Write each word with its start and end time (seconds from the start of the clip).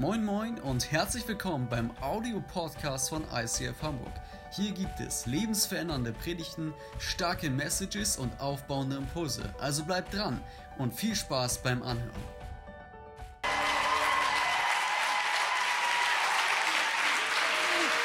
Moin 0.00 0.24
Moin 0.24 0.58
und 0.60 0.90
herzlich 0.90 1.28
willkommen 1.28 1.68
beim 1.68 1.90
Audio-Podcast 2.00 3.10
von 3.10 3.22
ICF 3.34 3.82
Hamburg. 3.82 4.14
Hier 4.50 4.72
gibt 4.72 4.98
es 4.98 5.26
lebensverändernde 5.26 6.14
Predigten, 6.14 6.72
starke 6.98 7.50
Messages 7.50 8.16
und 8.16 8.32
aufbauende 8.40 8.96
Impulse. 8.96 9.54
Also 9.60 9.84
bleibt 9.84 10.14
dran 10.14 10.40
und 10.78 10.94
viel 10.94 11.14
Spaß 11.14 11.58
beim 11.62 11.82
Anhören. 11.82 12.10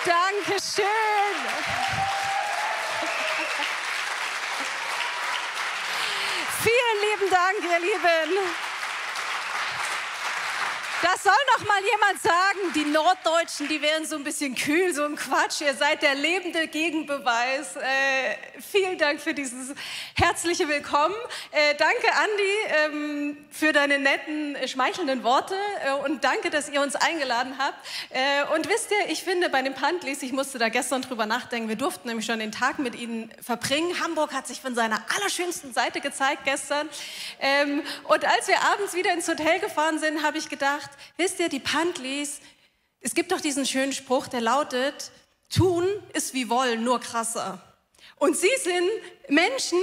Dankeschön. 0.06 0.84
Vielen 6.62 6.98
lieben 7.06 7.32
Dank, 7.32 7.56
ihr 7.64 7.80
Lieben. 7.80 8.75
Das 11.06 11.22
soll 11.22 11.34
noch 11.56 11.68
mal 11.68 11.82
jemand 11.84 12.20
sagen, 12.20 12.74
die 12.74 12.86
Norddeutschen, 12.86 13.68
die 13.68 13.80
wären 13.80 14.08
so 14.08 14.16
ein 14.16 14.24
bisschen 14.24 14.56
kühl, 14.56 14.92
so 14.92 15.04
ein 15.04 15.16
Quatsch. 15.16 15.62
Ihr 15.62 15.76
seid 15.76 16.02
der 16.02 16.16
lebende 16.16 16.68
Gegenbeweis. 16.68 17.76
Äh, 17.76 18.60
vielen 18.60 18.98
Dank 18.98 19.22
für 19.22 19.36
dieses 19.36 19.76
herzliche 20.16 20.68
Willkommen. 20.68 21.14
Äh, 21.52 21.76
danke, 21.76 22.08
Andi, 22.12 22.96
ähm, 22.96 23.38
für 23.52 23.72
deine 23.72 24.00
netten, 24.00 24.56
äh, 24.56 24.68
schmeichelnden 24.68 25.24
Worte 25.24 25.54
äh, 25.86 25.92
und 25.92 26.24
danke, 26.24 26.50
dass 26.50 26.70
ihr 26.70 26.82
uns 26.82 26.96
eingeladen 26.96 27.60
habt. 27.60 27.78
Äh, 28.10 28.56
und 28.56 28.68
wisst 28.68 28.90
ihr, 28.90 29.12
ich 29.12 29.24
finde 29.24 29.50
bei 29.50 29.62
den 29.62 29.76
Pantlis, 29.76 30.24
ich 30.24 30.32
musste 30.32 30.58
da 30.58 30.70
gestern 30.70 31.04
drüber 31.04 31.28
nachdenken, 31.28 31.70
wir 31.70 31.76
durften 31.76 32.08
nämlich 32.08 32.26
schon 32.26 32.40
den 32.40 32.52
Tag 32.52 32.80
mit 32.80 32.96
ihnen 32.96 33.32
verbringen. 33.44 34.02
Hamburg 34.02 34.34
hat 34.34 34.48
sich 34.48 34.60
von 34.60 34.74
seiner 34.74 35.06
allerschönsten 35.16 35.72
Seite 35.72 36.02
gezeigt 36.02 36.46
gestern. 36.46 36.90
Ähm, 37.40 37.84
und 38.06 38.26
als 38.26 38.48
wir 38.48 38.60
abends 38.74 38.96
wieder 38.96 39.14
ins 39.14 39.28
Hotel 39.28 39.60
gefahren 39.60 40.00
sind, 40.00 40.24
habe 40.24 40.40
ich 40.40 40.50
gedacht, 40.50 40.90
wisst 41.18 41.40
ihr, 41.40 41.50
die 41.50 41.60
Pantlis, 41.60 42.40
es 43.02 43.14
gibt 43.14 43.32
doch 43.32 43.42
diesen 43.42 43.66
schönen 43.66 43.94
Spruch, 43.94 44.28
der 44.28 44.42
lautet, 44.42 45.12
tun 45.50 45.88
ist 46.14 46.34
wie 46.34 46.50
wollen, 46.50 46.84
nur 46.84 47.00
krasser. 47.00 47.62
Und 48.18 48.38
sie 48.38 48.56
sind 48.64 48.90
Menschen, 49.30 49.80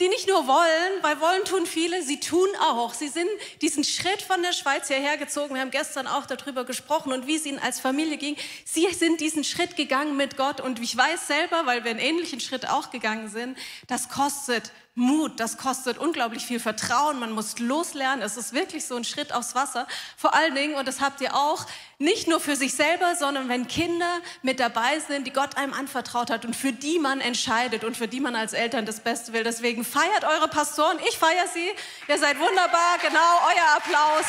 die 0.00 0.08
nicht 0.08 0.26
nur 0.26 0.48
wollen, 0.48 1.02
weil 1.02 1.20
wollen 1.20 1.44
tun 1.44 1.66
viele, 1.66 2.02
sie 2.02 2.18
tun 2.18 2.48
auch. 2.60 2.94
Sie 2.94 3.08
sind 3.08 3.28
diesen 3.62 3.84
Schritt 3.84 4.22
von 4.22 4.42
der 4.42 4.52
Schweiz 4.52 4.88
hierher 4.88 5.16
gezogen. 5.16 5.54
Wir 5.54 5.60
haben 5.60 5.70
gestern 5.70 6.08
auch 6.08 6.26
darüber 6.26 6.64
gesprochen 6.64 7.12
und 7.12 7.28
wie 7.28 7.36
es 7.36 7.46
ihnen 7.46 7.60
als 7.60 7.78
Familie 7.78 8.16
ging. 8.16 8.36
Sie 8.64 8.92
sind 8.92 9.20
diesen 9.20 9.44
Schritt 9.44 9.76
gegangen 9.76 10.16
mit 10.16 10.36
Gott 10.36 10.60
und 10.60 10.80
ich 10.80 10.96
weiß 10.96 11.28
selber, 11.28 11.66
weil 11.66 11.84
wir 11.84 11.92
einen 11.92 12.00
ähnlichen 12.00 12.40
Schritt 12.40 12.68
auch 12.68 12.90
gegangen 12.90 13.28
sind, 13.28 13.56
das 13.86 14.08
kostet 14.08 14.72
Mut, 14.96 15.40
das 15.40 15.56
kostet 15.56 15.98
unglaublich 15.98 16.46
viel 16.46 16.60
Vertrauen, 16.60 17.18
man 17.18 17.32
muss 17.32 17.58
loslernen, 17.58 18.22
es 18.22 18.36
ist 18.36 18.52
wirklich 18.52 18.84
so 18.84 18.94
ein 18.94 19.02
Schritt 19.02 19.32
aufs 19.32 19.56
Wasser. 19.56 19.88
Vor 20.16 20.34
allen 20.34 20.54
Dingen, 20.54 20.76
und 20.76 20.86
das 20.86 21.00
habt 21.00 21.20
ihr 21.20 21.34
auch, 21.34 21.66
nicht 21.98 22.28
nur 22.28 22.38
für 22.38 22.54
sich 22.54 22.74
selber, 22.74 23.16
sondern 23.16 23.48
wenn 23.48 23.66
Kinder 23.66 24.20
mit 24.42 24.60
dabei 24.60 25.00
sind, 25.00 25.26
die 25.26 25.32
Gott 25.32 25.56
einem 25.56 25.72
anvertraut 25.72 26.30
hat 26.30 26.44
und 26.44 26.54
für 26.54 26.72
die 26.72 27.00
man 27.00 27.20
entscheidet 27.20 27.82
und 27.82 27.96
für 27.96 28.06
die 28.06 28.20
man 28.20 28.36
als 28.36 28.52
Eltern 28.52 28.86
das 28.86 29.00
Beste 29.00 29.32
will. 29.32 29.42
Deswegen 29.42 29.84
feiert 29.84 30.22
eure 30.22 30.46
Pastoren, 30.46 30.98
ich 31.08 31.18
feiere 31.18 31.48
sie, 31.52 31.70
ihr 32.06 32.18
seid 32.18 32.38
wunderbar, 32.38 32.98
genau, 33.02 33.40
euer 33.48 33.76
Applaus. 33.76 34.26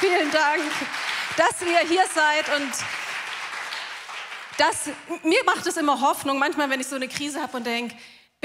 Vielen 0.00 0.30
Dank, 0.30 0.62
dass 1.38 1.62
ihr 1.62 1.88
hier 1.88 2.04
seid 2.14 2.54
und 2.54 2.72
das, 4.58 4.90
mir 5.22 5.42
macht 5.44 5.66
es 5.66 5.78
immer 5.78 6.02
Hoffnung, 6.02 6.38
manchmal, 6.38 6.68
wenn 6.68 6.80
ich 6.80 6.86
so 6.86 6.96
eine 6.96 7.08
Krise 7.08 7.40
habe 7.40 7.56
und 7.56 7.66
denke, 7.66 7.94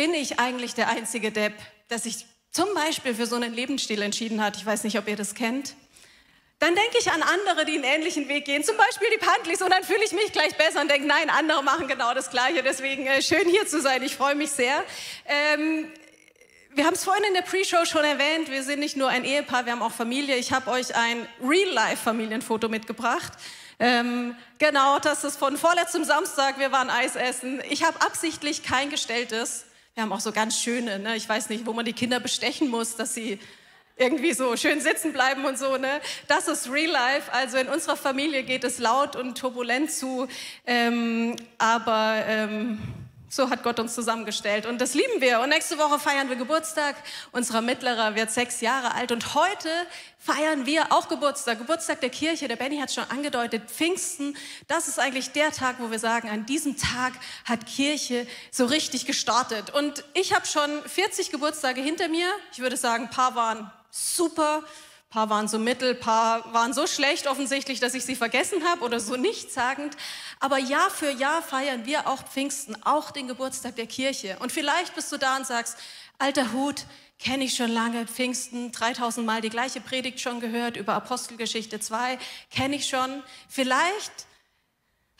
bin 0.01 0.15
ich 0.15 0.39
eigentlich 0.39 0.73
der 0.73 0.87
einzige 0.87 1.31
Depp, 1.31 1.53
der 1.91 1.99
sich 1.99 2.25
zum 2.49 2.73
Beispiel 2.73 3.13
für 3.13 3.27
so 3.27 3.35
einen 3.35 3.53
Lebensstil 3.53 4.01
entschieden 4.01 4.43
hat? 4.43 4.57
Ich 4.57 4.65
weiß 4.65 4.83
nicht, 4.83 4.97
ob 4.97 5.07
ihr 5.07 5.15
das 5.15 5.35
kennt. 5.35 5.75
Dann 6.57 6.73
denke 6.73 6.97
ich 6.99 7.11
an 7.11 7.21
andere, 7.21 7.65
die 7.65 7.75
einen 7.75 7.83
ähnlichen 7.83 8.27
Weg 8.27 8.45
gehen, 8.45 8.63
zum 8.63 8.77
Beispiel 8.77 9.09
die 9.13 9.23
Pantlis, 9.23 9.61
und 9.61 9.69
dann 9.69 9.83
fühle 9.83 10.03
ich 10.03 10.11
mich 10.11 10.31
gleich 10.31 10.57
besser 10.57 10.81
und 10.81 10.89
denke, 10.89 11.05
nein, 11.05 11.29
andere 11.29 11.61
machen 11.63 11.87
genau 11.87 12.15
das 12.15 12.31
Gleiche. 12.31 12.63
Deswegen 12.63 13.05
äh, 13.05 13.21
schön 13.21 13.47
hier 13.47 13.67
zu 13.67 13.79
sein, 13.79 14.01
ich 14.01 14.15
freue 14.15 14.33
mich 14.33 14.49
sehr. 14.49 14.83
Ähm, 15.27 15.91
wir 16.73 16.87
haben 16.87 16.95
es 16.95 17.03
vorhin 17.03 17.23
in 17.25 17.35
der 17.35 17.43
Pre-Show 17.43 17.85
schon 17.85 18.03
erwähnt, 18.03 18.49
wir 18.49 18.63
sind 18.63 18.79
nicht 18.79 18.97
nur 18.97 19.09
ein 19.09 19.23
Ehepaar, 19.23 19.67
wir 19.67 19.73
haben 19.73 19.83
auch 19.83 19.91
Familie. 19.91 20.35
Ich 20.35 20.51
habe 20.51 20.71
euch 20.71 20.95
ein 20.95 21.27
Real-Life-Familienfoto 21.47 22.69
mitgebracht. 22.69 23.33
Ähm, 23.77 24.35
genau, 24.57 24.97
das 24.97 25.23
ist 25.23 25.37
von 25.37 25.57
vorletztem 25.57 26.05
Samstag, 26.05 26.57
wir 26.57 26.71
waren 26.71 26.89
Eis 26.89 27.15
essen. 27.15 27.61
Ich 27.69 27.83
habe 27.83 28.01
absichtlich 28.01 28.63
kein 28.63 28.89
gestelltes, 28.89 29.65
wir 29.93 30.03
haben 30.03 30.13
auch 30.13 30.21
so 30.21 30.31
ganz 30.31 30.57
schöne, 30.57 30.99
ne? 30.99 31.17
ich 31.17 31.27
weiß 31.27 31.49
nicht, 31.49 31.65
wo 31.65 31.73
man 31.73 31.83
die 31.83 31.93
Kinder 31.93 32.19
bestechen 32.19 32.69
muss, 32.69 32.95
dass 32.95 33.13
sie 33.13 33.39
irgendwie 33.97 34.33
so 34.33 34.55
schön 34.55 34.79
sitzen 34.79 35.11
bleiben 35.11 35.45
und 35.45 35.57
so. 35.57 35.77
Ne? 35.77 35.99
Das 36.27 36.47
ist 36.47 36.71
Real 36.71 36.91
Life. 36.91 37.31
Also 37.31 37.57
in 37.57 37.67
unserer 37.67 37.97
Familie 37.97 38.43
geht 38.43 38.63
es 38.63 38.79
laut 38.79 39.15
und 39.15 39.37
turbulent 39.37 39.91
zu, 39.91 40.27
ähm, 40.65 41.35
aber 41.57 42.23
ähm, 42.25 42.79
so 43.31 43.49
hat 43.49 43.63
Gott 43.63 43.79
uns 43.79 43.95
zusammengestellt 43.95 44.65
und 44.65 44.81
das 44.81 44.93
lieben 44.93 45.21
wir. 45.21 45.39
Und 45.39 45.49
nächste 45.49 45.77
Woche 45.77 45.99
feiern 45.99 46.27
wir 46.27 46.35
Geburtstag. 46.35 46.97
Unserer 47.31 47.61
Mittlerer 47.61 48.13
wird 48.13 48.29
sechs 48.29 48.59
Jahre 48.59 48.93
alt 48.93 49.13
und 49.13 49.33
heute 49.33 49.69
feiern 50.19 50.65
wir 50.65 50.91
auch 50.91 51.07
Geburtstag. 51.07 51.57
Geburtstag 51.57 52.01
der 52.01 52.09
Kirche. 52.09 52.49
Der 52.49 52.57
Benny 52.57 52.77
hat 52.79 52.91
schon 52.91 53.05
angedeutet. 53.05 53.71
Pfingsten. 53.71 54.35
Das 54.67 54.89
ist 54.89 54.99
eigentlich 54.99 55.31
der 55.31 55.51
Tag, 55.51 55.77
wo 55.79 55.91
wir 55.91 55.99
sagen, 55.99 56.29
an 56.29 56.45
diesem 56.45 56.75
Tag 56.75 57.13
hat 57.45 57.65
Kirche 57.65 58.27
so 58.51 58.65
richtig 58.65 59.05
gestartet. 59.05 59.73
Und 59.73 60.03
ich 60.13 60.35
habe 60.35 60.45
schon 60.45 60.69
40 60.85 61.31
Geburtstage 61.31 61.81
hinter 61.81 62.09
mir. 62.09 62.27
Ich 62.51 62.59
würde 62.59 62.75
sagen, 62.75 63.05
ein 63.05 63.09
paar 63.11 63.35
waren 63.35 63.71
super 63.91 64.63
paar 65.11 65.29
waren 65.29 65.49
so 65.49 65.59
mittel, 65.59 65.93
paar 65.93 66.51
waren 66.53 66.73
so 66.73 66.87
schlecht 66.87 67.27
offensichtlich, 67.27 67.81
dass 67.81 67.93
ich 67.93 68.05
sie 68.05 68.15
vergessen 68.15 68.63
habe 68.63 68.83
oder 68.83 68.99
so 68.99 69.17
nichtssagend. 69.17 69.95
Aber 70.39 70.57
Jahr 70.57 70.89
für 70.89 71.11
Jahr 71.11 71.43
feiern 71.43 71.85
wir 71.85 72.07
auch 72.07 72.23
Pfingsten, 72.23 72.81
auch 72.83 73.11
den 73.11 73.27
Geburtstag 73.27 73.75
der 73.75 73.87
Kirche. 73.87 74.37
Und 74.39 74.53
vielleicht 74.53 74.95
bist 74.95 75.11
du 75.11 75.17
da 75.17 75.35
und 75.35 75.45
sagst, 75.45 75.77
alter 76.17 76.53
Hut, 76.53 76.85
kenne 77.19 77.43
ich 77.43 77.55
schon 77.55 77.71
lange, 77.71 78.07
Pfingsten, 78.07 78.71
3000 78.71 79.25
Mal 79.25 79.41
die 79.41 79.49
gleiche 79.49 79.81
Predigt 79.81 80.21
schon 80.21 80.39
gehört 80.39 80.77
über 80.77 80.93
Apostelgeschichte 80.93 81.79
2, 81.79 82.17
kenne 82.49 82.77
ich 82.77 82.87
schon. 82.87 83.21
Vielleicht 83.49 84.11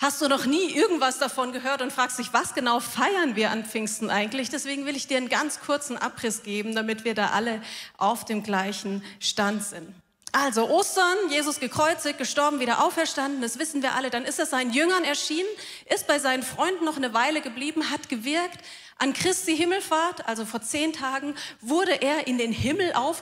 Hast 0.01 0.19
du 0.19 0.27
noch 0.27 0.47
nie 0.47 0.73
irgendwas 0.73 1.19
davon 1.19 1.51
gehört 1.51 1.83
und 1.83 1.93
fragst 1.93 2.17
dich, 2.17 2.33
was 2.33 2.55
genau 2.55 2.79
feiern 2.79 3.35
wir 3.35 3.51
an 3.51 3.63
Pfingsten 3.63 4.09
eigentlich? 4.09 4.49
Deswegen 4.49 4.87
will 4.87 4.95
ich 4.95 5.05
dir 5.05 5.17
einen 5.17 5.29
ganz 5.29 5.59
kurzen 5.59 5.95
Abriss 5.95 6.41
geben, 6.41 6.73
damit 6.73 7.05
wir 7.05 7.13
da 7.13 7.27
alle 7.27 7.61
auf 7.99 8.25
dem 8.25 8.41
gleichen 8.41 9.03
Stand 9.19 9.63
sind. 9.63 9.93
Also 10.31 10.67
Ostern, 10.71 11.17
Jesus 11.29 11.59
gekreuzigt, 11.59 12.17
gestorben, 12.17 12.59
wieder 12.59 12.83
auferstanden, 12.83 13.43
das 13.43 13.59
wissen 13.59 13.83
wir 13.83 13.93
alle. 13.93 14.09
Dann 14.09 14.25
ist 14.25 14.39
er 14.39 14.47
seinen 14.47 14.73
Jüngern 14.73 15.03
erschienen, 15.03 15.49
ist 15.93 16.07
bei 16.07 16.17
seinen 16.17 16.41
Freunden 16.41 16.83
noch 16.83 16.97
eine 16.97 17.13
Weile 17.13 17.41
geblieben, 17.41 17.91
hat 17.91 18.09
gewirkt. 18.09 18.57
An 18.97 19.13
Christi 19.13 19.55
Himmelfahrt, 19.55 20.27
also 20.27 20.45
vor 20.45 20.63
zehn 20.63 20.93
Tagen, 20.93 21.35
wurde 21.59 22.01
er 22.01 22.25
in 22.25 22.39
den 22.39 22.51
Himmel 22.51 22.93
auf, 22.93 23.21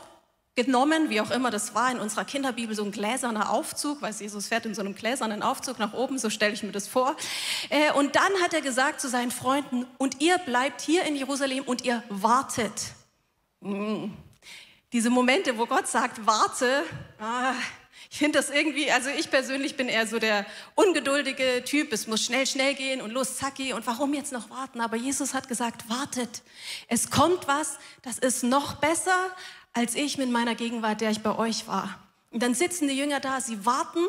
genommen, 0.55 1.09
wie 1.09 1.21
auch 1.21 1.31
immer 1.31 1.51
das 1.51 1.73
war, 1.73 1.91
in 1.91 1.99
unserer 1.99 2.25
Kinderbibel 2.25 2.75
so 2.75 2.83
ein 2.83 2.91
gläserner 2.91 3.51
Aufzug, 3.51 4.01
weil 4.01 4.13
Jesus 4.13 4.47
fährt 4.47 4.65
in 4.65 4.75
so 4.75 4.81
einem 4.81 4.95
gläsernen 4.95 5.41
Aufzug 5.41 5.79
nach 5.79 5.93
oben, 5.93 6.19
so 6.19 6.29
stelle 6.29 6.53
ich 6.53 6.63
mir 6.63 6.71
das 6.71 6.87
vor. 6.87 7.15
Äh, 7.69 7.91
und 7.93 8.15
dann 8.15 8.33
hat 8.43 8.53
er 8.53 8.61
gesagt 8.61 8.99
zu 8.99 9.07
seinen 9.07 9.31
Freunden, 9.31 9.85
und 9.97 10.21
ihr 10.21 10.37
bleibt 10.39 10.81
hier 10.81 11.03
in 11.03 11.15
Jerusalem 11.15 11.63
und 11.63 11.85
ihr 11.85 12.03
wartet. 12.09 12.73
Hm. 13.61 14.13
Diese 14.91 15.09
Momente, 15.09 15.57
wo 15.57 15.65
Gott 15.65 15.87
sagt, 15.87 16.25
warte, 16.25 16.83
ah, 17.19 17.53
ich 18.11 18.17
finde 18.17 18.39
das 18.39 18.49
irgendwie, 18.49 18.91
also 18.91 19.09
ich 19.11 19.29
persönlich 19.29 19.77
bin 19.77 19.87
eher 19.87 20.07
so 20.07 20.17
der 20.17 20.45
ungeduldige 20.73 21.63
Typ, 21.63 21.93
es 21.93 22.07
muss 22.07 22.25
schnell, 22.25 22.47
schnell 22.47 22.73
gehen 22.73 23.01
und 23.01 23.11
los, 23.11 23.37
zacki 23.37 23.73
und 23.73 23.85
warum 23.85 24.15
jetzt 24.15 24.31
noch 24.31 24.49
warten? 24.49 24.81
Aber 24.81 24.97
Jesus 24.97 25.35
hat 25.35 25.47
gesagt, 25.47 25.87
wartet, 25.89 26.41
es 26.87 27.11
kommt 27.11 27.47
was, 27.47 27.77
das 28.01 28.17
ist 28.17 28.43
noch 28.43 28.77
besser 28.77 29.29
als 29.73 29.95
ich 29.95 30.17
mit 30.17 30.29
meiner 30.29 30.55
Gegenwart, 30.55 31.01
der 31.01 31.11
ich 31.11 31.21
bei 31.21 31.37
euch 31.37 31.67
war. 31.67 31.99
Und 32.31 32.43
dann 32.43 32.53
sitzen 32.53 32.87
die 32.87 32.97
Jünger 32.97 33.19
da, 33.19 33.41
sie 33.41 33.65
warten. 33.65 34.05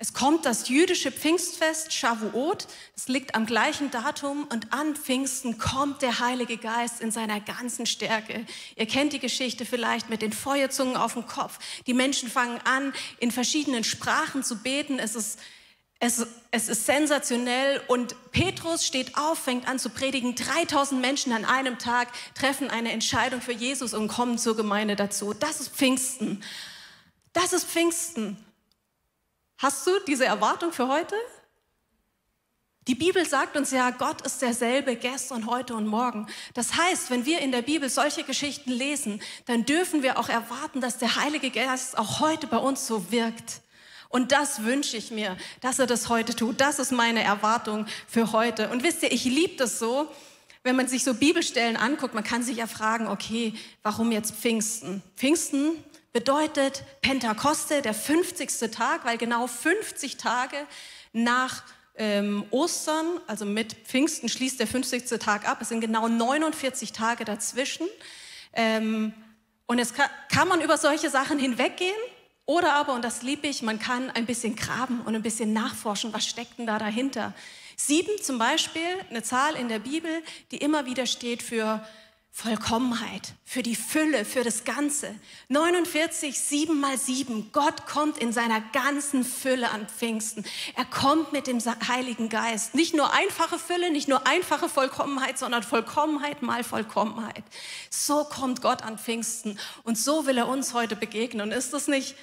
Es 0.00 0.12
kommt 0.12 0.46
das 0.46 0.68
jüdische 0.68 1.10
Pfingstfest, 1.10 1.92
Shavuot. 1.92 2.68
Es 2.96 3.08
liegt 3.08 3.34
am 3.34 3.46
gleichen 3.46 3.90
Datum 3.90 4.44
und 4.44 4.72
an 4.72 4.94
Pfingsten 4.94 5.58
kommt 5.58 6.02
der 6.02 6.20
Heilige 6.20 6.56
Geist 6.56 7.00
in 7.00 7.10
seiner 7.10 7.40
ganzen 7.40 7.84
Stärke. 7.84 8.46
Ihr 8.76 8.86
kennt 8.86 9.12
die 9.12 9.18
Geschichte 9.18 9.64
vielleicht 9.64 10.08
mit 10.08 10.22
den 10.22 10.32
Feuerzungen 10.32 10.96
auf 10.96 11.14
dem 11.14 11.26
Kopf. 11.26 11.58
Die 11.88 11.94
Menschen 11.94 12.30
fangen 12.30 12.60
an, 12.62 12.92
in 13.18 13.32
verschiedenen 13.32 13.82
Sprachen 13.82 14.44
zu 14.44 14.62
beten. 14.62 15.00
Es 15.00 15.16
ist 15.16 15.40
es, 16.00 16.24
es, 16.52 16.68
ist 16.68 16.86
sensationell 16.86 17.80
und 17.88 18.14
Petrus 18.30 18.86
steht 18.86 19.16
auf, 19.16 19.38
fängt 19.38 19.66
an 19.66 19.78
zu 19.78 19.90
predigen. 19.90 20.36
3000 20.36 21.00
Menschen 21.00 21.32
an 21.32 21.44
einem 21.44 21.78
Tag 21.78 22.08
treffen 22.34 22.70
eine 22.70 22.92
Entscheidung 22.92 23.40
für 23.40 23.52
Jesus 23.52 23.94
und 23.94 24.06
kommen 24.06 24.38
zur 24.38 24.56
Gemeinde 24.56 24.94
dazu. 24.94 25.34
Das 25.34 25.60
ist 25.60 25.74
Pfingsten. 25.74 26.42
Das 27.32 27.52
ist 27.52 27.66
Pfingsten. 27.66 28.36
Hast 29.58 29.86
du 29.86 29.90
diese 30.06 30.24
Erwartung 30.24 30.72
für 30.72 30.86
heute? 30.86 31.16
Die 32.86 32.94
Bibel 32.94 33.26
sagt 33.28 33.56
uns 33.56 33.72
ja, 33.72 33.90
Gott 33.90 34.22
ist 34.22 34.40
derselbe 34.40 34.96
gestern, 34.96 35.46
heute 35.46 35.74
und 35.74 35.86
morgen. 35.86 36.26
Das 36.54 36.76
heißt, 36.76 37.10
wenn 37.10 37.26
wir 37.26 37.40
in 37.40 37.52
der 37.52 37.60
Bibel 37.60 37.90
solche 37.90 38.22
Geschichten 38.22 38.70
lesen, 38.70 39.20
dann 39.46 39.66
dürfen 39.66 40.02
wir 40.02 40.18
auch 40.18 40.28
erwarten, 40.28 40.80
dass 40.80 40.96
der 40.96 41.16
Heilige 41.16 41.50
Geist 41.50 41.98
auch 41.98 42.20
heute 42.20 42.46
bei 42.46 42.56
uns 42.56 42.86
so 42.86 43.10
wirkt. 43.10 43.60
Und 44.08 44.32
das 44.32 44.64
wünsche 44.64 44.96
ich 44.96 45.10
mir, 45.10 45.36
dass 45.60 45.78
er 45.78 45.86
das 45.86 46.08
heute 46.08 46.34
tut. 46.34 46.60
Das 46.60 46.78
ist 46.78 46.92
meine 46.92 47.22
Erwartung 47.22 47.86
für 48.06 48.32
heute. 48.32 48.70
Und 48.70 48.82
wisst 48.82 49.02
ihr, 49.02 49.12
ich 49.12 49.24
liebe 49.24 49.56
das 49.56 49.78
so, 49.78 50.10
wenn 50.62 50.76
man 50.76 50.88
sich 50.88 51.04
so 51.04 51.14
Bibelstellen 51.14 51.76
anguckt, 51.76 52.14
man 52.14 52.24
kann 52.24 52.42
sich 52.42 52.56
ja 52.56 52.66
fragen, 52.66 53.06
okay, 53.06 53.54
warum 53.82 54.10
jetzt 54.12 54.34
Pfingsten? 54.34 55.02
Pfingsten 55.16 55.72
bedeutet 56.12 56.84
Pentakoste, 57.02 57.82
der 57.82 57.94
50. 57.94 58.70
Tag, 58.70 59.04
weil 59.04 59.18
genau 59.18 59.46
50 59.46 60.16
Tage 60.16 60.56
nach 61.12 61.62
ähm, 61.96 62.44
Ostern, 62.50 63.20
also 63.26 63.44
mit 63.44 63.74
Pfingsten 63.86 64.28
schließt 64.28 64.58
der 64.58 64.66
50. 64.66 65.06
Tag 65.20 65.48
ab. 65.48 65.58
Es 65.60 65.68
sind 65.68 65.80
genau 65.80 66.08
49 66.08 66.92
Tage 66.92 67.24
dazwischen. 67.24 67.86
Ähm, 68.52 69.12
und 69.66 69.78
es 69.78 69.92
kann, 69.92 70.08
kann 70.32 70.48
man 70.48 70.60
über 70.60 70.78
solche 70.78 71.10
Sachen 71.10 71.38
hinweggehen 71.38 71.96
oder 72.48 72.72
aber, 72.72 72.94
und 72.94 73.04
das 73.04 73.20
liebe 73.20 73.46
ich, 73.46 73.60
man 73.60 73.78
kann 73.78 74.10
ein 74.10 74.24
bisschen 74.24 74.56
graben 74.56 75.02
und 75.02 75.14
ein 75.14 75.22
bisschen 75.22 75.52
nachforschen, 75.52 76.14
was 76.14 76.26
steckt 76.26 76.58
denn 76.58 76.66
da 76.66 76.78
dahinter. 76.78 77.34
Sieben 77.76 78.10
zum 78.22 78.38
Beispiel, 78.38 78.80
eine 79.10 79.22
Zahl 79.22 79.54
in 79.54 79.68
der 79.68 79.80
Bibel, 79.80 80.10
die 80.50 80.56
immer 80.56 80.86
wieder 80.86 81.04
steht 81.04 81.42
für 81.42 81.86
Vollkommenheit, 82.30 83.34
für 83.44 83.62
die 83.62 83.76
Fülle, 83.76 84.24
für 84.24 84.44
das 84.44 84.64
Ganze. 84.64 85.14
49, 85.48 86.40
7 86.40 86.80
mal 86.80 86.96
7. 86.96 87.50
Gott 87.52 87.84
kommt 87.84 88.16
in 88.16 88.32
seiner 88.32 88.62
ganzen 88.72 89.24
Fülle 89.24 89.68
an 89.68 89.86
Pfingsten. 89.86 90.42
Er 90.74 90.86
kommt 90.86 91.32
mit 91.34 91.48
dem 91.48 91.58
Heiligen 91.86 92.30
Geist. 92.30 92.74
Nicht 92.74 92.94
nur 92.94 93.12
einfache 93.12 93.58
Fülle, 93.58 93.90
nicht 93.90 94.08
nur 94.08 94.26
einfache 94.26 94.70
Vollkommenheit, 94.70 95.36
sondern 95.38 95.62
Vollkommenheit 95.62 96.40
mal 96.40 96.64
Vollkommenheit. 96.64 97.44
So 97.90 98.24
kommt 98.24 98.62
Gott 98.62 98.80
an 98.82 98.98
Pfingsten 98.98 99.58
und 99.84 99.98
so 99.98 100.24
will 100.24 100.38
er 100.38 100.48
uns 100.48 100.72
heute 100.72 100.96
begegnen. 100.96 101.52
Ist 101.52 101.74
das 101.74 101.88
nicht 101.88 102.14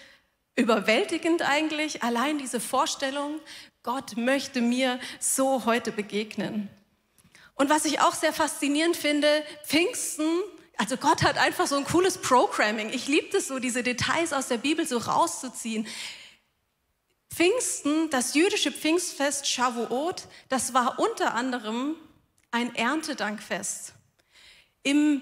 überwältigend 0.56 1.42
eigentlich, 1.42 2.04
allein 2.04 2.38
diese 2.38 2.60
Vorstellung, 2.60 3.40
Gott 3.84 4.18
möchte 4.18 4.62
mir 4.62 5.00
so 5.20 5.66
heute 5.66 5.92
begegnen. 5.92 6.70
Und 7.56 7.70
was 7.70 7.86
ich 7.86 8.02
auch 8.02 8.14
sehr 8.14 8.34
faszinierend 8.34 8.98
finde, 8.98 9.44
Pfingsten, 9.66 10.28
also 10.78 10.98
Gott 10.98 11.24
hat 11.24 11.38
einfach 11.38 11.68
so 11.68 11.76
ein 11.76 11.86
cooles 11.86 12.18
Programming. 12.18 12.90
Ich 12.90 13.08
liebe 13.08 13.38
es 13.38 13.48
so, 13.48 13.60
diese 13.60 13.84
Details 13.84 14.34
aus 14.34 14.48
der 14.48 14.58
Bibel 14.58 14.86
so 14.86 14.98
rauszuziehen. 14.98 15.88
Pfingsten, 17.34 18.10
das 18.10 18.34
jüdische 18.34 18.72
Pfingstfest 18.72 19.48
Shavuot, 19.48 20.24
das 20.50 20.74
war 20.74 21.00
unter 21.00 21.34
anderem 21.34 21.96
ein 22.52 22.74
Erntedankfest. 22.76 23.94
Im, 24.84 25.22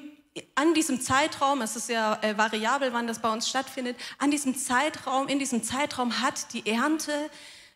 an 0.56 0.74
diesem 0.74 1.01
Zeitraum, 1.01 1.62
es 1.62 1.75
ist 1.75 1.89
ja 1.89 2.18
äh, 2.21 2.38
variabel, 2.38 2.94
wann 2.94 3.07
das 3.07 3.19
bei 3.19 3.31
uns 3.31 3.47
stattfindet, 3.47 3.97
an 4.18 4.31
diesem 4.31 4.57
Zeitraum, 4.57 5.27
in 5.27 5.39
diesem 5.39 5.63
Zeitraum 5.63 6.21
hat 6.21 6.53
die 6.53 6.68
Ernte 6.68 7.30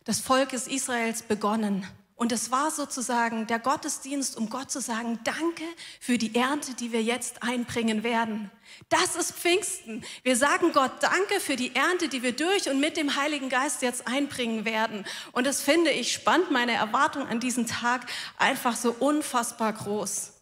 des 0.08 0.20
Volkes 0.20 0.68
Israels 0.68 1.22
begonnen. 1.22 1.86
Und 2.16 2.32
es 2.32 2.50
war 2.50 2.72
sozusagen 2.72 3.46
der 3.46 3.60
Gottesdienst, 3.60 4.38
um 4.38 4.50
Gott 4.50 4.72
zu 4.72 4.82
sagen, 4.82 5.20
danke 5.24 5.64
für 6.00 6.18
die 6.18 6.34
Ernte, 6.34 6.74
die 6.74 6.92
wir 6.92 7.04
jetzt 7.04 7.44
einbringen 7.44 8.02
werden. 8.04 8.50
Das 8.90 9.16
ist 9.16 9.34
Pfingsten. 9.34 10.04
Wir 10.24 10.36
sagen 10.36 10.72
Gott 10.72 10.92
danke 11.02 11.40
für 11.40 11.56
die 11.56 11.76
Ernte, 11.76 12.10
die 12.10 12.24
wir 12.24 12.32
durch 12.32 12.72
und 12.72 12.80
mit 12.80 12.98
dem 12.98 13.16
Heiligen 13.16 13.50
Geist 13.50 13.84
jetzt 13.84 14.08
einbringen 14.08 14.66
werden. 14.66 15.06
Und 15.32 15.46
das 15.46 15.62
finde 15.62 15.92
ich 15.92 16.12
spannend, 16.12 16.50
meine 16.50 16.74
Erwartung 16.74 17.28
an 17.28 17.40
diesen 17.40 17.68
Tag 17.68 18.08
einfach 18.40 18.76
so 18.76 18.96
unfassbar 18.98 19.74
groß. 19.74 20.37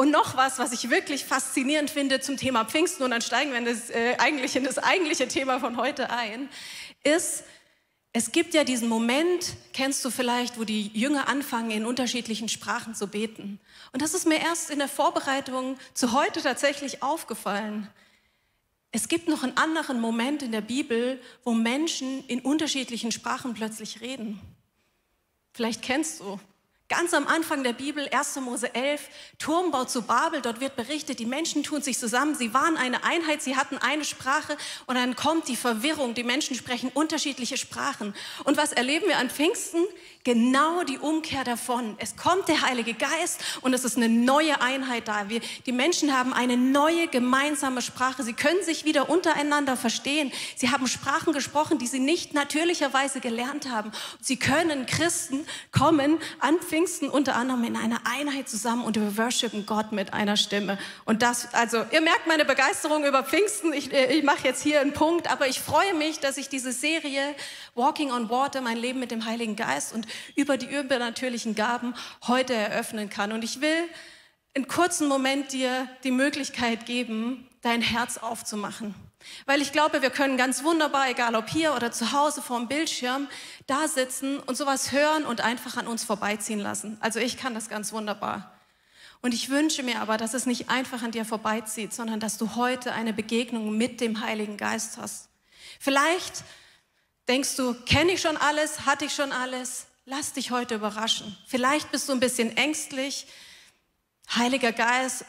Und 0.00 0.10
noch 0.12 0.34
was, 0.34 0.58
was 0.58 0.72
ich 0.72 0.88
wirklich 0.88 1.26
faszinierend 1.26 1.90
finde 1.90 2.20
zum 2.20 2.38
Thema 2.38 2.64
Pfingsten, 2.64 3.02
und 3.02 3.10
dann 3.10 3.20
steigen 3.20 3.50
wir 3.50 3.58
in 3.58 3.66
das, 3.66 3.90
äh, 3.90 4.16
eigentlich 4.16 4.56
in 4.56 4.64
das 4.64 4.78
eigentliche 4.78 5.28
Thema 5.28 5.60
von 5.60 5.76
heute 5.76 6.08
ein, 6.08 6.48
ist, 7.04 7.44
es 8.14 8.32
gibt 8.32 8.54
ja 8.54 8.64
diesen 8.64 8.88
Moment, 8.88 9.58
kennst 9.74 10.02
du 10.02 10.08
vielleicht, 10.08 10.58
wo 10.58 10.64
die 10.64 10.86
Jünger 10.94 11.28
anfangen, 11.28 11.70
in 11.70 11.84
unterschiedlichen 11.84 12.48
Sprachen 12.48 12.94
zu 12.94 13.08
beten. 13.08 13.60
Und 13.92 14.00
das 14.00 14.14
ist 14.14 14.26
mir 14.26 14.40
erst 14.40 14.70
in 14.70 14.78
der 14.78 14.88
Vorbereitung 14.88 15.76
zu 15.92 16.12
heute 16.12 16.40
tatsächlich 16.40 17.02
aufgefallen. 17.02 17.86
Es 18.92 19.06
gibt 19.06 19.28
noch 19.28 19.42
einen 19.42 19.58
anderen 19.58 20.00
Moment 20.00 20.42
in 20.42 20.52
der 20.52 20.62
Bibel, 20.62 21.20
wo 21.44 21.52
Menschen 21.52 22.26
in 22.26 22.40
unterschiedlichen 22.40 23.12
Sprachen 23.12 23.52
plötzlich 23.52 24.00
reden. 24.00 24.40
Vielleicht 25.52 25.82
kennst 25.82 26.20
du 26.20 26.40
Ganz 26.90 27.14
am 27.14 27.28
Anfang 27.28 27.62
der 27.62 27.72
Bibel, 27.72 28.08
1. 28.08 28.40
Mose 28.40 28.74
11, 28.74 29.00
Turmbau 29.38 29.84
zu 29.84 30.02
Babel, 30.02 30.42
dort 30.42 30.60
wird 30.60 30.74
berichtet, 30.74 31.20
die 31.20 31.24
Menschen 31.24 31.62
tun 31.62 31.82
sich 31.82 31.96
zusammen, 31.96 32.34
sie 32.34 32.52
waren 32.52 32.76
eine 32.76 33.04
Einheit, 33.04 33.42
sie 33.42 33.54
hatten 33.54 33.78
eine 33.78 34.04
Sprache 34.04 34.56
und 34.86 34.96
dann 34.96 35.14
kommt 35.14 35.46
die 35.46 35.54
Verwirrung, 35.54 36.14
die 36.14 36.24
Menschen 36.24 36.56
sprechen 36.56 36.90
unterschiedliche 36.92 37.56
Sprachen. 37.58 38.12
Und 38.42 38.56
was 38.56 38.72
erleben 38.72 39.06
wir 39.06 39.18
an 39.18 39.30
Pfingsten? 39.30 39.84
Genau 40.24 40.82
die 40.82 40.98
Umkehr 40.98 41.44
davon. 41.44 41.94
Es 41.98 42.16
kommt 42.16 42.48
der 42.48 42.60
Heilige 42.60 42.92
Geist 42.92 43.40
und 43.60 43.72
es 43.72 43.84
ist 43.84 43.96
eine 43.96 44.08
neue 44.08 44.60
Einheit 44.60 45.06
da. 45.06 45.28
Wir, 45.28 45.40
die 45.66 45.72
Menschen 45.72 46.14
haben 46.14 46.34
eine 46.34 46.56
neue 46.56 47.06
gemeinsame 47.06 47.82
Sprache. 47.82 48.24
Sie 48.24 48.34
können 48.34 48.62
sich 48.64 48.84
wieder 48.84 49.08
untereinander 49.08 49.76
verstehen. 49.76 50.32
Sie 50.56 50.70
haben 50.70 50.88
Sprachen 50.88 51.32
gesprochen, 51.32 51.78
die 51.78 51.86
sie 51.86 52.00
nicht 52.00 52.34
natürlicherweise 52.34 53.20
gelernt 53.20 53.70
haben. 53.70 53.92
Sie 54.20 54.36
können 54.36 54.86
Christen 54.86 55.46
kommen 55.70 56.18
an 56.40 56.58
Pfingsten 56.58 56.79
Pfingsten 56.80 57.10
unter 57.10 57.36
anderem 57.36 57.62
in 57.64 57.76
einer 57.76 58.00
Einheit 58.06 58.48
zusammen 58.48 58.84
und 58.84 58.96
wir 58.96 59.18
worshipen 59.18 59.66
Gott 59.66 59.92
mit 59.92 60.14
einer 60.14 60.38
Stimme. 60.38 60.78
Und 61.04 61.20
das, 61.20 61.52
also 61.52 61.84
ihr 61.90 62.00
merkt 62.00 62.26
meine 62.26 62.46
Begeisterung 62.46 63.04
über 63.04 63.22
Pfingsten. 63.22 63.74
Ich, 63.74 63.92
äh, 63.92 64.16
ich 64.16 64.24
mache 64.24 64.48
jetzt 64.48 64.62
hier 64.62 64.80
einen 64.80 64.94
Punkt, 64.94 65.30
aber 65.30 65.46
ich 65.46 65.60
freue 65.60 65.92
mich, 65.92 66.20
dass 66.20 66.38
ich 66.38 66.48
diese 66.48 66.72
Serie 66.72 67.34
Walking 67.74 68.10
on 68.10 68.30
Water, 68.30 68.62
mein 68.62 68.78
Leben 68.78 68.98
mit 68.98 69.10
dem 69.10 69.26
Heiligen 69.26 69.56
Geist 69.56 69.92
und 69.92 70.06
über 70.36 70.56
die 70.56 70.74
übernatürlichen 70.74 71.54
Gaben 71.54 71.94
heute 72.26 72.54
eröffnen 72.54 73.10
kann. 73.10 73.32
Und 73.32 73.44
ich 73.44 73.60
will 73.60 73.84
in 74.54 74.66
kurzen 74.66 75.06
Moment 75.06 75.52
dir 75.52 75.86
die 76.02 76.12
Möglichkeit 76.12 76.86
geben, 76.86 77.46
dein 77.60 77.82
Herz 77.82 78.16
aufzumachen. 78.16 78.94
Weil 79.46 79.62
ich 79.62 79.72
glaube, 79.72 80.02
wir 80.02 80.10
können 80.10 80.36
ganz 80.36 80.64
wunderbar, 80.64 81.08
egal 81.08 81.34
ob 81.34 81.48
hier 81.48 81.74
oder 81.74 81.92
zu 81.92 82.12
Hause 82.12 82.42
vor 82.42 82.58
dem 82.58 82.68
Bildschirm, 82.68 83.28
da 83.66 83.88
sitzen 83.88 84.38
und 84.38 84.56
sowas 84.56 84.92
hören 84.92 85.24
und 85.24 85.40
einfach 85.40 85.76
an 85.76 85.86
uns 85.86 86.04
vorbeiziehen 86.04 86.60
lassen. 86.60 86.96
Also 87.00 87.18
ich 87.18 87.36
kann 87.36 87.54
das 87.54 87.68
ganz 87.68 87.92
wunderbar. 87.92 88.52
Und 89.22 89.34
ich 89.34 89.50
wünsche 89.50 89.82
mir 89.82 90.00
aber, 90.00 90.16
dass 90.16 90.34
es 90.34 90.46
nicht 90.46 90.70
einfach 90.70 91.02
an 91.02 91.10
dir 91.10 91.24
vorbeizieht, 91.24 91.92
sondern 91.92 92.20
dass 92.20 92.38
du 92.38 92.54
heute 92.54 92.92
eine 92.92 93.12
Begegnung 93.12 93.76
mit 93.76 94.00
dem 94.00 94.20
Heiligen 94.20 94.56
Geist 94.56 94.96
hast. 94.96 95.28
Vielleicht 95.78 96.44
denkst 97.28 97.56
du, 97.56 97.74
kenne 97.84 98.12
ich 98.12 98.20
schon 98.20 98.36
alles, 98.36 98.86
hatte 98.86 99.04
ich 99.04 99.14
schon 99.14 99.32
alles. 99.32 99.86
Lass 100.06 100.32
dich 100.32 100.50
heute 100.50 100.74
überraschen. 100.74 101.36
Vielleicht 101.46 101.92
bist 101.92 102.08
du 102.08 102.12
ein 102.12 102.20
bisschen 102.20 102.56
ängstlich. 102.56 103.26
Heiliger 104.34 104.72
Geist, 104.72 105.24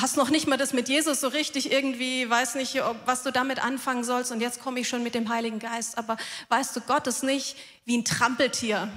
hast 0.00 0.16
noch 0.16 0.30
nicht 0.30 0.48
mal 0.48 0.56
das 0.56 0.72
mit 0.72 0.88
Jesus 0.88 1.20
so 1.20 1.28
richtig 1.28 1.70
irgendwie, 1.70 2.28
weiß 2.28 2.56
nicht, 2.56 2.80
was 3.04 3.22
du 3.22 3.30
damit 3.30 3.62
anfangen 3.62 4.02
sollst 4.02 4.32
und 4.32 4.40
jetzt 4.40 4.60
komme 4.60 4.80
ich 4.80 4.88
schon 4.88 5.02
mit 5.02 5.14
dem 5.14 5.28
Heiligen 5.28 5.60
Geist. 5.60 5.98
Aber 5.98 6.16
weißt 6.48 6.74
du, 6.74 6.80
Gott 6.80 7.06
ist 7.06 7.22
nicht 7.22 7.56
wie 7.84 7.96
ein 7.96 8.04
Trampeltier. 8.04 8.90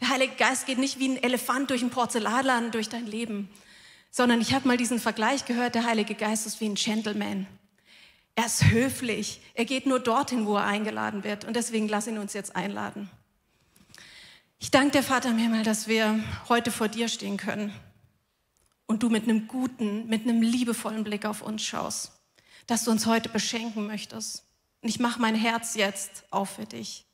Der 0.00 0.10
Heilige 0.10 0.34
Geist 0.36 0.66
geht 0.66 0.78
nicht 0.78 0.98
wie 0.98 1.08
ein 1.08 1.22
Elefant 1.22 1.70
durch 1.70 1.82
ein 1.82 1.90
Porzellanladen 1.90 2.70
durch 2.70 2.88
dein 2.88 3.06
Leben, 3.06 3.48
sondern 4.10 4.40
ich 4.40 4.52
habe 4.52 4.68
mal 4.68 4.76
diesen 4.76 5.00
Vergleich 5.00 5.44
gehört, 5.46 5.74
der 5.74 5.84
Heilige 5.84 6.14
Geist 6.14 6.46
ist 6.46 6.60
wie 6.60 6.68
ein 6.68 6.74
Gentleman. 6.74 7.46
Er 8.36 8.46
ist 8.46 8.66
höflich. 8.66 9.40
Er 9.54 9.64
geht 9.64 9.86
nur 9.86 9.98
dorthin, 9.98 10.46
wo 10.46 10.56
er 10.56 10.64
eingeladen 10.64 11.24
wird. 11.24 11.44
Und 11.44 11.56
deswegen 11.56 11.88
lass 11.88 12.06
ihn 12.06 12.18
uns 12.18 12.34
jetzt 12.34 12.54
einladen. 12.54 13.10
Ich 14.60 14.70
danke 14.70 14.98
dir, 14.98 15.02
Vater 15.02 15.30
im 15.30 15.38
Himmel, 15.38 15.64
dass 15.64 15.88
wir 15.88 16.22
heute 16.48 16.70
vor 16.70 16.86
dir 16.86 17.08
stehen 17.08 17.36
können 17.36 17.72
und 18.88 19.02
du 19.02 19.10
mit 19.10 19.24
einem 19.24 19.46
guten, 19.46 20.08
mit 20.08 20.22
einem 20.22 20.42
liebevollen 20.42 21.04
Blick 21.04 21.24
auf 21.24 21.42
uns 21.42 21.62
schaust, 21.62 22.10
dass 22.66 22.84
du 22.84 22.90
uns 22.90 23.06
heute 23.06 23.28
beschenken 23.28 23.86
möchtest. 23.86 24.44
Und 24.82 24.88
ich 24.88 24.98
mache 24.98 25.20
mein 25.20 25.36
Herz 25.36 25.74
jetzt 25.74 26.24
auf 26.30 26.50
für 26.50 26.64
dich. 26.64 27.04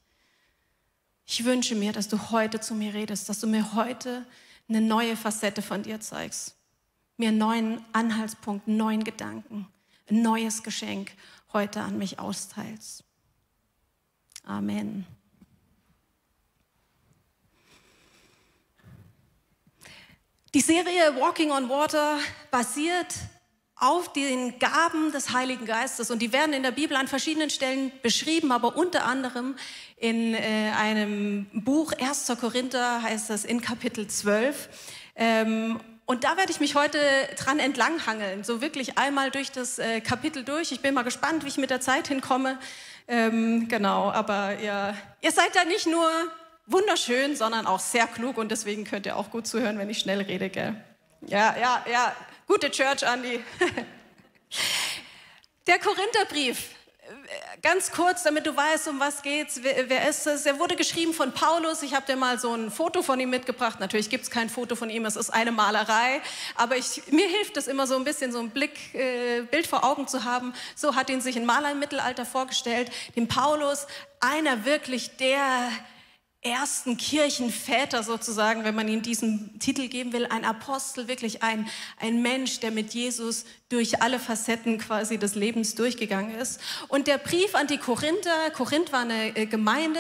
Ich 1.26 1.44
wünsche 1.44 1.74
mir, 1.74 1.92
dass 1.92 2.08
du 2.08 2.30
heute 2.30 2.60
zu 2.60 2.74
mir 2.74 2.94
redest, 2.94 3.28
dass 3.28 3.40
du 3.40 3.46
mir 3.46 3.74
heute 3.74 4.24
eine 4.68 4.80
neue 4.80 5.16
Facette 5.16 5.62
von 5.62 5.82
dir 5.82 6.00
zeigst, 6.00 6.54
mir 7.16 7.28
einen 7.28 7.38
neuen 7.38 7.84
Anhaltspunkt, 7.92 8.68
einen 8.68 8.76
neuen 8.76 9.04
Gedanken, 9.04 9.66
ein 10.08 10.22
neues 10.22 10.62
Geschenk 10.62 11.12
heute 11.52 11.80
an 11.80 11.98
mich 11.98 12.18
austeilst. 12.18 13.04
Amen. 14.44 15.06
Die 20.54 20.60
Serie 20.60 21.16
Walking 21.16 21.50
on 21.50 21.68
Water 21.68 22.16
basiert 22.52 23.12
auf 23.74 24.12
den 24.12 24.56
Gaben 24.60 25.10
des 25.10 25.32
Heiligen 25.32 25.66
Geistes 25.66 26.12
und 26.12 26.22
die 26.22 26.32
werden 26.32 26.52
in 26.52 26.62
der 26.62 26.70
Bibel 26.70 26.96
an 26.96 27.08
verschiedenen 27.08 27.50
Stellen 27.50 27.90
beschrieben, 28.02 28.52
aber 28.52 28.76
unter 28.76 29.04
anderem 29.04 29.56
in 29.96 30.32
äh, 30.32 30.70
einem 30.78 31.46
Buch 31.52 31.92
1. 32.00 32.32
Korinther 32.40 33.02
heißt 33.02 33.30
das 33.30 33.44
in 33.44 33.62
Kapitel 33.62 34.06
12. 34.06 34.68
Ähm, 35.16 35.80
und 36.06 36.22
da 36.22 36.36
werde 36.36 36.52
ich 36.52 36.60
mich 36.60 36.76
heute 36.76 37.00
dran 37.36 37.58
entlanghangeln, 37.58 38.44
so 38.44 38.60
wirklich 38.60 38.96
einmal 38.96 39.32
durch 39.32 39.50
das 39.50 39.80
äh, 39.80 40.00
Kapitel 40.02 40.44
durch. 40.44 40.70
Ich 40.70 40.82
bin 40.82 40.94
mal 40.94 41.02
gespannt, 41.02 41.42
wie 41.42 41.48
ich 41.48 41.56
mit 41.56 41.70
der 41.70 41.80
Zeit 41.80 42.06
hinkomme. 42.06 42.60
Ähm, 43.08 43.66
genau, 43.68 44.08
aber 44.12 44.56
ihr, 44.60 44.96
ihr 45.20 45.32
seid 45.32 45.56
da 45.56 45.64
nicht 45.64 45.88
nur 45.88 46.08
wunderschön, 46.66 47.36
sondern 47.36 47.66
auch 47.66 47.80
sehr 47.80 48.06
klug 48.06 48.38
und 48.38 48.50
deswegen 48.50 48.84
könnt 48.84 49.06
ihr 49.06 49.16
auch 49.16 49.30
gut 49.30 49.46
zuhören, 49.46 49.78
wenn 49.78 49.90
ich 49.90 49.98
schnell 49.98 50.22
rede, 50.22 50.50
gell? 50.50 50.74
Ja, 51.26 51.56
ja, 51.56 51.84
ja. 51.90 52.14
Gute 52.46 52.70
Church, 52.70 53.02
Andy. 53.02 53.42
Der 55.66 55.78
Korintherbrief, 55.78 56.74
ganz 57.62 57.90
kurz, 57.90 58.22
damit 58.22 58.46
du 58.46 58.54
weißt, 58.54 58.88
um 58.88 59.00
was 59.00 59.22
geht's. 59.22 59.60
Wer, 59.62 59.88
wer 59.88 60.08
ist 60.08 60.26
es? 60.26 60.46
Er 60.46 60.58
wurde 60.58 60.76
geschrieben 60.76 61.12
von 61.12 61.32
Paulus. 61.32 61.82
Ich 61.82 61.94
habe 61.94 62.06
dir 62.06 62.16
mal 62.16 62.38
so 62.38 62.54
ein 62.54 62.70
Foto 62.70 63.02
von 63.02 63.18
ihm 63.20 63.30
mitgebracht. 63.30 63.80
Natürlich 63.80 64.10
gibt 64.10 64.24
es 64.24 64.30
kein 64.30 64.48
Foto 64.48 64.76
von 64.76 64.90
ihm, 64.90 65.04
es 65.04 65.16
ist 65.16 65.30
eine 65.30 65.52
Malerei. 65.52 66.20
Aber 66.54 66.76
ich, 66.76 67.02
mir 67.10 67.26
hilft 67.26 67.56
es 67.56 67.66
immer 67.66 67.86
so 67.86 67.96
ein 67.96 68.04
bisschen, 68.04 68.32
so 68.32 68.40
ein 68.40 68.50
Blick, 68.50 68.94
äh, 68.94 69.42
Bild 69.42 69.66
vor 69.66 69.84
Augen 69.84 70.08
zu 70.08 70.24
haben. 70.24 70.54
So 70.74 70.94
hat 70.94 71.10
ihn 71.10 71.20
sich 71.20 71.36
ein 71.36 71.46
Maler 71.46 71.72
im 71.72 71.78
Mittelalter 71.78 72.26
vorgestellt. 72.26 72.90
Den 73.16 73.28
Paulus, 73.28 73.86
einer 74.20 74.64
wirklich 74.64 75.16
der 75.16 75.70
ersten 76.44 76.98
Kirchenväter 76.98 78.02
sozusagen, 78.02 78.64
wenn 78.64 78.74
man 78.74 78.86
ihm 78.86 79.02
diesen 79.02 79.58
Titel 79.58 79.88
geben 79.88 80.12
will, 80.12 80.26
ein 80.26 80.44
Apostel, 80.44 81.08
wirklich 81.08 81.42
ein, 81.42 81.66
ein 81.98 82.20
Mensch, 82.20 82.60
der 82.60 82.70
mit 82.70 82.92
Jesus 82.92 83.46
durch 83.74 84.00
alle 84.00 84.20
Facetten 84.20 84.78
quasi 84.78 85.18
des 85.18 85.34
Lebens 85.34 85.74
durchgegangen 85.74 86.36
ist. 86.36 86.60
Und 86.86 87.08
der 87.08 87.18
Brief 87.18 87.56
an 87.56 87.66
die 87.66 87.78
Korinther, 87.78 88.50
Korinth 88.52 88.92
war 88.92 89.00
eine 89.00 89.36
äh, 89.36 89.46
Gemeinde, 89.46 89.98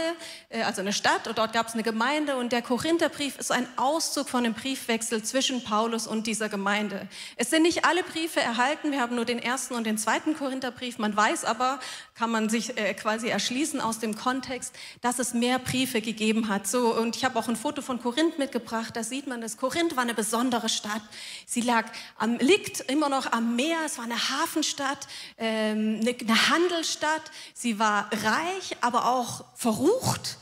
äh, 0.48 0.62
also 0.62 0.80
eine 0.80 0.92
Stadt, 0.92 1.26
und 1.26 1.38
dort 1.38 1.52
gab 1.52 1.66
es 1.66 1.74
eine 1.74 1.82
Gemeinde, 1.82 2.36
und 2.36 2.52
der 2.52 2.62
Korintherbrief 2.62 3.36
ist 3.36 3.50
ein 3.50 3.66
Auszug 3.76 4.28
von 4.28 4.44
einem 4.44 4.54
Briefwechsel 4.54 5.24
zwischen 5.24 5.64
Paulus 5.64 6.06
und 6.06 6.28
dieser 6.28 6.48
Gemeinde. 6.48 7.08
Es 7.36 7.50
sind 7.50 7.62
nicht 7.62 7.84
alle 7.84 8.04
Briefe 8.04 8.40
erhalten, 8.40 8.92
wir 8.92 9.00
haben 9.00 9.16
nur 9.16 9.24
den 9.24 9.40
ersten 9.40 9.74
und 9.74 9.84
den 9.84 9.98
zweiten 9.98 10.36
Korintherbrief, 10.36 10.98
man 10.98 11.16
weiß 11.16 11.44
aber, 11.44 11.80
kann 12.14 12.30
man 12.30 12.48
sich 12.48 12.78
äh, 12.78 12.94
quasi 12.94 13.28
erschließen 13.28 13.80
aus 13.80 13.98
dem 13.98 14.14
Kontext, 14.14 14.72
dass 15.00 15.18
es 15.18 15.34
mehr 15.34 15.58
Briefe 15.58 16.00
gegeben 16.00 16.48
hat. 16.48 16.68
So, 16.68 16.94
und 16.94 17.16
ich 17.16 17.24
habe 17.24 17.36
auch 17.40 17.48
ein 17.48 17.56
Foto 17.56 17.82
von 17.82 18.00
Korinth 18.00 18.38
mitgebracht, 18.38 18.94
da 18.94 19.02
sieht 19.02 19.26
man 19.26 19.40
das. 19.40 19.56
Korinth 19.56 19.96
war 19.96 20.04
eine 20.04 20.14
besondere 20.14 20.68
Stadt. 20.68 21.02
Sie 21.44 21.60
lag 21.60 21.86
am, 22.18 22.38
liegt 22.38 22.80
immer 22.88 23.08
noch 23.08 23.32
am 23.32 23.56
Meer, 23.56 23.63
es 23.84 23.98
war 23.98 24.04
eine 24.04 24.30
Hafenstadt, 24.30 25.06
ähm, 25.38 26.00
eine, 26.00 26.16
eine 26.18 26.48
Handelsstadt. 26.50 27.22
Sie 27.52 27.78
war 27.78 28.10
reich, 28.24 28.76
aber 28.80 29.06
auch 29.06 29.44
verrucht. 29.54 30.38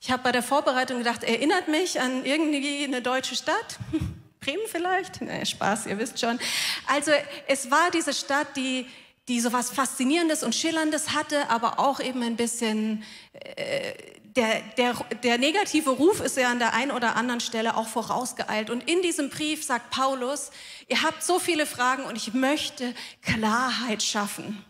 Ich 0.00 0.10
habe 0.10 0.22
bei 0.22 0.32
der 0.32 0.42
Vorbereitung 0.42 0.98
gedacht, 0.98 1.24
erinnert 1.24 1.68
mich 1.68 2.00
an 2.00 2.24
irgendwie 2.24 2.84
eine 2.84 3.02
deutsche 3.02 3.36
Stadt. 3.36 3.78
Bremen 4.40 4.66
vielleicht? 4.66 5.22
Nee, 5.22 5.46
Spaß, 5.46 5.86
ihr 5.86 5.98
wisst 5.98 6.20
schon. 6.20 6.38
Also 6.86 7.12
es 7.46 7.70
war 7.70 7.90
diese 7.90 8.12
Stadt, 8.12 8.56
die 8.56 8.86
die 9.28 9.40
so 9.40 9.52
was 9.52 9.70
Faszinierendes 9.70 10.42
und 10.42 10.54
Schillerndes 10.54 11.14
hatte, 11.14 11.48
aber 11.48 11.78
auch 11.78 12.00
eben 12.00 12.22
ein 12.22 12.36
bisschen, 12.36 13.02
äh, 13.32 13.94
der, 14.36 14.60
der, 14.76 14.94
der 15.22 15.38
negative 15.38 15.90
Ruf 15.90 16.20
ist 16.20 16.36
ja 16.36 16.50
an 16.50 16.58
der 16.58 16.74
einen 16.74 16.90
oder 16.90 17.16
anderen 17.16 17.40
Stelle 17.40 17.76
auch 17.76 17.86
vorausgeeilt. 17.86 18.68
Und 18.70 18.88
in 18.90 19.00
diesem 19.02 19.30
Brief 19.30 19.64
sagt 19.64 19.90
Paulus, 19.90 20.50
ihr 20.88 21.02
habt 21.02 21.22
so 21.22 21.38
viele 21.38 21.66
Fragen 21.66 22.04
und 22.04 22.16
ich 22.16 22.34
möchte 22.34 22.94
Klarheit 23.22 24.02
schaffen. 24.02 24.64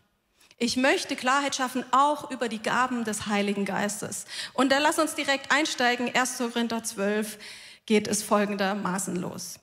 Ich 0.58 0.76
möchte 0.76 1.16
Klarheit 1.16 1.56
schaffen, 1.56 1.84
auch 1.90 2.30
über 2.30 2.48
die 2.48 2.62
Gaben 2.62 3.04
des 3.04 3.26
Heiligen 3.26 3.64
Geistes. 3.64 4.26
Und 4.52 4.70
da 4.70 4.78
lass 4.78 4.98
uns 4.98 5.14
direkt 5.14 5.50
einsteigen. 5.50 6.14
1. 6.14 6.38
Korinther 6.38 6.84
12 6.84 7.38
geht 7.86 8.06
es 8.06 8.22
folgendermaßen 8.22 9.16
los. 9.16 9.58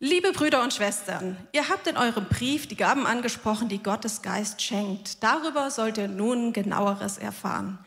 Liebe 0.00 0.32
Brüder 0.32 0.62
und 0.62 0.74
Schwestern, 0.74 1.36
ihr 1.52 1.68
habt 1.68 1.86
in 1.86 1.96
eurem 1.96 2.24
Brief 2.24 2.66
die 2.66 2.76
Gaben 2.76 3.06
angesprochen, 3.06 3.68
die 3.68 3.82
Gottes 3.82 4.20
Geist 4.20 4.60
schenkt. 4.60 5.22
Darüber 5.22 5.70
sollt 5.70 5.96
ihr 5.96 6.08
nun 6.08 6.52
genaueres 6.52 7.18
erfahren. 7.18 7.78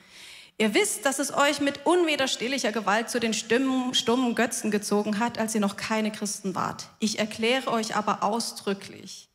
Ihr 0.57 0.73
wisst, 0.73 1.05
dass 1.05 1.19
es 1.19 1.33
euch 1.33 1.59
mit 1.59 1.85
unwiderstehlicher 1.85 2.71
Gewalt 2.71 3.09
zu 3.09 3.19
den 3.19 3.33
stummen, 3.33 3.93
stummen 3.93 4.35
Götzen 4.35 4.71
gezogen 4.71 5.19
hat, 5.19 5.37
als 5.37 5.53
ihr 5.53 5.59
noch 5.59 5.75
keine 5.75 6.11
Christen 6.11 6.55
wart. 6.55 6.87
Ich 6.99 7.19
erkläre 7.19 7.69
euch 7.69 7.95
aber 7.95 8.23
ausdrücklich, 8.23 9.29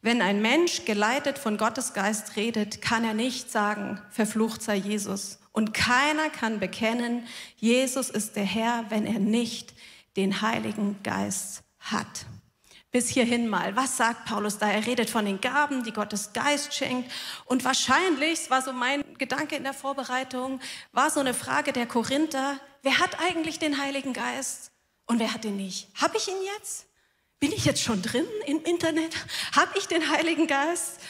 wenn 0.00 0.22
ein 0.22 0.40
Mensch 0.40 0.84
geleitet 0.84 1.38
von 1.38 1.56
Gottes 1.56 1.92
Geist 1.92 2.36
redet, 2.36 2.80
kann 2.80 3.04
er 3.04 3.14
nicht 3.14 3.50
sagen, 3.50 4.00
verflucht 4.10 4.62
sei 4.62 4.76
Jesus. 4.76 5.40
Und 5.52 5.74
keiner 5.74 6.30
kann 6.30 6.60
bekennen, 6.60 7.26
Jesus 7.56 8.08
ist 8.08 8.36
der 8.36 8.44
Herr, 8.44 8.84
wenn 8.90 9.06
er 9.06 9.18
nicht 9.18 9.74
den 10.16 10.40
Heiligen 10.40 11.02
Geist 11.02 11.64
hat. 11.80 12.26
Bis 12.90 13.08
hierhin 13.08 13.46
mal. 13.46 13.76
Was 13.76 13.96
sagt 13.96 14.24
Paulus 14.24 14.58
da? 14.58 14.68
Er 14.68 14.84
redet 14.84 15.10
von 15.10 15.24
den 15.24 15.40
Gaben, 15.40 15.84
die 15.84 15.92
Gottes 15.92 16.32
Geist 16.32 16.74
schenkt. 16.74 17.10
Und 17.44 17.64
wahrscheinlich, 17.64 18.32
es 18.32 18.50
war 18.50 18.62
so 18.62 18.72
mein 18.72 19.04
Gedanke 19.16 19.54
in 19.54 19.62
der 19.62 19.74
Vorbereitung, 19.74 20.60
war 20.92 21.10
so 21.10 21.20
eine 21.20 21.34
Frage 21.34 21.72
der 21.72 21.86
Korinther, 21.86 22.58
wer 22.82 22.98
hat 22.98 23.20
eigentlich 23.20 23.60
den 23.60 23.80
Heiligen 23.80 24.12
Geist 24.12 24.72
und 25.06 25.20
wer 25.20 25.32
hat 25.32 25.44
ihn 25.44 25.56
nicht? 25.56 25.88
Habe 26.00 26.16
ich 26.16 26.26
ihn 26.26 26.42
jetzt? 26.56 26.86
Bin 27.38 27.52
ich 27.52 27.64
jetzt 27.64 27.82
schon 27.82 28.02
drin 28.02 28.26
im 28.46 28.62
Internet? 28.64 29.14
Habe 29.54 29.78
ich 29.78 29.86
den 29.86 30.10
Heiligen 30.10 30.48
Geist? 30.48 31.00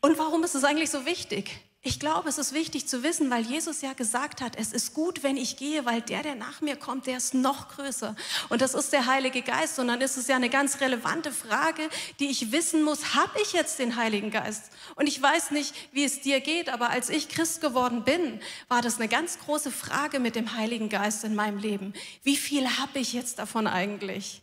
Und 0.00 0.18
warum 0.18 0.42
ist 0.44 0.54
es 0.54 0.64
eigentlich 0.64 0.90
so 0.90 1.04
wichtig? 1.04 1.60
Ich 1.84 1.98
glaube, 1.98 2.28
es 2.28 2.38
ist 2.38 2.52
wichtig 2.52 2.86
zu 2.86 3.02
wissen, 3.02 3.28
weil 3.28 3.42
Jesus 3.42 3.80
ja 3.80 3.92
gesagt 3.92 4.40
hat, 4.40 4.54
es 4.54 4.72
ist 4.72 4.94
gut, 4.94 5.24
wenn 5.24 5.36
ich 5.36 5.56
gehe, 5.56 5.84
weil 5.84 6.00
der, 6.00 6.22
der 6.22 6.36
nach 6.36 6.60
mir 6.60 6.76
kommt, 6.76 7.08
der 7.08 7.16
ist 7.16 7.34
noch 7.34 7.70
größer. 7.70 8.14
Und 8.50 8.62
das 8.62 8.74
ist 8.74 8.92
der 8.92 9.06
Heilige 9.06 9.42
Geist. 9.42 9.80
Und 9.80 9.88
dann 9.88 10.00
ist 10.00 10.16
es 10.16 10.28
ja 10.28 10.36
eine 10.36 10.48
ganz 10.48 10.80
relevante 10.80 11.32
Frage, 11.32 11.82
die 12.20 12.30
ich 12.30 12.52
wissen 12.52 12.84
muss, 12.84 13.16
habe 13.16 13.36
ich 13.42 13.52
jetzt 13.52 13.80
den 13.80 13.96
Heiligen 13.96 14.30
Geist? 14.30 14.70
Und 14.94 15.08
ich 15.08 15.20
weiß 15.20 15.50
nicht, 15.50 15.74
wie 15.90 16.04
es 16.04 16.20
dir 16.20 16.40
geht, 16.40 16.68
aber 16.68 16.90
als 16.90 17.10
ich 17.10 17.28
Christ 17.28 17.60
geworden 17.60 18.04
bin, 18.04 18.40
war 18.68 18.80
das 18.80 19.00
eine 19.00 19.08
ganz 19.08 19.40
große 19.40 19.72
Frage 19.72 20.20
mit 20.20 20.36
dem 20.36 20.56
Heiligen 20.56 20.88
Geist 20.88 21.24
in 21.24 21.34
meinem 21.34 21.58
Leben. 21.58 21.94
Wie 22.22 22.36
viel 22.36 22.78
habe 22.78 23.00
ich 23.00 23.12
jetzt 23.12 23.40
davon 23.40 23.66
eigentlich? 23.66 24.42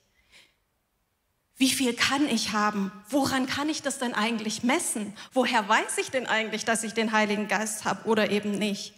Wie 1.60 1.70
viel 1.70 1.94
kann 1.94 2.26
ich 2.30 2.54
haben? 2.54 2.90
Woran 3.10 3.46
kann 3.46 3.68
ich 3.68 3.82
das 3.82 4.00
denn 4.00 4.14
eigentlich 4.14 4.64
messen? 4.64 5.14
Woher 5.34 5.68
weiß 5.68 5.98
ich 5.98 6.10
denn 6.10 6.26
eigentlich, 6.26 6.64
dass 6.64 6.86
ich 6.86 6.94
den 6.94 7.12
Heiligen 7.12 7.50
Geist 7.50 7.84
habe 7.84 8.08
oder 8.08 8.32
eben 8.32 8.52
nicht? 8.52 8.94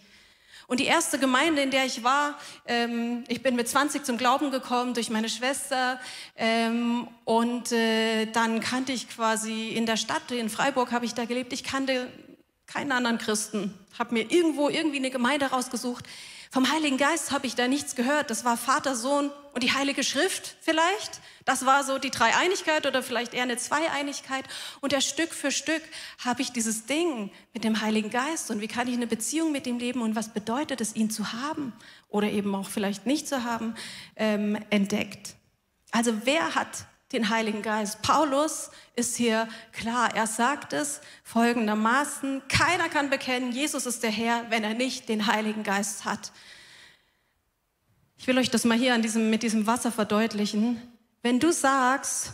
Und 0.68 0.78
die 0.78 0.84
erste 0.84 1.18
Gemeinde, 1.18 1.60
in 1.60 1.72
der 1.72 1.86
ich 1.86 2.04
war, 2.04 2.38
ähm, 2.66 3.24
ich 3.26 3.42
bin 3.42 3.56
mit 3.56 3.68
20 3.68 4.04
zum 4.04 4.16
Glauben 4.16 4.52
gekommen 4.52 4.94
durch 4.94 5.10
meine 5.10 5.28
Schwester 5.28 6.00
ähm, 6.36 7.08
und 7.24 7.72
äh, 7.72 8.26
dann 8.26 8.60
kannte 8.60 8.92
ich 8.92 9.08
quasi 9.08 9.70
in 9.70 9.84
der 9.84 9.96
Stadt, 9.96 10.30
in 10.30 10.48
Freiburg 10.48 10.92
habe 10.92 11.04
ich 11.04 11.14
da 11.14 11.24
gelebt, 11.24 11.52
ich 11.52 11.64
kannte 11.64 12.06
keinen 12.66 12.92
anderen 12.92 13.18
Christen, 13.18 13.74
habe 13.98 14.14
mir 14.14 14.30
irgendwo 14.30 14.68
irgendwie 14.68 14.98
eine 14.98 15.10
Gemeinde 15.10 15.46
rausgesucht. 15.46 16.06
Vom 16.52 16.70
Heiligen 16.70 16.98
Geist 16.98 17.32
habe 17.32 17.46
ich 17.46 17.54
da 17.54 17.66
nichts 17.66 17.96
gehört. 17.96 18.28
Das 18.28 18.44
war 18.44 18.58
Vater, 18.58 18.94
Sohn 18.94 19.30
und 19.54 19.62
die 19.62 19.72
Heilige 19.72 20.04
Schrift 20.04 20.54
vielleicht. 20.60 21.22
Das 21.46 21.64
war 21.64 21.82
so 21.82 21.96
die 21.96 22.10
Dreieinigkeit 22.10 22.86
oder 22.86 23.02
vielleicht 23.02 23.32
eher 23.32 23.44
eine 23.44 23.56
Zweieinigkeit. 23.56 24.44
Und 24.82 24.92
ja, 24.92 25.00
Stück 25.00 25.32
für 25.32 25.50
Stück 25.50 25.80
habe 26.22 26.42
ich 26.42 26.52
dieses 26.52 26.84
Ding 26.84 27.30
mit 27.54 27.64
dem 27.64 27.80
Heiligen 27.80 28.10
Geist 28.10 28.50
und 28.50 28.60
wie 28.60 28.68
kann 28.68 28.86
ich 28.86 28.92
eine 28.92 29.06
Beziehung 29.06 29.50
mit 29.50 29.66
ihm 29.66 29.78
leben 29.78 30.02
und 30.02 30.14
was 30.14 30.34
bedeutet 30.34 30.82
es, 30.82 30.94
ihn 30.94 31.08
zu 31.08 31.32
haben 31.32 31.72
oder 32.10 32.28
eben 32.28 32.54
auch 32.54 32.68
vielleicht 32.68 33.06
nicht 33.06 33.26
zu 33.26 33.44
haben, 33.44 33.74
ähm, 34.16 34.58
entdeckt. 34.68 35.36
Also 35.90 36.12
wer 36.24 36.54
hat 36.54 36.84
den 37.12 37.28
Heiligen 37.28 37.62
Geist? 37.62 38.02
Paulus 38.02 38.70
ist 38.96 39.16
hier 39.16 39.48
klar. 39.72 40.14
Er 40.14 40.26
sagt 40.26 40.72
es 40.72 41.00
folgendermaßen, 41.24 42.42
keiner 42.48 42.88
kann 42.88 43.10
bekennen, 43.10 43.52
Jesus 43.52 43.86
ist 43.86 44.02
der 44.02 44.10
Herr, 44.10 44.50
wenn 44.50 44.64
er 44.64 44.74
nicht 44.74 45.08
den 45.08 45.26
Heiligen 45.26 45.62
Geist 45.62 46.04
hat. 46.04 46.32
Ich 48.16 48.26
will 48.26 48.38
euch 48.38 48.50
das 48.50 48.64
mal 48.64 48.78
hier 48.78 48.96
diesem, 48.98 49.30
mit 49.30 49.42
diesem 49.42 49.66
Wasser 49.66 49.90
verdeutlichen. 49.90 50.80
Wenn 51.22 51.40
du 51.40 51.52
sagst, 51.52 52.32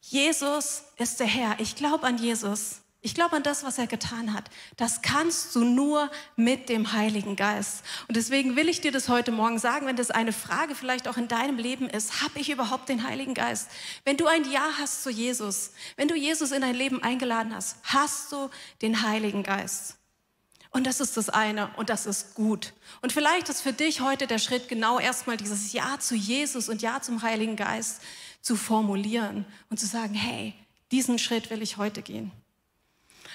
Jesus 0.00 0.84
ist 0.96 1.20
der 1.20 1.26
Herr, 1.26 1.60
ich 1.60 1.76
glaube 1.76 2.06
an 2.06 2.18
Jesus, 2.18 2.79
ich 3.02 3.14
glaube 3.14 3.36
an 3.36 3.42
das, 3.42 3.64
was 3.64 3.78
er 3.78 3.86
getan 3.86 4.34
hat, 4.34 4.50
das 4.76 5.00
kannst 5.00 5.54
du 5.54 5.64
nur 5.64 6.10
mit 6.36 6.68
dem 6.68 6.92
Heiligen 6.92 7.34
Geist. 7.34 7.82
Und 8.08 8.16
deswegen 8.16 8.56
will 8.56 8.68
ich 8.68 8.82
dir 8.82 8.92
das 8.92 9.08
heute 9.08 9.32
Morgen 9.32 9.58
sagen, 9.58 9.86
wenn 9.86 9.96
das 9.96 10.10
eine 10.10 10.34
Frage 10.34 10.74
vielleicht 10.74 11.08
auch 11.08 11.16
in 11.16 11.26
deinem 11.26 11.56
Leben 11.56 11.88
ist, 11.88 12.20
habe 12.22 12.38
ich 12.38 12.50
überhaupt 12.50 12.90
den 12.90 13.06
Heiligen 13.06 13.32
Geist? 13.32 13.70
Wenn 14.04 14.18
du 14.18 14.26
ein 14.26 14.50
Ja 14.50 14.68
hast 14.78 15.02
zu 15.02 15.08
Jesus, 15.10 15.70
wenn 15.96 16.08
du 16.08 16.14
Jesus 16.14 16.52
in 16.52 16.60
dein 16.60 16.74
Leben 16.74 17.02
eingeladen 17.02 17.54
hast, 17.54 17.76
hast 17.84 18.32
du 18.32 18.50
den 18.82 19.02
Heiligen 19.02 19.44
Geist. 19.44 19.96
Und 20.70 20.86
das 20.86 21.00
ist 21.00 21.16
das 21.16 21.30
eine 21.30 21.70
und 21.76 21.88
das 21.88 22.04
ist 22.04 22.34
gut. 22.34 22.74
Und 23.00 23.12
vielleicht 23.12 23.48
ist 23.48 23.62
für 23.62 23.72
dich 23.72 24.02
heute 24.02 24.26
der 24.26 24.38
Schritt, 24.38 24.68
genau 24.68 25.00
erstmal 25.00 25.38
dieses 25.38 25.72
Ja 25.72 25.98
zu 25.98 26.14
Jesus 26.14 26.68
und 26.68 26.82
Ja 26.82 27.00
zum 27.00 27.22
Heiligen 27.22 27.56
Geist 27.56 28.02
zu 28.42 28.56
formulieren 28.56 29.46
und 29.70 29.80
zu 29.80 29.86
sagen, 29.86 30.14
hey, 30.14 30.54
diesen 30.92 31.18
Schritt 31.18 31.48
will 31.50 31.62
ich 31.62 31.78
heute 31.78 32.02
gehen. 32.02 32.30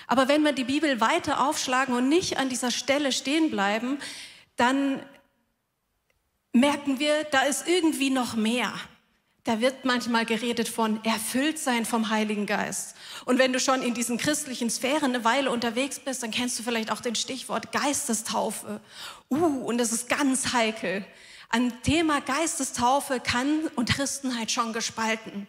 Aber 0.08 0.28
wenn 0.28 0.44
wir 0.44 0.54
die 0.54 0.64
Bibel 0.64 1.02
weiter 1.02 1.48
aufschlagen 1.48 1.96
und 1.96 2.10
nicht 2.10 2.38
an 2.38 2.50
dieser 2.50 2.72
Stelle 2.72 3.12
stehen 3.12 3.50
bleiben, 3.50 3.98
dann 4.56 5.02
merken 6.54 7.00
wir, 7.00 7.24
da 7.26 7.42
ist 7.42 7.68
irgendwie 7.68 8.10
noch 8.10 8.36
mehr. 8.36 8.74
da 9.46 9.62
wird 9.62 9.86
manchmal 9.86 10.26
geredet 10.26 10.68
von 10.68 11.04
erfüllt 11.04 11.60
sein 11.60 11.86
vom 11.86 12.10
Heiligen 12.10 12.48
Geist. 12.48 12.96
Und 13.26 13.38
wenn 13.38 13.54
du 13.54 13.60
schon 13.60 13.84
in 13.84 13.94
diesen 13.94 14.18
christlichen 14.18 14.72
Sphären 14.72 15.14
eine 15.14 15.24
Weile 15.24 15.52
unterwegs 15.52 16.00
bist, 16.00 16.24
dann 16.24 16.32
kennst 16.32 16.58
du 16.58 16.64
vielleicht 16.64 16.92
auch 16.92 17.00
den 17.00 17.14
Stichwort 17.14 17.72
Geistestaufe. 17.72 18.82
Uh, 19.30 19.66
und 19.66 19.78
das 19.78 19.92
ist 19.92 20.10
ganz 20.10 20.52
heikel. 20.54 21.06
An 21.50 21.72
Thema 21.84 22.22
Geistestaufe 22.22 23.20
kann 23.20 23.68
und 23.76 23.94
Christenheit 23.94 24.52
schon 24.52 24.74
gespalten. 24.74 25.48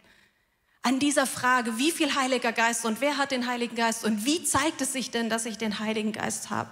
An 0.81 0.99
dieser 0.99 1.25
Frage, 1.25 1.77
wie 1.77 1.91
viel 1.91 2.15
Heiliger 2.15 2.51
Geist 2.51 2.85
und 2.85 3.01
wer 3.01 3.17
hat 3.17 3.31
den 3.31 3.47
Heiligen 3.47 3.75
Geist 3.75 4.05
und 4.05 4.25
wie 4.25 4.43
zeigt 4.43 4.81
es 4.81 4.93
sich 4.93 5.11
denn, 5.11 5.29
dass 5.29 5.45
ich 5.45 5.57
den 5.57 5.79
Heiligen 5.79 6.11
Geist 6.11 6.49
habe? 6.49 6.69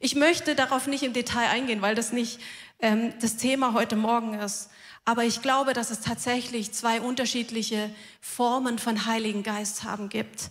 Ich 0.00 0.14
möchte 0.14 0.54
darauf 0.54 0.86
nicht 0.86 1.02
im 1.02 1.12
Detail 1.12 1.48
eingehen, 1.48 1.80
weil 1.80 1.94
das 1.94 2.12
nicht 2.12 2.40
ähm, 2.80 3.14
das 3.20 3.36
Thema 3.36 3.72
heute 3.72 3.96
Morgen 3.96 4.34
ist. 4.34 4.68
Aber 5.04 5.24
ich 5.24 5.40
glaube, 5.40 5.72
dass 5.72 5.90
es 5.90 6.00
tatsächlich 6.00 6.72
zwei 6.72 7.00
unterschiedliche 7.00 7.90
Formen 8.20 8.78
von 8.78 9.06
Heiligen 9.06 9.42
Geist 9.42 9.84
haben 9.84 10.08
gibt. 10.08 10.50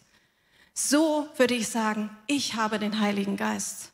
So 0.74 1.28
würde 1.38 1.56
ich 1.56 1.68
sagen, 1.68 2.10
ich 2.26 2.56
habe 2.56 2.80
den 2.80 3.00
Heiligen 3.00 3.38
Geist. 3.38 3.92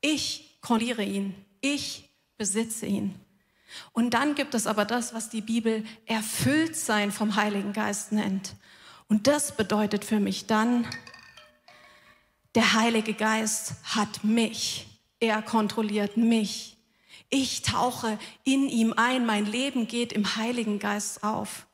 Ich 0.00 0.58
kontrolliere 0.60 1.04
ihn. 1.04 1.34
Ich 1.60 2.08
besitze 2.36 2.86
ihn. 2.86 3.14
Und 3.92 4.14
dann 4.14 4.34
gibt 4.34 4.54
es 4.54 4.66
aber 4.66 4.84
das, 4.84 5.14
was 5.14 5.30
die 5.30 5.40
Bibel 5.40 5.84
erfüllt 6.06 6.76
sein 6.76 7.12
vom 7.12 7.36
Heiligen 7.36 7.72
Geist 7.72 8.12
nennt. 8.12 8.54
Und 9.08 9.26
das 9.26 9.56
bedeutet 9.56 10.04
für 10.04 10.20
mich 10.20 10.46
dann, 10.46 10.86
der 12.54 12.74
Heilige 12.74 13.14
Geist 13.14 13.74
hat 13.84 14.24
mich. 14.24 14.86
Er 15.20 15.40
kontrolliert 15.40 16.16
mich. 16.16 16.76
Ich 17.30 17.62
tauche 17.62 18.18
in 18.44 18.68
ihm 18.68 18.92
ein, 18.94 19.24
mein 19.24 19.46
Leben 19.46 19.86
geht 19.86 20.12
im 20.12 20.36
Heiligen 20.36 20.78
Geist 20.78 21.24
auf. 21.24 21.66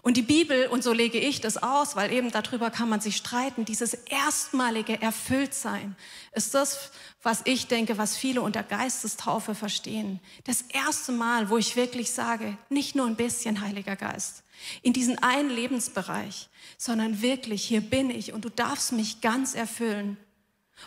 Und 0.00 0.16
die 0.16 0.22
Bibel, 0.22 0.68
und 0.68 0.82
so 0.82 0.92
lege 0.92 1.18
ich 1.18 1.40
das 1.40 1.62
aus, 1.62 1.96
weil 1.96 2.12
eben 2.12 2.30
darüber 2.30 2.70
kann 2.70 2.88
man 2.88 3.00
sich 3.00 3.16
streiten, 3.16 3.64
dieses 3.64 3.94
erstmalige 3.94 5.00
Erfülltsein 5.00 5.96
ist 6.32 6.54
das, 6.54 6.90
was 7.22 7.42
ich 7.44 7.68
denke, 7.68 7.98
was 7.98 8.16
viele 8.16 8.42
unter 8.42 8.62
Geistestaufe 8.62 9.54
verstehen. 9.54 10.20
Das 10.44 10.62
erste 10.62 11.12
Mal, 11.12 11.50
wo 11.50 11.58
ich 11.58 11.76
wirklich 11.76 12.12
sage, 12.12 12.56
nicht 12.68 12.94
nur 12.94 13.06
ein 13.06 13.16
bisschen 13.16 13.60
Heiliger 13.60 13.96
Geist, 13.96 14.42
in 14.82 14.92
diesen 14.92 15.18
einen 15.18 15.50
Lebensbereich, 15.50 16.48
sondern 16.78 17.22
wirklich, 17.22 17.64
hier 17.64 17.80
bin 17.80 18.10
ich 18.10 18.32
und 18.32 18.44
du 18.44 18.48
darfst 18.48 18.92
mich 18.92 19.20
ganz 19.20 19.54
erfüllen. 19.54 20.16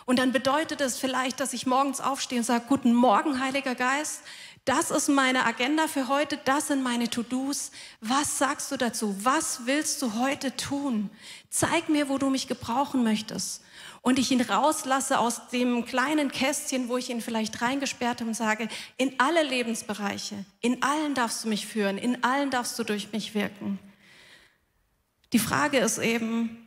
Und 0.04 0.18
dann 0.18 0.32
bedeutet 0.32 0.80
es 0.80 0.98
vielleicht, 0.98 1.40
dass 1.40 1.54
ich 1.54 1.66
morgens 1.66 2.00
aufstehe 2.00 2.38
und 2.38 2.44
sage, 2.44 2.66
guten 2.68 2.92
Morgen, 2.92 3.40
Heiliger 3.40 3.74
Geist. 3.74 4.20
Das 4.66 4.90
ist 4.90 5.08
meine 5.08 5.46
Agenda 5.46 5.86
für 5.86 6.08
heute, 6.08 6.40
das 6.44 6.66
sind 6.66 6.82
meine 6.82 7.08
To-Dos. 7.08 7.70
Was 8.00 8.38
sagst 8.38 8.72
du 8.72 8.76
dazu? 8.76 9.16
Was 9.24 9.64
willst 9.64 10.02
du 10.02 10.14
heute 10.14 10.56
tun? 10.56 11.08
Zeig 11.50 11.88
mir, 11.88 12.08
wo 12.08 12.18
du 12.18 12.30
mich 12.30 12.48
gebrauchen 12.48 13.04
möchtest. 13.04 13.62
Und 14.02 14.18
ich 14.18 14.32
ihn 14.32 14.40
rauslasse 14.40 15.20
aus 15.20 15.46
dem 15.50 15.84
kleinen 15.84 16.32
Kästchen, 16.32 16.88
wo 16.88 16.96
ich 16.96 17.10
ihn 17.10 17.20
vielleicht 17.20 17.62
reingesperrt 17.62 18.18
habe 18.18 18.30
und 18.30 18.34
sage, 18.34 18.66
in 18.96 19.14
alle 19.20 19.44
Lebensbereiche, 19.44 20.44
in 20.62 20.82
allen 20.82 21.14
darfst 21.14 21.44
du 21.44 21.48
mich 21.48 21.64
führen, 21.64 21.96
in 21.96 22.24
allen 22.24 22.50
darfst 22.50 22.76
du 22.76 22.82
durch 22.82 23.12
mich 23.12 23.36
wirken. 23.36 23.78
Die 25.32 25.38
Frage 25.38 25.78
ist 25.78 25.98
eben, 25.98 26.66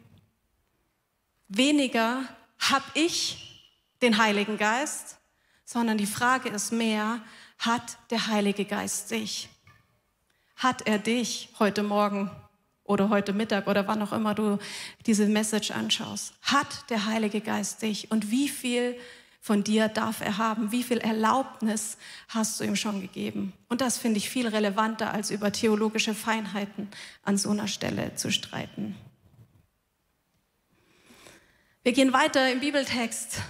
weniger 1.49 2.23
habe 2.59 2.85
ich 2.93 3.73
den 4.01 4.17
Heiligen 4.17 4.57
Geist, 4.57 5.17
sondern 5.65 5.97
die 5.97 6.05
Frage 6.05 6.47
ist 6.47 6.71
mehr, 6.71 7.21
hat 7.59 7.97
der 8.09 8.27
Heilige 8.27 8.65
Geist 8.65 9.11
dich? 9.11 9.49
Hat 10.55 10.87
er 10.87 10.97
dich 10.97 11.49
heute 11.59 11.83
Morgen 11.83 12.31
oder 12.83 13.09
heute 13.09 13.33
Mittag 13.33 13.67
oder 13.67 13.87
wann 13.87 14.01
auch 14.01 14.13
immer 14.13 14.33
du 14.33 14.57
diese 15.05 15.27
Message 15.27 15.71
anschaust? 15.71 16.33
Hat 16.41 16.89
der 16.89 17.05
Heilige 17.05 17.41
Geist 17.41 17.81
dich? 17.81 18.11
Und 18.11 18.31
wie 18.31 18.49
viel 18.49 18.97
von 19.41 19.63
dir 19.63 19.89
darf 19.89 20.21
er 20.21 20.37
haben? 20.37 20.71
Wie 20.71 20.83
viel 20.83 20.97
Erlaubnis 20.97 21.97
hast 22.29 22.59
du 22.59 22.63
ihm 22.63 22.75
schon 22.75 23.01
gegeben? 23.01 23.53
Und 23.67 23.81
das 23.81 23.97
finde 23.97 24.17
ich 24.17 24.29
viel 24.29 24.47
relevanter, 24.47 25.13
als 25.13 25.29
über 25.29 25.51
theologische 25.51 26.13
Feinheiten 26.13 26.89
an 27.23 27.37
so 27.37 27.51
einer 27.51 27.67
Stelle 27.67 28.15
zu 28.15 28.31
streiten. 28.31 28.95
Wir 31.83 31.93
gehen 31.93 32.11
weiter 32.11 32.51
im 32.51 32.59
Bibeltext. 32.59 33.41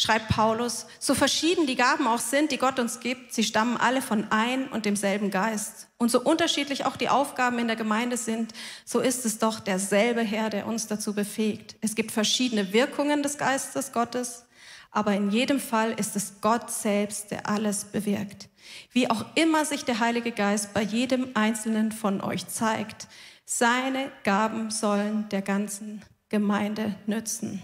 Schreibt 0.00 0.28
Paulus, 0.28 0.86
so 1.00 1.12
verschieden 1.16 1.66
die 1.66 1.74
Gaben 1.74 2.06
auch 2.06 2.20
sind, 2.20 2.52
die 2.52 2.56
Gott 2.56 2.78
uns 2.78 3.00
gibt, 3.00 3.34
sie 3.34 3.42
stammen 3.42 3.76
alle 3.76 4.00
von 4.00 4.30
ein 4.30 4.68
und 4.68 4.86
demselben 4.86 5.32
Geist. 5.32 5.88
Und 5.98 6.12
so 6.12 6.20
unterschiedlich 6.20 6.86
auch 6.86 6.96
die 6.96 7.08
Aufgaben 7.08 7.58
in 7.58 7.66
der 7.66 7.74
Gemeinde 7.74 8.16
sind, 8.16 8.52
so 8.84 9.00
ist 9.00 9.26
es 9.26 9.40
doch 9.40 9.58
derselbe 9.58 10.20
Herr, 10.20 10.50
der 10.50 10.68
uns 10.68 10.86
dazu 10.86 11.14
befähigt. 11.14 11.74
Es 11.80 11.96
gibt 11.96 12.12
verschiedene 12.12 12.72
Wirkungen 12.72 13.24
des 13.24 13.38
Geistes 13.38 13.90
Gottes, 13.90 14.44
aber 14.92 15.14
in 15.14 15.32
jedem 15.32 15.58
Fall 15.58 15.90
ist 15.98 16.14
es 16.14 16.40
Gott 16.40 16.70
selbst, 16.70 17.32
der 17.32 17.48
alles 17.48 17.84
bewirkt. 17.84 18.48
Wie 18.92 19.10
auch 19.10 19.24
immer 19.34 19.64
sich 19.64 19.84
der 19.84 19.98
Heilige 19.98 20.30
Geist 20.30 20.74
bei 20.74 20.82
jedem 20.82 21.32
Einzelnen 21.34 21.90
von 21.90 22.20
euch 22.20 22.46
zeigt, 22.46 23.08
seine 23.44 24.12
Gaben 24.22 24.70
sollen 24.70 25.28
der 25.30 25.42
ganzen 25.42 26.04
Gemeinde 26.28 26.94
nützen. 27.06 27.60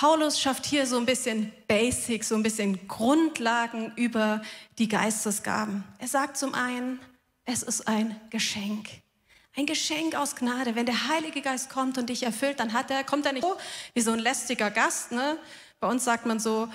Paulus 0.00 0.40
schafft 0.40 0.64
hier 0.64 0.86
so 0.86 0.96
ein 0.96 1.06
bisschen 1.06 1.50
Basics, 1.66 2.28
so 2.28 2.36
ein 2.36 2.44
bisschen 2.44 2.86
Grundlagen 2.86 3.92
über 3.96 4.42
die 4.78 4.86
Geistesgaben. 4.86 5.82
Er 5.98 6.06
sagt 6.06 6.36
zum 6.36 6.54
einen, 6.54 7.00
es 7.46 7.64
ist 7.64 7.88
ein 7.88 8.14
Geschenk. 8.30 8.86
Ein 9.56 9.66
Geschenk 9.66 10.14
aus 10.14 10.36
Gnade. 10.36 10.76
Wenn 10.76 10.86
der 10.86 11.08
Heilige 11.08 11.42
Geist 11.42 11.68
kommt 11.68 11.98
und 11.98 12.10
dich 12.10 12.22
erfüllt, 12.22 12.60
dann 12.60 12.74
hat 12.74 12.92
er, 12.92 13.02
kommt 13.02 13.26
er 13.26 13.32
nicht 13.32 13.42
so 13.42 13.56
wie 13.92 14.00
so 14.00 14.12
ein 14.12 14.20
lästiger 14.20 14.70
Gast. 14.70 15.10
Ne? 15.10 15.36
Bei 15.80 15.88
uns 15.88 16.04
sagt 16.04 16.26
man 16.26 16.38
so, 16.38 16.68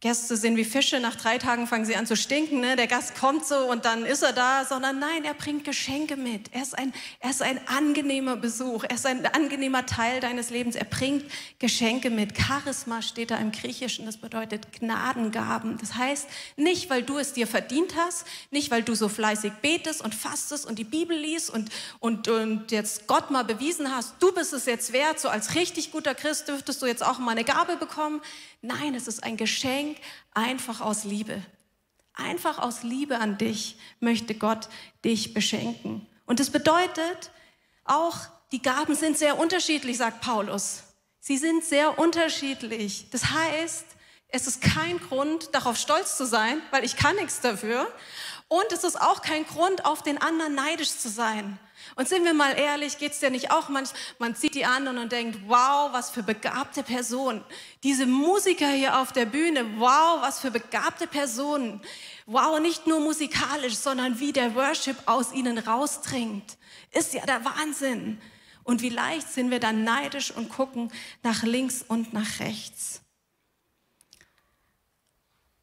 Gäste 0.00 0.36
sind 0.36 0.58
wie 0.58 0.64
Fische, 0.66 1.00
nach 1.00 1.16
drei 1.16 1.38
Tagen 1.38 1.66
fangen 1.66 1.86
sie 1.86 1.96
an 1.96 2.06
zu 2.06 2.16
stinken, 2.16 2.60
ne? 2.60 2.76
der 2.76 2.86
Gast 2.86 3.18
kommt 3.18 3.46
so 3.46 3.56
und 3.70 3.86
dann 3.86 4.04
ist 4.04 4.22
er 4.22 4.34
da, 4.34 4.66
sondern 4.66 4.98
nein, 4.98 5.24
er 5.24 5.32
bringt 5.32 5.64
Geschenke 5.64 6.18
mit. 6.18 6.52
Er 6.52 6.60
ist, 6.60 6.76
ein, 6.76 6.92
er 7.18 7.30
ist 7.30 7.40
ein 7.40 7.58
angenehmer 7.66 8.36
Besuch, 8.36 8.84
er 8.84 8.96
ist 8.96 9.06
ein 9.06 9.24
angenehmer 9.24 9.86
Teil 9.86 10.20
deines 10.20 10.50
Lebens, 10.50 10.76
er 10.76 10.84
bringt 10.84 11.24
Geschenke 11.58 12.10
mit. 12.10 12.36
Charisma 12.36 13.00
steht 13.00 13.30
da 13.30 13.38
im 13.38 13.52
Griechischen, 13.52 14.04
das 14.04 14.18
bedeutet 14.18 14.70
Gnadengaben. 14.78 15.78
Das 15.78 15.94
heißt, 15.94 16.28
nicht 16.56 16.90
weil 16.90 17.02
du 17.02 17.16
es 17.16 17.32
dir 17.32 17.46
verdient 17.46 17.96
hast, 17.96 18.26
nicht 18.50 18.70
weil 18.70 18.82
du 18.82 18.94
so 18.94 19.08
fleißig 19.08 19.54
betest 19.62 20.04
und 20.04 20.14
fastest 20.14 20.66
und 20.66 20.78
die 20.78 20.84
Bibel 20.84 21.16
liest 21.16 21.48
und, 21.48 21.70
und, 22.00 22.28
und 22.28 22.70
jetzt 22.70 23.06
Gott 23.06 23.30
mal 23.30 23.44
bewiesen 23.44 23.96
hast, 23.96 24.16
du 24.20 24.30
bist 24.32 24.52
es 24.52 24.66
jetzt 24.66 24.92
wert, 24.92 25.18
so 25.18 25.30
als 25.30 25.54
richtig 25.54 25.90
guter 25.90 26.14
Christ 26.14 26.48
dürftest 26.48 26.82
du 26.82 26.86
jetzt 26.86 27.02
auch 27.02 27.18
mal 27.18 27.30
eine 27.30 27.44
Gabe 27.44 27.78
bekommen. 27.78 28.20
Nein, 28.60 28.94
es 28.94 29.06
ist 29.06 29.22
ein 29.22 29.36
Geschenk 29.36 29.98
einfach 30.34 30.80
aus 30.80 31.04
Liebe. 31.04 31.42
Einfach 32.14 32.58
aus 32.58 32.82
Liebe 32.82 33.18
an 33.18 33.38
dich 33.38 33.76
möchte 34.00 34.34
Gott 34.34 34.68
dich 35.04 35.34
beschenken. 35.34 36.06
Und 36.24 36.40
das 36.40 36.50
bedeutet 36.50 37.30
auch, 37.84 38.16
die 38.52 38.62
Gaben 38.62 38.94
sind 38.94 39.18
sehr 39.18 39.38
unterschiedlich, 39.38 39.98
sagt 39.98 40.22
Paulus. 40.22 40.84
Sie 41.20 41.36
sind 41.36 41.64
sehr 41.64 41.98
unterschiedlich. 41.98 43.10
Das 43.10 43.30
heißt, 43.30 43.84
es 44.28 44.46
ist 44.46 44.60
kein 44.60 44.98
Grund, 44.98 45.54
darauf 45.54 45.76
stolz 45.76 46.16
zu 46.16 46.26
sein, 46.26 46.60
weil 46.70 46.84
ich 46.84 46.96
kann 46.96 47.16
nichts 47.16 47.40
dafür. 47.40 47.92
Und 48.48 48.70
es 48.72 48.84
ist 48.84 49.00
auch 49.00 49.22
kein 49.22 49.44
Grund, 49.46 49.84
auf 49.84 50.02
den 50.02 50.18
anderen 50.18 50.54
neidisch 50.54 50.96
zu 50.96 51.08
sein. 51.08 51.58
Und 51.94 52.08
sind 52.08 52.24
wir 52.24 52.34
mal 52.34 52.52
ehrlich, 52.58 52.98
geht 52.98 53.12
es 53.12 53.20
dir 53.20 53.30
nicht 53.30 53.50
auch 53.50 53.68
manchmal, 53.68 54.00
man 54.18 54.34
sieht 54.34 54.54
die 54.54 54.64
anderen 54.64 54.98
und 54.98 55.12
denkt, 55.12 55.38
wow, 55.46 55.92
was 55.92 56.10
für 56.10 56.22
begabte 56.22 56.82
Personen. 56.82 57.44
Diese 57.82 58.06
Musiker 58.06 58.68
hier 58.68 58.98
auf 58.98 59.12
der 59.12 59.26
Bühne, 59.26 59.64
wow, 59.78 60.20
was 60.20 60.40
für 60.40 60.50
begabte 60.50 61.06
Personen. 61.06 61.80
Wow, 62.26 62.58
nicht 62.60 62.86
nur 62.86 63.00
musikalisch, 63.00 63.76
sondern 63.76 64.18
wie 64.18 64.32
der 64.32 64.54
Worship 64.54 64.96
aus 65.06 65.32
ihnen 65.32 65.58
rausdringt. 65.58 66.58
Ist 66.90 67.14
ja 67.14 67.24
der 67.24 67.44
Wahnsinn. 67.44 68.20
Und 68.64 68.82
wie 68.82 68.88
leicht 68.88 69.28
sind 69.28 69.52
wir 69.52 69.60
dann 69.60 69.84
neidisch 69.84 70.32
und 70.32 70.48
gucken 70.48 70.90
nach 71.22 71.44
links 71.44 71.84
und 71.86 72.12
nach 72.12 72.40
rechts. 72.40 73.00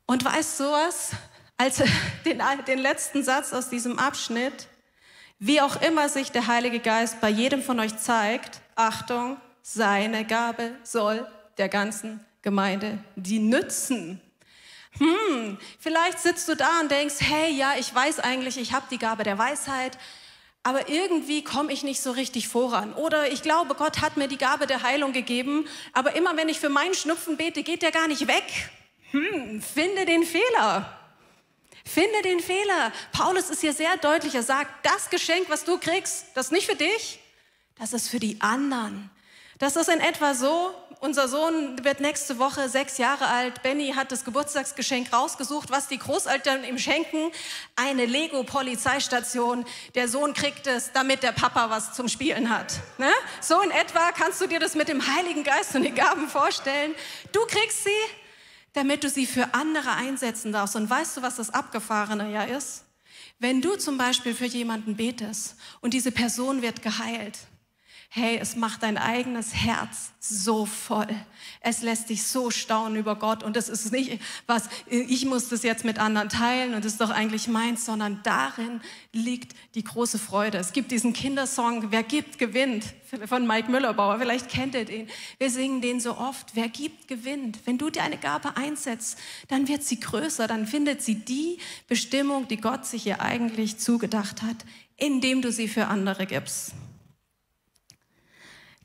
Und 0.06 0.24
weißt 0.24 0.62
du 0.62 0.64
was? 0.66 1.12
Als 1.58 1.78
den, 2.26 2.42
den 2.66 2.80
letzten 2.80 3.24
Satz 3.24 3.52
aus 3.52 3.70
diesem 3.70 4.00
Abschnitt, 4.00 4.68
wie 5.46 5.60
auch 5.60 5.82
immer 5.82 6.08
sich 6.08 6.32
der 6.32 6.48
Heilige 6.48 6.80
Geist 6.80 7.20
bei 7.20 7.28
jedem 7.28 7.62
von 7.62 7.78
euch 7.82 7.98
zeigt, 7.98 8.62
Achtung, 8.76 9.36
seine 9.62 10.24
Gabe 10.24 10.72
soll 10.84 11.28
der 11.58 11.68
ganzen 11.68 12.24
Gemeinde 12.42 12.98
die 13.18 13.40
nützen. 13.40 14.22
Hm, 14.98 15.58
vielleicht 15.80 16.20
sitzt 16.20 16.48
du 16.48 16.56
da 16.56 16.80
und 16.80 16.90
denkst, 16.90 17.16
hey, 17.20 17.52
ja, 17.52 17.74
ich 17.78 17.94
weiß 17.94 18.22
eigentlich, 18.22 18.58
ich 18.58 18.72
habe 18.72 18.86
die 18.90 18.98
Gabe 18.98 19.24
der 19.26 19.38
Weisheit, 19.38 19.98
aber 20.64 20.88
irgendwie 20.88 21.44
komme 21.44 21.74
ich 21.74 21.84
nicht 21.84 22.02
so 22.02 22.12
richtig 22.12 22.48
voran. 22.48 22.94
Oder 22.94 23.30
ich 23.30 23.42
glaube, 23.42 23.76
Gott 23.76 24.00
hat 24.00 24.16
mir 24.16 24.30
die 24.30 24.38
Gabe 24.38 24.66
der 24.66 24.82
Heilung 24.82 25.12
gegeben, 25.12 25.68
aber 25.92 26.16
immer 26.16 26.38
wenn 26.38 26.48
ich 26.48 26.62
für 26.62 26.70
meinen 26.70 26.94
Schnupfen 26.94 27.36
bete, 27.36 27.64
geht 27.64 27.82
der 27.82 27.92
gar 27.92 28.08
nicht 28.08 28.30
weg. 28.30 28.46
Hm, 29.12 29.62
finde 29.62 30.06
den 30.06 30.24
Fehler. 30.24 31.03
Finde 31.86 32.22
den 32.24 32.40
Fehler. 32.40 32.92
Paulus 33.12 33.50
ist 33.50 33.62
hier 33.62 33.74
sehr 33.74 33.98
deutlich. 33.98 34.36
Er 34.36 34.44
sagt, 34.44 34.86
das 34.86 35.10
Geschenk, 35.10 35.50
was 35.50 35.64
du 35.64 35.78
kriegst, 35.78 36.26
das 36.34 36.48
ist 36.48 36.52
nicht 36.52 36.68
für 36.68 36.76
dich, 36.76 37.20
das 37.78 37.94
ist 37.94 38.10
für 38.10 38.20
die 38.20 38.40
anderen. 38.42 39.10
Das 39.60 39.76
ist 39.76 39.90
in 39.90 40.00
etwa 40.00 40.34
so, 40.34 40.74
unser 41.00 41.28
Sohn 41.28 41.84
wird 41.84 42.00
nächste 42.00 42.40
Woche 42.40 42.70
sechs 42.70 42.98
Jahre 42.98 43.28
alt. 43.28 43.62
Benny 43.62 43.94
hat 43.94 44.12
das 44.12 44.24
Geburtstagsgeschenk 44.24 45.12
rausgesucht, 45.12 45.70
was 45.70 45.88
die 45.90 45.98
Großeltern 45.98 46.64
ihm 46.64 46.78
schenken. 46.78 47.32
Eine 47.76 48.06
Lego-Polizeistation. 48.06 49.66
Der 49.96 50.08
Sohn 50.08 50.34
kriegt 50.34 50.66
es, 50.66 50.92
damit 50.94 51.22
der 51.22 51.34
Papa 51.34 51.70
was 51.70 51.94
zum 51.94 52.08
Spielen 52.08 52.50
hat. 52.50 52.74
Ne? 52.98 53.12
So 53.42 53.62
in 53.62 53.72
etwa 53.72 54.12
kannst 54.12 54.40
du 54.42 54.48
dir 54.48 54.60
das 54.60 54.76
mit 54.76 54.88
dem 54.88 55.06
Heiligen 55.16 55.44
Geist 55.44 55.76
und 55.76 55.84
den 55.84 55.96
Gaben 55.96 56.30
vorstellen. 56.30 56.96
Du 57.32 57.46
kriegst 57.48 57.84
sie, 57.84 57.90
damit 58.74 59.04
du 59.04 59.10
sie 59.10 59.26
für 59.26 59.54
andere 59.54 59.92
einsetzen 59.94 60.52
darfst. 60.52 60.76
Und 60.76 60.90
weißt 60.90 61.18
du, 61.18 61.22
was 61.22 61.38
das 61.38 61.52
Abgefahrene 61.52 62.32
ja 62.32 62.44
ist? 62.44 62.86
Wenn 63.40 63.62
du 63.62 63.76
zum 63.76 63.98
Beispiel 63.98 64.34
für 64.34 64.46
jemanden 64.46 64.96
betest 64.96 65.56
und 65.82 65.94
diese 65.94 66.12
Person 66.12 66.62
wird 66.62 66.82
geheilt, 66.82 67.40
hey, 68.16 68.38
es 68.40 68.56
macht 68.56 68.84
dein 68.84 69.00
eigenes 69.00 69.56
Herz 69.56 70.12
so 70.20 70.68
voll. 70.68 71.08
Es 71.62 71.82
lässt 71.82 72.10
dich 72.10 72.22
so 72.28 72.52
staunen 72.52 72.96
über 72.96 73.16
Gott. 73.16 73.42
Und 73.42 73.56
das 73.56 73.70
ist 73.70 73.92
nicht 73.92 74.22
was, 74.46 74.70
ich 74.88 75.26
muss 75.26 75.50
das 75.50 75.64
jetzt 75.64 75.84
mit 75.84 75.98
anderen 75.98 76.30
teilen 76.30 76.76
und 76.76 76.86
das 76.86 76.92
ist 76.92 77.02
doch 77.02 77.10
eigentlich 77.10 77.48
meins, 77.48 77.86
sondern 77.86 78.20
darin 78.22 78.82
liegt 79.14 79.56
die 79.74 79.84
große 79.84 80.20
Freude. 80.20 80.60
Es 80.60 80.74
gibt 80.74 80.92
diesen 80.92 81.14
Kindersong, 81.14 81.92
Wer 81.92 82.04
gibt, 82.04 82.38
gewinnt, 82.38 82.86
von 83.26 83.48
Mike 83.48 83.72
Müllerbauer. 83.72 84.20
Vielleicht 84.20 84.48
kennt 84.48 84.76
ihr 84.76 84.86
den. 84.86 85.08
Wir 85.40 85.50
singen 85.50 85.82
den 85.82 86.00
so 86.00 86.16
oft. 86.16 86.52
Wer 86.54 86.70
gibt, 86.70 87.08
gewinnt. 87.08 87.62
Wenn 87.66 87.80
du 87.80 87.90
dir 87.90 88.04
eine 88.04 88.20
Gabe 88.20 88.56
einsetzt, 88.56 89.18
dann 89.48 89.68
wird 89.68 89.84
sie 89.84 90.00
größer, 90.00 90.46
dann 90.46 90.68
findet 90.68 91.02
sie 91.02 91.16
die 91.16 91.58
Bestimmung, 91.88 92.48
die 92.48 92.58
Gott 92.58 92.86
sich 92.86 93.08
ihr 93.08 93.22
eigentlich 93.22 93.80
zugedacht 93.80 94.44
hat, 94.44 94.58
indem 94.98 95.42
du 95.42 95.52
sie 95.52 95.68
für 95.68 95.88
andere 95.88 96.28
gibst. 96.28 96.74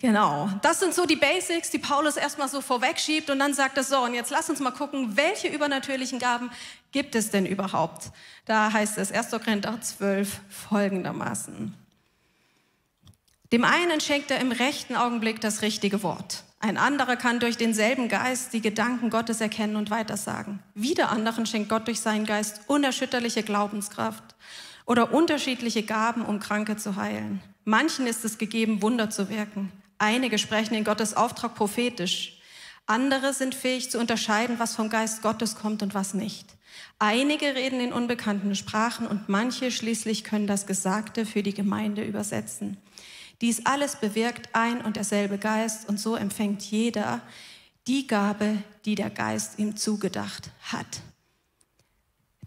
Genau, 0.01 0.49
das 0.63 0.79
sind 0.79 0.95
so 0.95 1.07
die 1.07 1.17
Basics, 1.17 1.71
die 1.71 1.79
Paulus 1.79 2.17
erstmal 2.17 2.49
so 2.49 2.61
vorwegschiebt 2.61 3.31
und 3.31 3.41
dann 3.41 3.53
sagt 3.53 3.77
er 3.77 3.83
so, 3.83 3.99
und 3.99 4.15
jetzt 4.15 4.31
lass 4.31 4.49
uns 4.49 4.61
mal 4.61 4.71
gucken, 4.71 5.17
welche 5.17 5.49
übernatürlichen 5.49 6.21
Gaben 6.21 6.51
gibt 6.93 7.17
es 7.17 7.31
denn 7.31 7.47
überhaupt? 7.47 8.13
Da 8.45 8.73
heißt 8.73 8.97
es 8.99 9.11
1. 9.11 9.31
Korinther 9.31 9.81
12 9.81 10.41
folgendermaßen. 10.49 11.75
Dem 13.51 13.65
einen 13.65 14.01
schenkt 14.01 14.31
er 14.31 14.41
im 14.41 14.53
rechten 14.53 14.95
Augenblick 14.95 15.41
das 15.41 15.63
richtige 15.63 16.03
Wort. 16.05 16.45
Ein 16.61 16.77
anderer 16.77 17.17
kann 17.17 17.41
durch 17.41 17.57
denselben 17.57 18.09
Geist 18.09 18.53
die 18.53 18.61
Gedanken 18.61 19.11
Gottes 19.11 19.41
erkennen 19.41 19.77
und 19.77 19.91
weitersagen. 19.91 20.61
Wieder 20.75 21.11
anderen 21.11 21.47
schenkt 21.47 21.71
Gott 21.71 21.89
durch 21.89 22.01
seinen 22.01 22.27
Geist 22.27 22.61
unerschütterliche 22.67 23.43
Glaubenskraft 23.43 24.23
oder 24.85 25.13
unterschiedliche 25.13 25.83
Gaben, 25.83 26.25
um 26.25 26.41
Kranke 26.41 26.77
zu 26.77 26.97
heilen. 26.97 27.41
Manchen 27.65 28.07
ist 28.07 28.25
es 28.25 28.39
gegeben, 28.39 28.81
Wunder 28.83 29.11
zu 29.11 29.29
wirken. 29.29 29.73
Einige 29.99 30.39
sprechen 30.39 30.75
in 30.75 30.85
Gottes 30.85 31.15
Auftrag 31.15 31.55
prophetisch. 31.55 32.39
Andere 32.87 33.35
sind 33.35 33.55
fähig 33.55 33.91
zu 33.91 33.99
unterscheiden, 33.99 34.59
was 34.59 34.75
vom 34.75 34.89
Geist 34.89 35.23
Gottes 35.23 35.57
kommt 35.57 35.83
und 35.83 35.95
was 35.95 36.15
nicht. 36.15 36.57
Einige 36.99 37.55
reden 37.55 37.81
in 37.81 37.93
unbekannten 37.93 38.55
Sprachen 38.55 39.07
und 39.07 39.29
manche 39.29 39.71
schließlich 39.71 40.25
können 40.25 40.47
das 40.47 40.67
Gesagte 40.67 41.27
für 41.27 41.43
die 41.43 41.55
Gemeinde 41.55 42.05
übersetzen. 42.05 42.77
Dies 43.41 43.67
alles 43.67 43.97
bewirkt 43.97 44.49
ein 44.53 44.81
und 44.81 44.97
derselbe 44.97 45.39
Geist 45.39 45.89
und 45.89 46.01
so 46.01 46.17
empfängt 46.17 46.63
jeder 46.63 47.21
die 47.87 48.07
Gabe, 48.07 48.63
die 48.85 48.95
der 48.95 49.11
Geist 49.11 49.59
ihm 49.59 49.77
zugedacht 49.77 50.51
hat. 50.61 51.03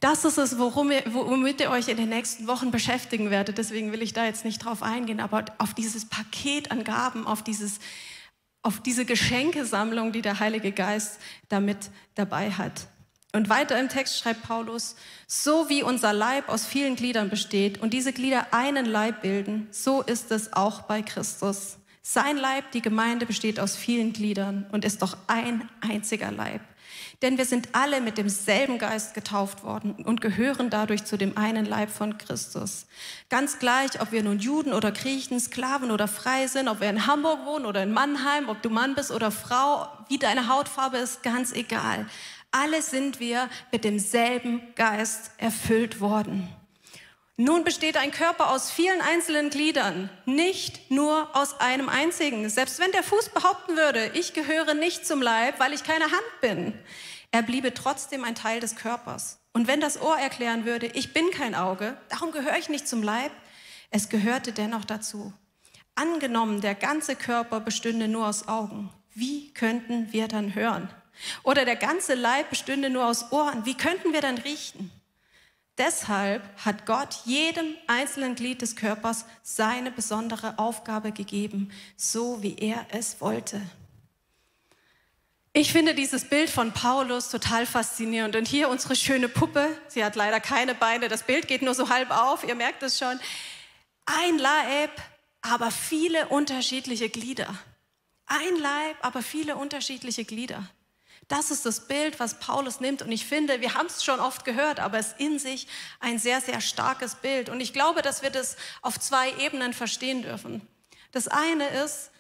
Das 0.01 0.25
ist 0.25 0.39
es, 0.39 0.57
worum 0.57 0.89
ihr, 0.91 1.03
womit 1.13 1.61
ihr 1.61 1.69
euch 1.69 1.87
in 1.87 1.95
den 1.95 2.09
nächsten 2.09 2.47
Wochen 2.47 2.71
beschäftigen 2.71 3.29
werdet. 3.29 3.59
Deswegen 3.59 3.91
will 3.91 4.01
ich 4.01 4.13
da 4.13 4.25
jetzt 4.25 4.43
nicht 4.43 4.65
drauf 4.65 4.81
eingehen, 4.81 5.19
aber 5.19 5.45
auf 5.59 5.75
dieses 5.75 6.05
Paket 6.05 6.71
an 6.71 6.83
Gaben, 6.83 7.27
auf, 7.27 7.43
dieses, 7.43 7.77
auf 8.63 8.79
diese 8.79 9.05
Geschenkesammlung, 9.05 10.11
die 10.11 10.23
der 10.23 10.39
Heilige 10.39 10.71
Geist 10.71 11.19
damit 11.49 11.91
dabei 12.15 12.49
hat. 12.49 12.87
Und 13.31 13.47
weiter 13.47 13.79
im 13.79 13.89
Text 13.89 14.17
schreibt 14.17 14.41
Paulus, 14.41 14.95
so 15.27 15.69
wie 15.69 15.83
unser 15.83 16.13
Leib 16.13 16.49
aus 16.49 16.65
vielen 16.65 16.95
Gliedern 16.95 17.29
besteht 17.29 17.79
und 17.79 17.93
diese 17.93 18.11
Glieder 18.11 18.47
einen 18.55 18.87
Leib 18.87 19.21
bilden, 19.21 19.67
so 19.69 20.01
ist 20.01 20.31
es 20.31 20.51
auch 20.51 20.81
bei 20.81 21.03
Christus. 21.03 21.77
Sein 22.01 22.37
Leib, 22.37 22.71
die 22.71 22.81
Gemeinde, 22.81 23.27
besteht 23.27 23.59
aus 23.59 23.75
vielen 23.75 24.13
Gliedern 24.13 24.65
und 24.71 24.83
ist 24.83 25.03
doch 25.03 25.15
ein 25.27 25.69
einziger 25.79 26.31
Leib. 26.31 26.61
Denn 27.21 27.38
wir 27.38 27.45
sind 27.45 27.69
alle 27.73 28.01
mit 28.01 28.17
demselben 28.17 28.79
Geist 28.79 29.13
getauft 29.13 29.63
worden 29.63 29.93
und 30.05 30.21
gehören 30.21 30.71
dadurch 30.71 31.05
zu 31.05 31.17
dem 31.17 31.38
einen 31.38 31.65
Leib 31.65 31.91
von 31.91 32.17
Christus. 32.17 32.88
Ganz 33.29 33.60
gleich, 33.60 34.01
ob 34.01 34.12
wir 34.12 34.23
nun 34.23 34.39
Juden 34.39 34.73
oder 34.73 34.91
Griechen, 34.91 35.39
Sklaven 35.39 35.91
oder 35.91 36.07
frei 36.07 36.47
sind, 36.47 36.67
ob 36.67 36.81
wir 36.81 36.89
in 36.89 37.05
Hamburg 37.05 37.45
wohnen 37.45 37.67
oder 37.67 37.84
in 37.84 37.91
Mannheim, 37.91 38.49
ob 38.49 38.63
du 38.63 38.71
Mann 38.71 38.95
bist 38.95 39.12
oder 39.12 39.29
Frau, 39.29 39.88
wie 40.10 40.17
deine 40.17 40.47
Hautfarbe 40.47 40.97
ist, 40.97 41.21
ganz 41.21 41.51
egal. 41.53 42.07
Alle 42.49 42.81
sind 42.81 43.19
wir 43.19 43.49
mit 43.71 43.84
demselben 43.84 44.62
Geist 44.75 45.31
erfüllt 45.38 46.01
worden. 46.01 46.49
Nun 47.38 47.63
besteht 47.63 47.97
ein 47.97 48.12
Körper 48.12 48.51
aus 48.51 48.69
vielen 48.69 49.01
einzelnen 49.01 49.49
Gliedern, 49.49 50.10
nicht 50.25 50.91
nur 50.91 51.36
aus 51.36 51.60
einem 51.60 51.88
einzigen. 51.89 52.49
Selbst 52.49 52.79
wenn 52.79 52.91
der 52.91 53.03
Fuß 53.03 53.29
behaupten 53.29 53.77
würde, 53.77 54.12
ich 54.13 54.34
gehöre 54.34 54.73
nicht 54.73 55.07
zum 55.07 55.21
Leib, 55.21 55.60
weil 55.60 55.73
ich 55.73 55.84
keine 55.84 56.05
Hand 56.05 56.41
bin, 56.41 56.73
er 57.32 57.41
bliebe 57.41 57.74
trotzdem 57.74 58.24
ein 58.24 58.36
Teil 58.36 58.60
des 58.60 58.76
Körpers. 58.76 59.39
Und 59.54 59.67
wenn 59.67 59.82
das 59.82 60.02
Ohr 60.02 60.17
erklären 60.17 60.65
würde, 60.65 60.88
ich 60.88 61.13
bin 61.13 61.32
kein 61.32 61.56
Auge, 61.56 61.98
darum 62.10 62.32
gehöre 62.32 62.58
ich 62.58 62.70
nicht 62.70 62.88
zum 62.88 63.04
Leib, 63.04 63.32
es 63.89 64.10
gehörte 64.10 64.54
dennoch 64.54 64.86
dazu. 64.86 65.34
Angenommen, 65.96 66.62
der 66.62 66.76
ganze 66.76 67.15
Körper 67.15 67.60
bestünde 67.60 68.08
nur 68.08 68.28
aus 68.28 68.48
Augen, 68.48 68.89
wie 69.13 69.54
könnten 69.54 70.13
wir 70.13 70.28
dann 70.28 70.56
hören? 70.56 70.89
Oder 71.44 71.65
der 71.65 71.76
ganze 71.76 72.15
Leib 72.15 72.50
bestünde 72.50 72.89
nur 72.89 73.06
aus 73.06 73.32
Ohren, 73.32 73.65
wie 73.65 73.76
könnten 73.76 74.13
wir 74.13 74.22
dann 74.22 74.38
riechen? 74.38 74.91
Deshalb 75.78 76.44
hat 76.63 76.86
Gott 76.86 77.22
jedem 77.26 77.76
einzelnen 77.88 78.36
Glied 78.36 78.62
des 78.62 78.76
Körpers 78.76 79.26
seine 79.41 79.91
besondere 79.91 80.60
Aufgabe 80.60 81.12
gegeben, 81.12 81.72
so 81.96 82.41
wie 82.44 82.56
er 82.56 82.86
es 82.91 83.20
wollte. 83.20 83.62
Ich 85.53 85.73
finde 85.73 85.93
dieses 85.93 86.23
Bild 86.29 86.49
von 86.49 86.71
Paulus 86.71 87.27
total 87.27 87.65
faszinierend. 87.65 88.37
Und 88.37 88.47
hier 88.47 88.69
unsere 88.69 88.95
schöne 88.95 89.27
Puppe. 89.27 89.67
Sie 89.89 90.03
hat 90.03 90.15
leider 90.15 90.39
keine 90.39 90.73
Beine. 90.73 91.09
Das 91.09 91.23
Bild 91.23 91.49
geht 91.49 91.61
nur 91.61 91.73
so 91.73 91.89
halb 91.89 92.09
auf. 92.09 92.45
Ihr 92.45 92.55
merkt 92.55 92.83
es 92.83 92.97
schon. 92.97 93.19
Ein 94.05 94.37
Leib, 94.37 94.91
aber 95.41 95.69
viele 95.69 96.29
unterschiedliche 96.29 97.09
Glieder. 97.09 97.53
Ein 98.27 98.55
Leib, 98.61 98.95
aber 99.01 99.21
viele 99.21 99.57
unterschiedliche 99.57 100.23
Glieder. 100.23 100.63
Das 101.27 101.51
ist 101.51 101.65
das 101.65 101.85
Bild, 101.85 102.21
was 102.21 102.39
Paulus 102.39 102.79
nimmt. 102.79 103.01
Und 103.01 103.11
ich 103.11 103.25
finde, 103.25 103.59
wir 103.59 103.73
haben 103.73 103.87
es 103.87 104.05
schon 104.05 104.21
oft 104.21 104.45
gehört, 104.45 104.79
aber 104.79 104.99
es 104.99 105.07
ist 105.07 105.19
in 105.19 105.37
sich 105.37 105.67
ein 105.99 106.17
sehr, 106.17 106.39
sehr 106.39 106.61
starkes 106.61 107.15
Bild. 107.15 107.49
Und 107.49 107.59
ich 107.59 107.73
glaube, 107.73 108.01
dass 108.01 108.21
wir 108.21 108.29
das 108.29 108.55
auf 108.81 108.97
zwei 108.97 109.33
Ebenen 109.39 109.73
verstehen 109.73 110.21
dürfen. 110.21 110.65
Das 111.11 111.27
eine 111.27 111.67
ist 111.67 112.11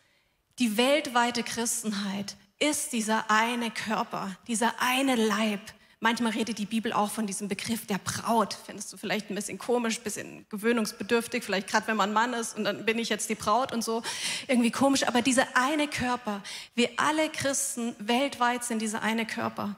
die 0.59 0.75
weltweite 0.75 1.43
Christenheit 1.43 2.35
ist 2.61 2.93
dieser 2.93 3.29
eine 3.29 3.71
Körper, 3.71 4.37
dieser 4.47 4.73
eine 4.79 5.15
Leib. 5.15 5.59
Manchmal 5.99 6.31
redet 6.31 6.57
die 6.57 6.65
Bibel 6.65 6.93
auch 6.93 7.11
von 7.11 7.27
diesem 7.27 7.47
Begriff 7.47 7.85
der 7.87 7.97
Braut. 7.97 8.57
Findest 8.65 8.93
du 8.93 8.97
vielleicht 8.97 9.29
ein 9.29 9.35
bisschen 9.35 9.57
komisch, 9.57 9.99
ein 9.99 10.03
bisschen 10.03 10.45
gewöhnungsbedürftig, 10.49 11.43
vielleicht 11.43 11.67
gerade 11.67 11.87
wenn 11.87 11.97
man 11.97 12.13
Mann 12.13 12.33
ist 12.33 12.55
und 12.55 12.63
dann 12.63 12.85
bin 12.85 12.97
ich 12.99 13.09
jetzt 13.09 13.29
die 13.29 13.35
Braut 13.35 13.71
und 13.71 13.83
so. 13.83 14.03
Irgendwie 14.47 14.71
komisch. 14.71 15.07
Aber 15.07 15.21
dieser 15.21 15.45
eine 15.55 15.87
Körper, 15.87 16.41
wir 16.75 16.89
alle 16.97 17.29
Christen 17.29 17.95
weltweit 17.99 18.63
sind 18.63 18.81
dieser 18.81 19.01
eine 19.01 19.25
Körper. 19.25 19.75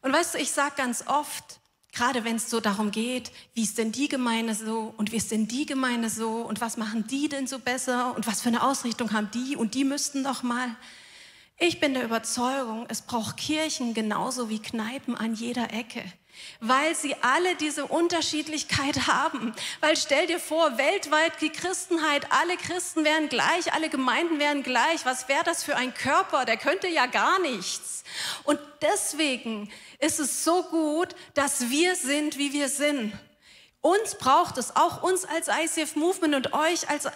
Und 0.00 0.12
weißt 0.12 0.34
du, 0.34 0.38
ich 0.38 0.50
sage 0.50 0.74
ganz 0.76 1.04
oft, 1.06 1.60
gerade 1.92 2.24
wenn 2.24 2.36
es 2.36 2.50
so 2.50 2.60
darum 2.60 2.90
geht, 2.90 3.30
wie 3.54 3.62
ist 3.62 3.78
denn 3.78 3.92
die 3.92 4.08
Gemeinde 4.08 4.54
so 4.54 4.94
und 4.96 5.12
wie 5.12 5.16
ist 5.16 5.30
denn 5.30 5.48
die 5.48 5.66
Gemeinde 5.66 6.08
so 6.08 6.42
und 6.42 6.60
was 6.60 6.76
machen 6.78 7.06
die 7.06 7.28
denn 7.28 7.46
so 7.46 7.58
besser 7.58 8.14
und 8.16 8.26
was 8.26 8.40
für 8.40 8.48
eine 8.48 8.62
Ausrichtung 8.62 9.12
haben 9.12 9.30
die 9.32 9.56
und 9.56 9.74
die 9.74 9.84
müssten 9.84 10.24
doch 10.24 10.42
mal. 10.42 10.74
Ich 11.64 11.78
bin 11.78 11.94
der 11.94 12.02
Überzeugung, 12.02 12.86
es 12.88 13.02
braucht 13.02 13.36
Kirchen 13.36 13.94
genauso 13.94 14.48
wie 14.48 14.60
Kneipen 14.60 15.16
an 15.16 15.32
jeder 15.32 15.72
Ecke, 15.72 16.02
weil 16.58 16.96
sie 16.96 17.14
alle 17.20 17.54
diese 17.54 17.86
Unterschiedlichkeit 17.86 19.06
haben. 19.06 19.54
Weil 19.78 19.96
stell 19.96 20.26
dir 20.26 20.40
vor, 20.40 20.76
weltweit 20.76 21.40
die 21.40 21.50
Christenheit, 21.50 22.26
alle 22.32 22.56
Christen 22.56 23.04
wären 23.04 23.28
gleich, 23.28 23.72
alle 23.74 23.90
Gemeinden 23.90 24.40
wären 24.40 24.64
gleich. 24.64 25.06
Was 25.06 25.28
wäre 25.28 25.44
das 25.44 25.62
für 25.62 25.76
ein 25.76 25.94
Körper? 25.94 26.46
Der 26.46 26.56
könnte 26.56 26.88
ja 26.88 27.06
gar 27.06 27.38
nichts. 27.38 28.02
Und 28.42 28.58
deswegen 28.80 29.70
ist 30.00 30.18
es 30.18 30.42
so 30.42 30.64
gut, 30.64 31.14
dass 31.34 31.70
wir 31.70 31.94
sind, 31.94 32.38
wie 32.38 32.52
wir 32.52 32.68
sind. 32.68 33.12
Uns 33.80 34.16
braucht 34.16 34.58
es, 34.58 34.74
auch 34.74 35.04
uns 35.04 35.24
als 35.24 35.46
ICF 35.46 35.94
Movement 35.94 36.34
und 36.34 36.54
euch 36.54 36.90
als 36.90 37.06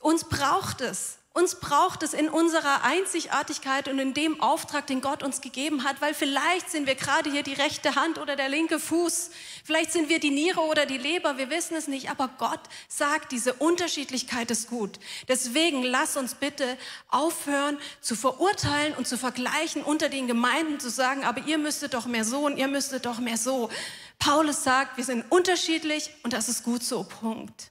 uns 0.00 0.22
braucht 0.22 0.82
es. 0.82 1.17
Uns 1.34 1.60
braucht 1.60 2.02
es 2.02 2.14
in 2.14 2.28
unserer 2.28 2.82
Einzigartigkeit 2.82 3.86
und 3.86 3.98
in 3.98 4.12
dem 4.12 4.40
Auftrag, 4.40 4.86
den 4.86 5.00
Gott 5.00 5.22
uns 5.22 5.40
gegeben 5.40 5.84
hat, 5.84 6.00
weil 6.00 6.12
vielleicht 6.12 6.68
sind 6.70 6.86
wir 6.86 6.96
gerade 6.96 7.30
hier 7.30 7.42
die 7.42 7.52
rechte 7.52 7.94
Hand 7.94 8.18
oder 8.18 8.34
der 8.34 8.48
linke 8.48 8.80
Fuß, 8.80 9.30
vielleicht 9.62 9.92
sind 9.92 10.08
wir 10.08 10.18
die 10.18 10.30
Niere 10.30 10.60
oder 10.62 10.84
die 10.84 10.98
Leber, 10.98 11.38
wir 11.38 11.48
wissen 11.48 11.76
es 11.76 11.86
nicht, 11.86 12.10
aber 12.10 12.28
Gott 12.38 12.60
sagt, 12.88 13.30
diese 13.30 13.52
Unterschiedlichkeit 13.52 14.50
ist 14.50 14.68
gut. 14.68 14.98
Deswegen 15.28 15.84
lass 15.84 16.16
uns 16.16 16.34
bitte 16.34 16.76
aufhören 17.08 17.78
zu 18.00 18.16
verurteilen 18.16 18.94
und 18.94 19.06
zu 19.06 19.16
vergleichen 19.16 19.84
unter 19.84 20.08
den 20.08 20.26
Gemeinden, 20.26 20.80
zu 20.80 20.90
sagen, 20.90 21.24
aber 21.24 21.42
ihr 21.46 21.58
müsstet 21.58 21.94
doch 21.94 22.06
mehr 22.06 22.24
so 22.24 22.46
und 22.46 22.56
ihr 22.56 22.68
müsstet 22.68 23.06
doch 23.06 23.18
mehr 23.20 23.38
so. 23.38 23.70
Paulus 24.18 24.64
sagt, 24.64 24.96
wir 24.96 25.04
sind 25.04 25.24
unterschiedlich 25.30 26.10
und 26.24 26.32
das 26.32 26.48
ist 26.48 26.64
gut 26.64 26.82
so, 26.82 27.04
Punkt. 27.04 27.70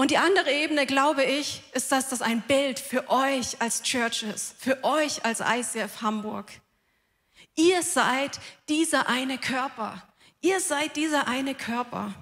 Und 0.00 0.10
die 0.10 0.16
andere 0.16 0.50
Ebene, 0.50 0.86
glaube 0.86 1.24
ich, 1.24 1.62
ist, 1.74 1.92
dass 1.92 2.08
das 2.08 2.22
ein 2.22 2.40
Bild 2.40 2.80
für 2.80 3.10
euch 3.10 3.60
als 3.60 3.82
Churches, 3.82 4.54
für 4.58 4.82
euch 4.82 5.26
als 5.26 5.40
ICF 5.40 6.00
Hamburg. 6.00 6.50
Ihr 7.54 7.82
seid 7.82 8.40
dieser 8.70 9.10
eine 9.10 9.36
Körper. 9.36 10.02
Ihr 10.40 10.58
seid 10.60 10.96
dieser 10.96 11.28
eine 11.28 11.54
Körper, 11.54 12.14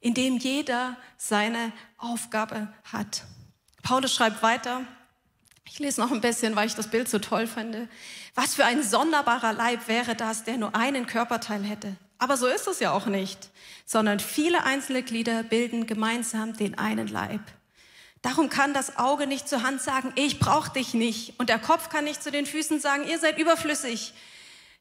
in 0.00 0.12
dem 0.12 0.36
jeder 0.36 0.98
seine 1.16 1.72
Aufgabe 1.96 2.70
hat. 2.92 3.24
Paulus 3.82 4.14
schreibt 4.14 4.42
weiter, 4.42 4.82
ich 5.64 5.78
lese 5.78 6.02
noch 6.02 6.12
ein 6.12 6.20
bisschen, 6.20 6.54
weil 6.54 6.66
ich 6.66 6.74
das 6.74 6.90
Bild 6.90 7.08
so 7.08 7.18
toll 7.18 7.46
finde. 7.46 7.88
Was 8.34 8.56
für 8.56 8.66
ein 8.66 8.82
sonderbarer 8.82 9.54
Leib 9.54 9.88
wäre 9.88 10.14
das, 10.16 10.44
der 10.44 10.58
nur 10.58 10.76
einen 10.76 11.06
Körperteil 11.06 11.62
hätte. 11.62 11.96
Aber 12.24 12.38
so 12.38 12.46
ist 12.46 12.66
es 12.66 12.80
ja 12.80 12.92
auch 12.92 13.04
nicht, 13.04 13.50
sondern 13.84 14.18
viele 14.18 14.64
einzelne 14.64 15.02
Glieder 15.02 15.42
bilden 15.42 15.86
gemeinsam 15.86 16.56
den 16.56 16.78
einen 16.78 17.06
Leib. 17.06 17.42
Darum 18.22 18.48
kann 18.48 18.72
das 18.72 18.96
Auge 18.96 19.26
nicht 19.26 19.46
zur 19.46 19.62
Hand 19.62 19.82
sagen, 19.82 20.10
ich 20.14 20.38
brauche 20.38 20.72
dich 20.72 20.94
nicht. 20.94 21.38
Und 21.38 21.50
der 21.50 21.58
Kopf 21.58 21.90
kann 21.90 22.04
nicht 22.04 22.22
zu 22.22 22.30
den 22.30 22.46
Füßen 22.46 22.80
sagen, 22.80 23.06
ihr 23.06 23.18
seid 23.18 23.38
überflüssig. 23.38 24.14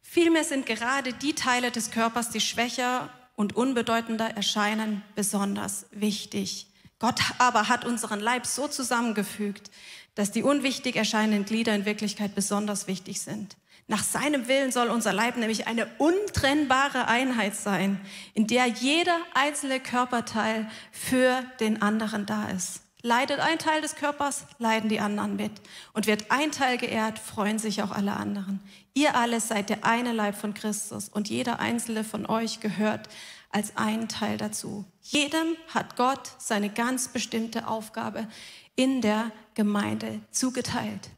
Vielmehr 0.01 0.45
sind 0.45 0.65
gerade 0.65 1.11
die 1.11 1.35
Teile 1.35 1.69
des 1.69 1.91
Körpers, 1.91 2.29
die 2.29 2.39
schwächer 2.39 3.09
und 3.35 3.57
unbedeutender 3.57 4.29
erscheinen, 4.37 5.03
besonders 5.13 5.87
wichtig. 5.91 6.67
Gott 6.97 7.19
aber 7.39 7.67
hat 7.67 7.83
unseren 7.83 8.21
Leib 8.21 8.45
so 8.45 8.69
zusammengefügt, 8.69 9.69
dass 10.15 10.31
die 10.31 10.43
unwichtig 10.43 10.95
erscheinenden 10.95 11.43
Glieder 11.43 11.75
in 11.75 11.83
Wirklichkeit 11.83 12.35
besonders 12.35 12.87
wichtig 12.87 13.19
sind. 13.19 13.57
Nach 13.87 14.03
seinem 14.03 14.47
Willen 14.47 14.71
soll 14.71 14.89
unser 14.89 15.11
Leib 15.11 15.35
nämlich 15.37 15.67
eine 15.67 15.87
untrennbare 15.97 17.07
Einheit 17.07 17.55
sein, 17.55 17.99
in 18.33 18.47
der 18.47 18.67
jeder 18.67 19.17
einzelne 19.33 19.79
Körperteil 19.79 20.69
für 20.91 21.43
den 21.59 21.81
anderen 21.81 22.25
da 22.25 22.49
ist. 22.49 22.81
Leidet 23.05 23.41
ein 23.41 23.59
Teil 23.59 23.81
des 23.81 23.95
Körpers, 23.95 24.45
leiden 24.59 24.87
die 24.87 25.01
anderen 25.01 25.35
mit. 25.35 25.51
Und 25.91 26.07
wird 26.07 26.31
ein 26.31 26.53
Teil 26.53 26.77
geehrt, 26.77 27.19
freuen 27.19 27.59
sich 27.59 27.83
auch 27.83 27.91
alle 27.91 28.13
anderen. 28.13 28.61
Ihr 28.93 29.17
alle 29.17 29.41
seid 29.41 29.69
der 29.69 29.83
eine 29.83 30.13
Leib 30.13 30.35
von 30.35 30.53
Christus 30.53 31.09
und 31.09 31.27
jeder 31.27 31.59
einzelne 31.59 32.05
von 32.05 32.25
euch 32.25 32.61
gehört 32.61 33.09
als 33.49 33.75
ein 33.75 34.07
Teil 34.07 34.37
dazu. 34.37 34.85
Jedem 35.01 35.57
hat 35.73 35.97
Gott 35.97 36.31
seine 36.37 36.69
ganz 36.69 37.09
bestimmte 37.09 37.67
Aufgabe 37.67 38.27
in 38.75 39.01
der 39.01 39.31
Gemeinde 39.53 40.21
zugeteilt. 40.31 41.09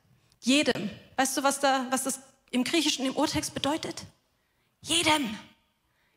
Jedem. 0.42 0.90
Weißt 1.18 1.38
du, 1.38 1.44
was, 1.44 1.60
da, 1.60 1.86
was 1.92 2.04
das 2.04 2.20
im 2.56 2.64
Griechischen 2.64 3.06
im 3.06 3.16
Urtext 3.16 3.54
bedeutet? 3.54 4.04
Jedem. 4.82 5.38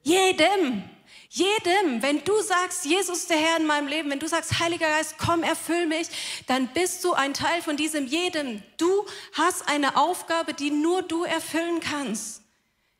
Jedem. 0.02 0.88
Jedem. 1.28 2.00
Wenn 2.00 2.24
du 2.24 2.40
sagst, 2.42 2.84
Jesus 2.84 3.26
der 3.26 3.36
Herr 3.36 3.56
in 3.58 3.66
meinem 3.66 3.88
Leben, 3.88 4.08
wenn 4.08 4.20
du 4.20 4.28
sagst, 4.28 4.60
Heiliger 4.60 4.88
Geist, 4.88 5.16
komm, 5.18 5.42
erfüll 5.42 5.86
mich, 5.86 6.08
dann 6.46 6.68
bist 6.68 7.02
du 7.04 7.12
ein 7.12 7.34
Teil 7.34 7.60
von 7.60 7.76
diesem 7.76 8.06
jedem. 8.06 8.62
Du 8.76 9.04
hast 9.32 9.68
eine 9.68 9.96
Aufgabe, 9.96 10.54
die 10.54 10.70
nur 10.70 11.02
du 11.02 11.24
erfüllen 11.24 11.80
kannst. 11.80 12.42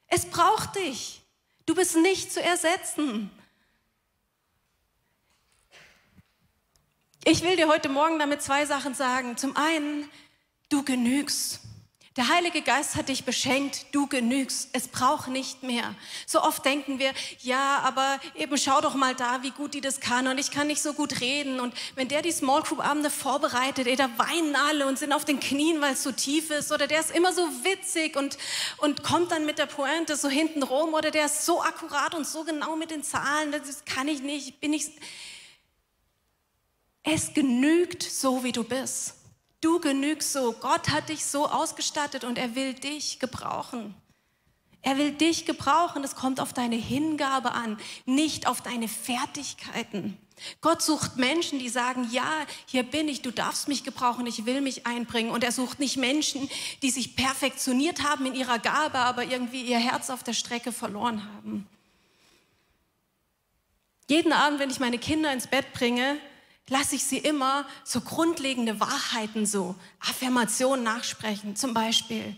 Es 0.09 0.27
braucht 0.27 0.77
dich. 0.77 1.23
Du 1.65 1.75
bist 1.75 1.97
nicht 1.97 2.33
zu 2.33 2.43
ersetzen. 2.43 3.31
Ich 7.25 7.43
will 7.43 7.57
dir 7.57 7.69
heute 7.69 7.89
Morgen 7.89 8.19
damit 8.19 8.43
zwei 8.43 8.67
Sachen 8.67 8.95
sagen. 8.95 9.37
Zum 9.37 9.57
einen, 9.57 10.11
du 10.71 10.83
genügst. 10.83 11.61
Der 12.17 12.29
Heilige 12.29 12.63
Geist 12.63 12.97
hat 12.97 13.11
dich 13.11 13.25
beschenkt, 13.25 13.87
du 13.93 14.07
genügst, 14.07 14.71
es 14.73 14.89
braucht 14.89 15.29
nicht 15.29 15.63
mehr. 15.63 15.95
So 16.27 16.43
oft 16.43 16.65
denken 16.65 16.99
wir, 16.99 17.13
ja, 17.43 17.79
aber 17.85 18.19
eben 18.35 18.57
schau 18.59 18.81
doch 18.81 18.95
mal 18.95 19.15
da, 19.15 19.43
wie 19.43 19.51
gut 19.51 19.75
die 19.75 19.81
das 19.81 20.01
kann 20.01 20.27
und 20.27 20.39
ich 20.39 20.51
kann 20.51 20.67
nicht 20.67 20.83
so 20.83 20.95
gut 20.95 21.21
reden. 21.21 21.61
Und 21.61 21.75
wenn 21.95 22.09
der 22.09 22.23
die 22.23 22.33
Small 22.33 22.63
Group 22.63 22.85
Abende 22.85 23.11
vorbereitet, 23.11 23.87
ey, 23.87 23.95
da 23.95 24.11
weinen 24.19 24.57
alle 24.57 24.87
und 24.87 24.99
sind 24.99 25.13
auf 25.13 25.25
den 25.25 25.39
Knien, 25.39 25.81
weil 25.81 25.93
es 25.93 26.03
so 26.03 26.11
tief 26.11 26.51
ist. 26.51 26.73
Oder 26.73 26.87
der 26.87 27.01
ist 27.01 27.11
immer 27.11 27.33
so 27.33 27.43
witzig 27.63 28.17
und, 28.17 28.39
und 28.79 29.05
kommt 29.05 29.31
dann 29.31 29.47
mit 29.47 29.59
der 29.59 29.67
Pointe 29.67 30.17
so 30.17 30.29
hinten 30.29 30.63
rum. 30.63 30.95
Oder 30.95 31.11
der 31.11 31.27
ist 31.27 31.45
so 31.45 31.63
akkurat 31.63 32.15
und 32.15 32.27
so 32.27 32.43
genau 32.43 32.75
mit 32.75 32.91
den 32.91 33.05
Zahlen, 33.05 33.53
das 33.53 33.85
kann 33.85 34.09
ich 34.09 34.23
nicht, 34.23 34.61
bin 34.61 34.73
ich. 34.73 34.91
Es 37.05 37.33
genügt 37.33 38.03
so, 38.03 38.43
wie 38.43 38.53
du 38.53 38.65
bist. 38.65 39.15
Du 39.61 39.81
genügst 39.81 40.33
so. 40.33 40.53
Gott 40.53 40.91
hat 40.91 41.09
dich 41.09 41.25
so 41.25 41.47
ausgestattet 41.47 42.25
und 42.25 42.39
er 42.39 42.55
will 42.55 42.75
dich 42.75 43.19
gebrauchen. 43.19 43.95
Er 44.83 44.97
will 44.97 45.13
dich 45.13 45.45
gebrauchen. 45.45 46.05
Es 46.05 46.15
kommt 46.15 46.41
auf 46.41 46.53
deine 46.53 46.77
Hingabe 46.77 47.53
an, 47.53 47.79
nicht 48.07 48.47
auf 48.47 48.61
deine 48.61 48.89
Fertigkeiten. 48.89 50.17
Gott 50.61 50.83
sucht 50.83 51.17
Menschen, 51.17 51.59
die 51.59 51.69
sagen, 51.69 52.09
ja, 52.13 52.31
hier 52.67 52.85
bin 52.85 53.09
ich, 53.09 53.23
du 53.23 53.33
darfst 53.33 53.67
mich 53.67 53.83
gebrauchen, 53.83 54.27
ich 54.27 54.47
will 54.47 54.61
mich 54.61 54.87
einbringen. 54.87 55.33
Und 55.33 55.43
er 55.43 55.51
sucht 55.51 55.81
nicht 55.81 55.97
Menschen, 55.97 56.49
die 56.83 56.91
sich 56.91 57.17
perfektioniert 57.17 58.05
haben 58.05 58.27
in 58.27 58.37
ihrer 58.37 58.61
Gabe, 58.61 58.99
aber 58.99 59.25
irgendwie 59.25 59.63
ihr 59.63 59.79
Herz 59.79 60.11
auf 60.11 60.23
der 60.23 60.35
Strecke 60.35 60.71
verloren 60.71 61.25
haben. 61.25 61.67
Jeden 64.09 64.33
Abend, 64.33 64.61
wenn 64.61 64.71
ich 64.71 64.81
meine 64.81 64.99
Kinder 64.99 65.33
ins 65.33 65.49
Bett 65.49 65.73
bringe, 65.73 66.19
lasse 66.69 66.97
ich 66.97 67.05
sie 67.05 67.19
immer 67.19 67.67
so 67.85 68.01
grundlegende 68.01 68.81
Wahrheiten, 68.81 69.47
so 69.47 69.75
Affirmationen 70.01 70.85
nachsprechen. 70.85 71.57
Zum 71.57 71.75
Beispiel, 71.75 72.37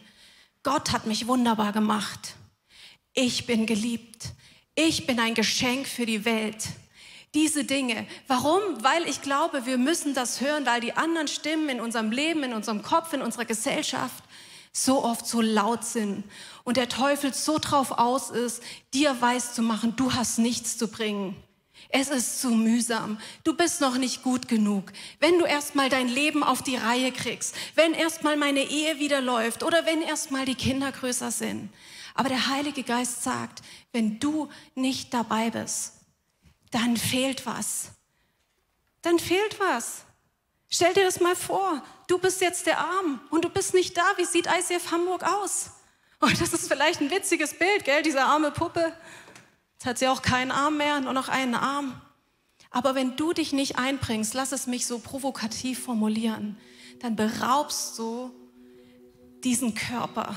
Gott 0.62 0.92
hat 0.92 1.06
mich 1.06 1.26
wunderbar 1.26 1.72
gemacht. 1.72 2.34
Ich 3.12 3.46
bin 3.46 3.66
geliebt. 3.66 4.30
Ich 4.74 5.06
bin 5.06 5.18
ein 5.18 5.34
Geschenk 5.34 5.86
für 5.86 6.06
die 6.06 6.24
Welt. 6.24 6.68
Diese 7.34 7.64
Dinge. 7.64 8.06
Warum? 8.26 8.60
Weil 8.82 9.08
ich 9.08 9.22
glaube, 9.22 9.66
wir 9.66 9.78
müssen 9.78 10.14
das 10.14 10.40
hören, 10.40 10.66
weil 10.66 10.80
die 10.80 10.96
anderen 10.96 11.28
Stimmen 11.28 11.68
in 11.68 11.80
unserem 11.80 12.10
Leben, 12.10 12.42
in 12.42 12.54
unserem 12.54 12.82
Kopf, 12.82 13.12
in 13.12 13.22
unserer 13.22 13.44
Gesellschaft 13.44 14.24
so 14.72 15.04
oft 15.04 15.26
so 15.26 15.40
laut 15.40 15.84
sind 15.84 16.24
und 16.64 16.76
der 16.76 16.88
Teufel 16.88 17.34
so 17.34 17.58
drauf 17.58 17.90
aus 17.92 18.30
ist, 18.30 18.62
dir 18.94 19.20
weiß 19.20 19.54
zu 19.54 19.62
machen, 19.62 19.96
du 19.96 20.14
hast 20.14 20.38
nichts 20.38 20.78
zu 20.78 20.88
bringen. 20.88 21.36
Es 21.92 22.09
ist 22.09 22.40
zu 22.40 22.50
mühsam. 22.50 23.18
Du 23.42 23.57
bist 23.57 23.81
noch 23.81 23.96
nicht 23.96 24.22
gut 24.22 24.46
genug. 24.46 24.92
Wenn 25.18 25.38
du 25.38 25.44
erstmal 25.44 25.88
dein 25.88 26.09
Leben 26.09 26.44
auf 26.44 26.62
die 26.62 26.76
Reihe 26.76 27.11
kriegst, 27.11 27.55
wenn 27.74 27.94
erstmal 27.94 28.37
meine 28.37 28.61
Ehe 28.61 28.98
wieder 28.98 29.20
läuft 29.20 29.62
oder 29.64 29.87
wenn 29.87 30.00
erstmal 30.00 30.44
die 30.44 30.55
Kinder 30.55 30.92
größer 30.92 31.31
sind. 31.31 31.70
Aber 32.14 32.29
der 32.29 32.48
Heilige 32.48 32.85
Geist 32.85 33.22
sagt, 33.22 33.62
wenn 33.92 34.20
du 34.20 34.48
nicht 34.74 35.12
dabei 35.12 35.50
bist, 35.50 35.94
dann 36.70 36.96
fehlt 36.96 37.44
was. 37.46 37.90
Dann 39.03 39.18
fehlt 39.18 39.59
was. 39.59 40.05
Stell 40.68 40.94
dir 40.94 41.05
das 41.05 41.18
mal 41.18 41.35
vor. 41.35 41.83
Du 42.07 42.18
bist 42.18 42.40
jetzt 42.40 42.66
der 42.66 42.79
Arm 42.79 43.20
und 43.31 43.44
du 43.44 43.48
bist 43.48 43.74
nicht 43.74 43.96
da. 43.96 44.05
Wie 44.16 44.24
sieht 44.24 44.46
ICF 44.46 44.92
Hamburg 44.92 45.24
aus? 45.24 45.70
Und 46.20 46.40
das 46.40 46.53
ist 46.53 46.68
vielleicht 46.68 47.00
ein 47.00 47.11
witziges 47.11 47.55
Bild, 47.59 47.85
gell? 47.85 48.03
Diese 48.03 48.22
arme 48.22 48.53
Puppe. 48.53 48.92
Jetzt 49.80 49.86
hat 49.86 49.98
sie 49.98 50.08
auch 50.08 50.20
keinen 50.20 50.50
Arm 50.50 50.76
mehr, 50.76 51.00
nur 51.00 51.14
noch 51.14 51.30
einen 51.30 51.54
Arm. 51.54 51.98
Aber 52.70 52.94
wenn 52.94 53.16
du 53.16 53.32
dich 53.32 53.54
nicht 53.54 53.78
einbringst, 53.78 54.34
lass 54.34 54.52
es 54.52 54.66
mich 54.66 54.84
so 54.84 54.98
provokativ 54.98 55.82
formulieren, 55.82 56.58
dann 56.98 57.16
beraubst 57.16 57.98
du 57.98 58.30
diesen 59.42 59.74
Körper. 59.74 60.36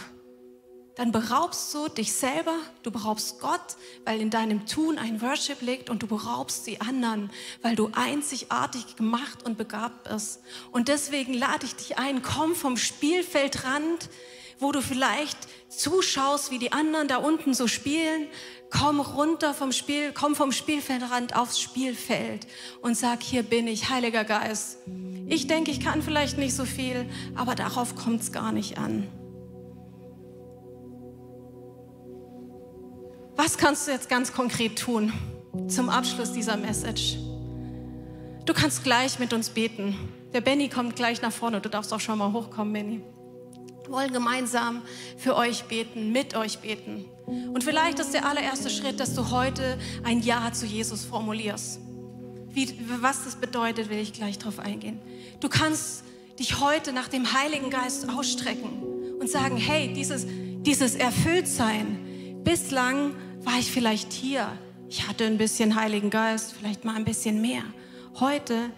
Dann 0.95 1.11
beraubst 1.11 1.73
du 1.73 1.89
dich 1.89 2.13
selber, 2.13 2.55
du 2.83 2.91
beraubst 2.91 3.41
Gott, 3.41 3.75
weil 4.05 4.21
in 4.21 4.29
deinem 4.29 4.65
Tun 4.65 4.97
ein 4.97 5.21
Worship 5.21 5.61
liegt 5.61 5.89
und 5.89 6.01
du 6.03 6.07
beraubst 6.07 6.65
die 6.65 6.79
anderen, 6.79 7.29
weil 7.61 7.75
du 7.75 7.89
einzigartig 7.91 8.95
gemacht 8.95 9.43
und 9.43 9.57
begabt 9.57 10.09
bist. 10.09 10.39
Und 10.71 10.87
deswegen 10.87 11.33
lade 11.33 11.65
ich 11.65 11.75
dich 11.75 11.97
ein, 11.97 12.21
komm 12.21 12.55
vom 12.55 12.77
Spielfeldrand, 12.77 14.09
wo 14.59 14.71
du 14.71 14.81
vielleicht 14.81 15.37
zuschaust, 15.67 16.49
wie 16.49 16.59
die 16.59 16.71
anderen 16.71 17.09
da 17.09 17.17
unten 17.17 17.53
so 17.53 17.67
spielen, 17.67 18.27
komm 18.73 18.99
runter 18.99 19.53
vom 19.53 19.71
Spiel, 19.71 20.11
komm 20.13 20.35
vom 20.35 20.51
Spielfeldrand 20.51 21.35
aufs 21.35 21.59
Spielfeld 21.59 22.47
und 22.81 22.97
sag, 22.97 23.21
hier 23.21 23.43
bin 23.43 23.67
ich, 23.67 23.89
Heiliger 23.89 24.23
Geist. 24.23 24.79
Ich 25.27 25.47
denke, 25.47 25.71
ich 25.71 25.79
kann 25.79 26.01
vielleicht 26.01 26.37
nicht 26.37 26.55
so 26.55 26.65
viel, 26.65 27.05
aber 27.35 27.55
darauf 27.55 27.95
kommt 27.95 28.21
es 28.21 28.31
gar 28.31 28.51
nicht 28.51 28.77
an. 28.77 29.07
Was 33.35 33.57
kannst 33.57 33.87
du 33.87 33.91
jetzt 33.91 34.09
ganz 34.09 34.33
konkret 34.33 34.77
tun 34.77 35.13
zum 35.67 35.89
Abschluss 35.89 36.33
dieser 36.33 36.57
Message? 36.57 37.17
Du 38.45 38.53
kannst 38.53 38.83
gleich 38.83 39.19
mit 39.19 39.33
uns 39.33 39.49
beten. 39.49 39.97
Der 40.33 40.41
Benny 40.41 40.67
kommt 40.67 40.95
gleich 40.95 41.21
nach 41.21 41.31
vorne. 41.31 41.61
Du 41.61 41.69
darfst 41.69 41.93
auch 41.93 41.99
schon 41.99 42.17
mal 42.17 42.33
hochkommen, 42.33 42.73
Benny. 42.73 43.01
Wollen 43.89 44.13
gemeinsam 44.13 44.81
für 45.17 45.35
euch 45.35 45.65
beten, 45.65 46.11
mit 46.11 46.35
euch 46.35 46.59
beten. 46.59 47.05
Und 47.25 47.63
vielleicht 47.63 47.99
ist 47.99 48.13
der 48.13 48.25
allererste 48.25 48.69
Schritt, 48.69 48.99
dass 48.99 49.13
du 49.13 49.29
heute 49.31 49.77
ein 50.03 50.21
Ja 50.21 50.51
zu 50.53 50.65
Jesus 50.65 51.03
formulierst. 51.03 51.79
Wie, 52.49 52.73
was 53.01 53.23
das 53.23 53.35
bedeutet, 53.35 53.89
will 53.89 53.97
ich 53.97 54.13
gleich 54.13 54.37
darauf 54.37 54.59
eingehen. 54.59 54.99
Du 55.39 55.49
kannst 55.49 56.03
dich 56.39 56.59
heute 56.59 56.93
nach 56.93 57.07
dem 57.07 57.33
Heiligen 57.33 57.69
Geist 57.69 58.09
ausstrecken 58.09 58.69
und 59.19 59.29
sagen, 59.29 59.57
hey, 59.57 59.93
dieses, 59.93 60.25
dieses 60.27 60.95
Erfülltsein, 60.95 62.41
bislang 62.43 63.15
war 63.41 63.59
ich 63.59 63.71
vielleicht 63.71 64.13
hier, 64.13 64.47
ich 64.87 65.07
hatte 65.07 65.25
ein 65.25 65.37
bisschen 65.37 65.75
Heiligen 65.75 66.09
Geist, 66.09 66.53
vielleicht 66.53 66.85
mal 66.85 66.95
ein 66.95 67.05
bisschen 67.05 67.41
mehr. 67.41 67.63
Heute 68.19 68.69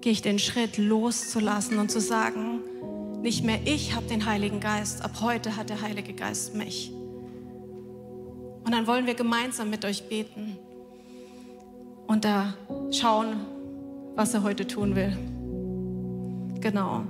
gehe 0.00 0.12
ich 0.12 0.22
den 0.22 0.38
Schritt 0.38 0.78
loszulassen 0.78 1.78
und 1.78 1.90
zu 1.90 2.00
sagen, 2.00 2.60
nicht 3.22 3.44
mehr 3.44 3.60
ich 3.64 3.94
habe 3.94 4.06
den 4.06 4.26
Heiligen 4.26 4.60
Geist, 4.60 5.02
ab 5.02 5.20
heute 5.20 5.56
hat 5.56 5.70
der 5.70 5.82
Heilige 5.82 6.12
Geist 6.12 6.54
mich. 6.54 6.90
Und 8.64 8.72
dann 8.72 8.86
wollen 8.86 9.06
wir 9.06 9.14
gemeinsam 9.14 9.70
mit 9.70 9.84
euch 9.84 10.08
beten 10.08 10.58
und 12.06 12.24
da 12.24 12.54
schauen, 12.90 13.40
was 14.16 14.34
er 14.34 14.42
heute 14.42 14.66
tun 14.66 14.96
will. 14.96 15.16
Genau. 16.60 17.04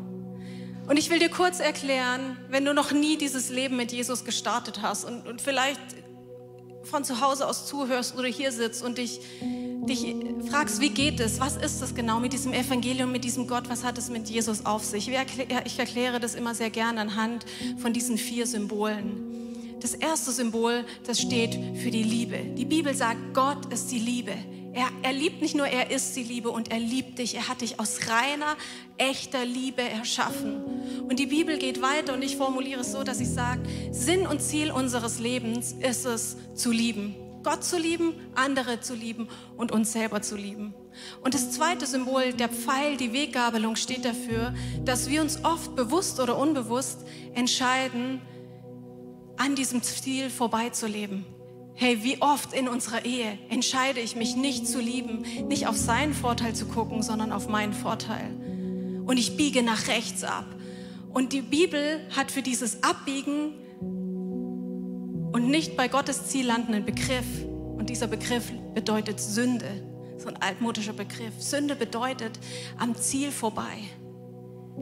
Und 0.86 0.98
ich 0.98 1.10
will 1.10 1.18
dir 1.18 1.28
kurz 1.28 1.60
erklären, 1.60 2.36
wenn 2.48 2.64
du 2.64 2.74
noch 2.74 2.92
nie 2.92 3.16
dieses 3.16 3.50
Leben 3.50 3.76
mit 3.76 3.92
Jesus 3.92 4.24
gestartet 4.24 4.82
hast 4.82 5.04
und, 5.04 5.26
und 5.26 5.40
vielleicht 5.40 5.80
von 6.82 7.04
zu 7.04 7.20
Hause 7.20 7.46
aus 7.46 7.66
zuhörst 7.66 8.16
oder 8.16 8.28
hier 8.28 8.52
sitzt 8.52 8.82
und 8.82 8.98
dich, 8.98 9.20
dich 9.40 10.14
fragst, 10.48 10.80
wie 10.80 10.90
geht 10.90 11.20
es, 11.20 11.40
was 11.40 11.56
ist 11.56 11.82
das 11.82 11.94
genau 11.94 12.20
mit 12.20 12.32
diesem 12.32 12.52
Evangelium, 12.52 13.12
mit 13.12 13.24
diesem 13.24 13.46
Gott, 13.46 13.68
was 13.68 13.84
hat 13.84 13.98
es 13.98 14.10
mit 14.10 14.28
Jesus 14.28 14.66
auf 14.66 14.84
sich? 14.84 15.08
Ich 15.08 15.78
erkläre 15.78 16.20
das 16.20 16.34
immer 16.34 16.54
sehr 16.54 16.70
gerne 16.70 17.00
anhand 17.00 17.44
von 17.78 17.92
diesen 17.92 18.18
vier 18.18 18.46
Symbolen. 18.46 19.76
Das 19.80 19.94
erste 19.94 20.30
Symbol, 20.30 20.84
das 21.06 21.20
steht 21.20 21.54
für 21.78 21.90
die 21.90 22.02
Liebe. 22.02 22.38
Die 22.56 22.66
Bibel 22.66 22.94
sagt, 22.94 23.32
Gott 23.32 23.72
ist 23.72 23.90
die 23.90 23.98
Liebe. 23.98 24.34
Er, 24.72 24.88
er 25.02 25.12
liebt 25.12 25.40
nicht 25.40 25.56
nur, 25.56 25.66
er 25.66 25.90
ist 25.90 26.14
die 26.16 26.22
Liebe 26.22 26.50
und 26.50 26.70
er 26.70 26.78
liebt 26.78 27.18
dich. 27.18 27.34
Er 27.34 27.48
hat 27.48 27.60
dich 27.60 27.80
aus 27.80 27.98
reiner, 28.08 28.56
echter 28.98 29.44
Liebe 29.44 29.82
erschaffen. 29.82 30.62
Und 31.10 31.18
die 31.18 31.26
Bibel 31.26 31.58
geht 31.58 31.82
weiter 31.82 32.14
und 32.14 32.22
ich 32.22 32.36
formuliere 32.36 32.82
es 32.82 32.92
so, 32.92 33.02
dass 33.02 33.18
ich 33.18 33.28
sage, 33.28 33.62
Sinn 33.90 34.28
und 34.28 34.40
Ziel 34.40 34.70
unseres 34.70 35.18
Lebens 35.18 35.72
ist 35.72 36.06
es 36.06 36.36
zu 36.54 36.70
lieben. 36.70 37.16
Gott 37.42 37.64
zu 37.64 37.78
lieben, 37.78 38.14
andere 38.36 38.80
zu 38.80 38.94
lieben 38.94 39.26
und 39.56 39.72
uns 39.72 39.90
selber 39.90 40.22
zu 40.22 40.36
lieben. 40.36 40.72
Und 41.24 41.34
das 41.34 41.50
zweite 41.50 41.84
Symbol, 41.86 42.32
der 42.32 42.48
Pfeil, 42.48 42.96
die 42.96 43.12
Weggabelung, 43.12 43.74
steht 43.74 44.04
dafür, 44.04 44.54
dass 44.84 45.10
wir 45.10 45.20
uns 45.20 45.44
oft 45.44 45.74
bewusst 45.74 46.20
oder 46.20 46.38
unbewusst 46.38 47.00
entscheiden, 47.34 48.20
an 49.36 49.56
diesem 49.56 49.82
Ziel 49.82 50.30
vorbeizuleben. 50.30 51.26
Hey, 51.74 52.04
wie 52.04 52.22
oft 52.22 52.52
in 52.52 52.68
unserer 52.68 53.04
Ehe 53.04 53.36
entscheide 53.48 53.98
ich 53.98 54.14
mich 54.14 54.36
nicht 54.36 54.68
zu 54.68 54.78
lieben, 54.78 55.24
nicht 55.48 55.66
auf 55.66 55.76
seinen 55.76 56.14
Vorteil 56.14 56.54
zu 56.54 56.66
gucken, 56.66 57.02
sondern 57.02 57.32
auf 57.32 57.48
meinen 57.48 57.72
Vorteil. 57.72 58.30
Und 59.06 59.16
ich 59.16 59.36
biege 59.36 59.64
nach 59.64 59.88
rechts 59.88 60.22
ab. 60.22 60.46
Und 61.12 61.32
die 61.32 61.42
Bibel 61.42 62.00
hat 62.16 62.30
für 62.30 62.42
dieses 62.42 62.82
Abbiegen 62.82 63.54
und 65.32 65.48
nicht 65.48 65.76
bei 65.76 65.88
Gottes 65.88 66.26
Ziel 66.26 66.46
landen 66.46 66.74
einen 66.74 66.84
Begriff. 66.84 67.26
Und 67.76 67.90
dieser 67.90 68.06
Begriff 68.06 68.52
bedeutet 68.74 69.20
Sünde. 69.20 69.86
So 70.18 70.28
ein 70.28 70.36
altmodischer 70.36 70.92
Begriff. 70.92 71.32
Sünde 71.38 71.74
bedeutet 71.74 72.38
am 72.78 72.94
Ziel 72.94 73.30
vorbei. 73.30 73.78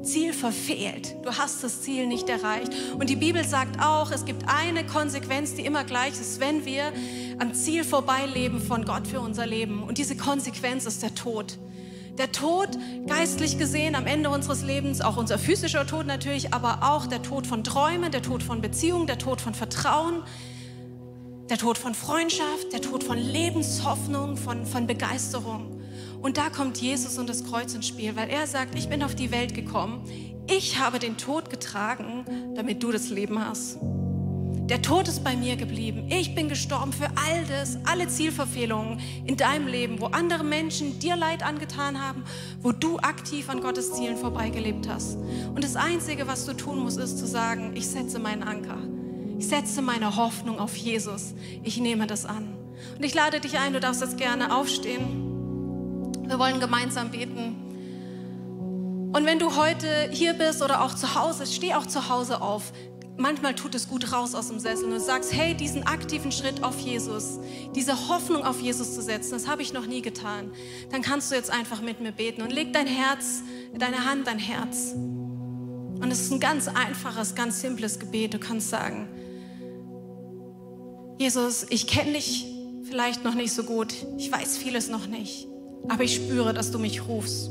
Ziel 0.02 0.32
verfehlt. 0.32 1.16
Du 1.22 1.30
hast 1.30 1.64
das 1.64 1.82
Ziel 1.82 2.06
nicht 2.06 2.28
erreicht. 2.28 2.72
Und 2.98 3.08
die 3.10 3.16
Bibel 3.16 3.44
sagt 3.44 3.80
auch, 3.80 4.10
es 4.10 4.24
gibt 4.24 4.44
eine 4.46 4.84
Konsequenz, 4.86 5.54
die 5.54 5.64
immer 5.64 5.84
gleich 5.84 6.12
ist, 6.12 6.40
wenn 6.40 6.64
wir 6.64 6.92
am 7.38 7.54
Ziel 7.54 7.84
vorbeileben 7.84 8.60
von 8.60 8.84
Gott 8.84 9.06
für 9.06 9.20
unser 9.20 9.46
Leben. 9.46 9.82
Und 9.82 9.98
diese 9.98 10.16
Konsequenz 10.16 10.86
ist 10.86 11.02
der 11.02 11.14
Tod. 11.14 11.58
Der 12.18 12.32
Tod, 12.32 12.70
geistlich 13.06 13.58
gesehen, 13.58 13.94
am 13.94 14.04
Ende 14.04 14.28
unseres 14.30 14.64
Lebens, 14.64 15.00
auch 15.00 15.16
unser 15.16 15.38
physischer 15.38 15.86
Tod 15.86 16.04
natürlich, 16.04 16.52
aber 16.52 16.80
auch 16.82 17.06
der 17.06 17.22
Tod 17.22 17.46
von 17.46 17.62
Träumen, 17.62 18.10
der 18.10 18.22
Tod 18.22 18.42
von 18.42 18.60
Beziehungen, 18.60 19.06
der 19.06 19.18
Tod 19.18 19.40
von 19.40 19.54
Vertrauen, 19.54 20.24
der 21.48 21.58
Tod 21.58 21.78
von 21.78 21.94
Freundschaft, 21.94 22.72
der 22.72 22.80
Tod 22.80 23.04
von 23.04 23.16
Lebenshoffnung, 23.16 24.36
von, 24.36 24.66
von 24.66 24.88
Begeisterung. 24.88 25.80
Und 26.20 26.38
da 26.38 26.50
kommt 26.50 26.78
Jesus 26.78 27.18
und 27.18 27.28
das 27.28 27.44
Kreuz 27.44 27.72
ins 27.74 27.86
Spiel, 27.86 28.16
weil 28.16 28.28
er 28.28 28.48
sagt, 28.48 28.76
ich 28.76 28.88
bin 28.88 29.04
auf 29.04 29.14
die 29.14 29.30
Welt 29.30 29.54
gekommen, 29.54 30.02
ich 30.48 30.80
habe 30.80 30.98
den 30.98 31.18
Tod 31.18 31.50
getragen, 31.50 32.24
damit 32.56 32.82
du 32.82 32.90
das 32.90 33.10
Leben 33.10 33.38
hast. 33.38 33.78
Der 34.68 34.82
Tod 34.82 35.08
ist 35.08 35.24
bei 35.24 35.34
mir 35.34 35.56
geblieben. 35.56 36.10
Ich 36.10 36.34
bin 36.34 36.50
gestorben 36.50 36.92
für 36.92 37.06
all 37.06 37.46
das, 37.48 37.78
alle 37.86 38.06
Zielverfehlungen 38.06 39.00
in 39.24 39.38
deinem 39.38 39.66
Leben, 39.66 39.98
wo 39.98 40.06
andere 40.06 40.44
Menschen 40.44 40.98
dir 40.98 41.16
Leid 41.16 41.42
angetan 41.42 41.98
haben, 41.98 42.22
wo 42.60 42.72
du 42.72 42.98
aktiv 42.98 43.48
an 43.48 43.62
Gottes 43.62 43.94
Zielen 43.94 44.18
vorbeigelebt 44.18 44.86
hast. 44.86 45.16
Und 45.54 45.64
das 45.64 45.74
Einzige, 45.74 46.26
was 46.26 46.44
du 46.44 46.52
tun 46.52 46.80
musst, 46.80 46.98
ist 46.98 47.16
zu 47.18 47.26
sagen, 47.26 47.72
ich 47.76 47.88
setze 47.88 48.18
meinen 48.18 48.42
Anker. 48.42 48.76
Ich 49.38 49.48
setze 49.48 49.80
meine 49.80 50.16
Hoffnung 50.16 50.58
auf 50.58 50.76
Jesus. 50.76 51.32
Ich 51.62 51.78
nehme 51.78 52.06
das 52.06 52.26
an. 52.26 52.54
Und 52.94 53.02
ich 53.02 53.14
lade 53.14 53.40
dich 53.40 53.58
ein, 53.58 53.72
du 53.72 53.80
darfst 53.80 54.02
jetzt 54.02 54.18
gerne 54.18 54.54
aufstehen. 54.54 56.12
Wir 56.26 56.38
wollen 56.38 56.60
gemeinsam 56.60 57.10
beten. 57.10 57.64
Und 59.14 59.24
wenn 59.24 59.38
du 59.38 59.56
heute 59.56 60.10
hier 60.10 60.34
bist 60.34 60.60
oder 60.60 60.82
auch 60.82 60.94
zu 60.94 61.14
Hause, 61.14 61.46
steh 61.46 61.72
auch 61.72 61.86
zu 61.86 62.10
Hause 62.10 62.42
auf. 62.42 62.74
Manchmal 63.20 63.56
tut 63.56 63.74
es 63.74 63.88
gut 63.88 64.12
raus 64.12 64.36
aus 64.36 64.46
dem 64.46 64.60
Sessel 64.60 64.84
und 64.84 64.92
du 64.92 65.00
sagst, 65.00 65.34
hey, 65.34 65.52
diesen 65.52 65.82
aktiven 65.82 66.30
Schritt 66.30 66.62
auf 66.62 66.78
Jesus, 66.78 67.40
diese 67.74 68.08
Hoffnung 68.08 68.44
auf 68.44 68.60
Jesus 68.60 68.94
zu 68.94 69.02
setzen, 69.02 69.32
das 69.32 69.48
habe 69.48 69.60
ich 69.60 69.72
noch 69.72 69.86
nie 69.86 70.02
getan. 70.02 70.52
Dann 70.92 71.02
kannst 71.02 71.32
du 71.32 71.34
jetzt 71.34 71.50
einfach 71.50 71.82
mit 71.82 72.00
mir 72.00 72.12
beten 72.12 72.42
und 72.42 72.52
leg 72.52 72.72
dein 72.72 72.86
Herz, 72.86 73.42
deine 73.76 74.04
Hand 74.04 74.28
dein 74.28 74.38
Herz. 74.38 74.92
Und 74.94 76.12
es 76.12 76.20
ist 76.20 76.30
ein 76.30 76.38
ganz 76.38 76.68
einfaches, 76.68 77.34
ganz 77.34 77.60
simples 77.60 77.98
Gebet. 77.98 78.34
Du 78.34 78.38
kannst 78.38 78.70
sagen, 78.70 79.08
Jesus, 81.18 81.66
ich 81.70 81.88
kenne 81.88 82.12
dich 82.12 82.46
vielleicht 82.84 83.24
noch 83.24 83.34
nicht 83.34 83.52
so 83.52 83.64
gut. 83.64 83.92
Ich 84.16 84.30
weiß 84.30 84.58
vieles 84.58 84.88
noch 84.90 85.08
nicht. 85.08 85.48
Aber 85.88 86.04
ich 86.04 86.14
spüre, 86.14 86.54
dass 86.54 86.70
du 86.70 86.78
mich 86.78 87.08
rufst. 87.08 87.48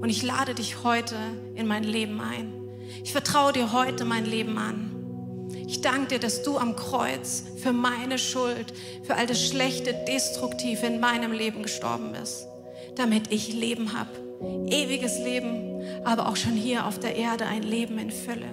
Und 0.00 0.08
ich 0.08 0.22
lade 0.22 0.54
dich 0.54 0.82
heute 0.82 1.16
in 1.54 1.66
mein 1.66 1.84
Leben 1.84 2.22
ein. 2.22 2.54
Ich 3.02 3.12
vertraue 3.12 3.52
dir 3.52 3.72
heute 3.72 4.06
mein 4.06 4.24
Leben 4.24 4.56
an. 4.56 4.93
Ich 5.66 5.80
danke 5.80 6.08
dir, 6.08 6.18
dass 6.18 6.42
du 6.42 6.58
am 6.58 6.76
Kreuz 6.76 7.44
für 7.56 7.72
meine 7.72 8.18
Schuld, 8.18 8.72
für 9.02 9.14
all 9.14 9.26
das 9.26 9.44
Schlechte, 9.46 9.94
Destruktive 10.06 10.86
in 10.86 11.00
meinem 11.00 11.32
Leben 11.32 11.62
gestorben 11.62 12.12
bist, 12.12 12.46
damit 12.96 13.32
ich 13.32 13.52
Leben 13.52 13.92
habe. 13.98 14.10
Ewiges 14.68 15.18
Leben, 15.18 15.82
aber 16.04 16.28
auch 16.28 16.36
schon 16.36 16.52
hier 16.52 16.86
auf 16.86 16.98
der 16.98 17.16
Erde 17.16 17.46
ein 17.46 17.62
Leben 17.62 17.98
in 17.98 18.10
Fülle. 18.10 18.48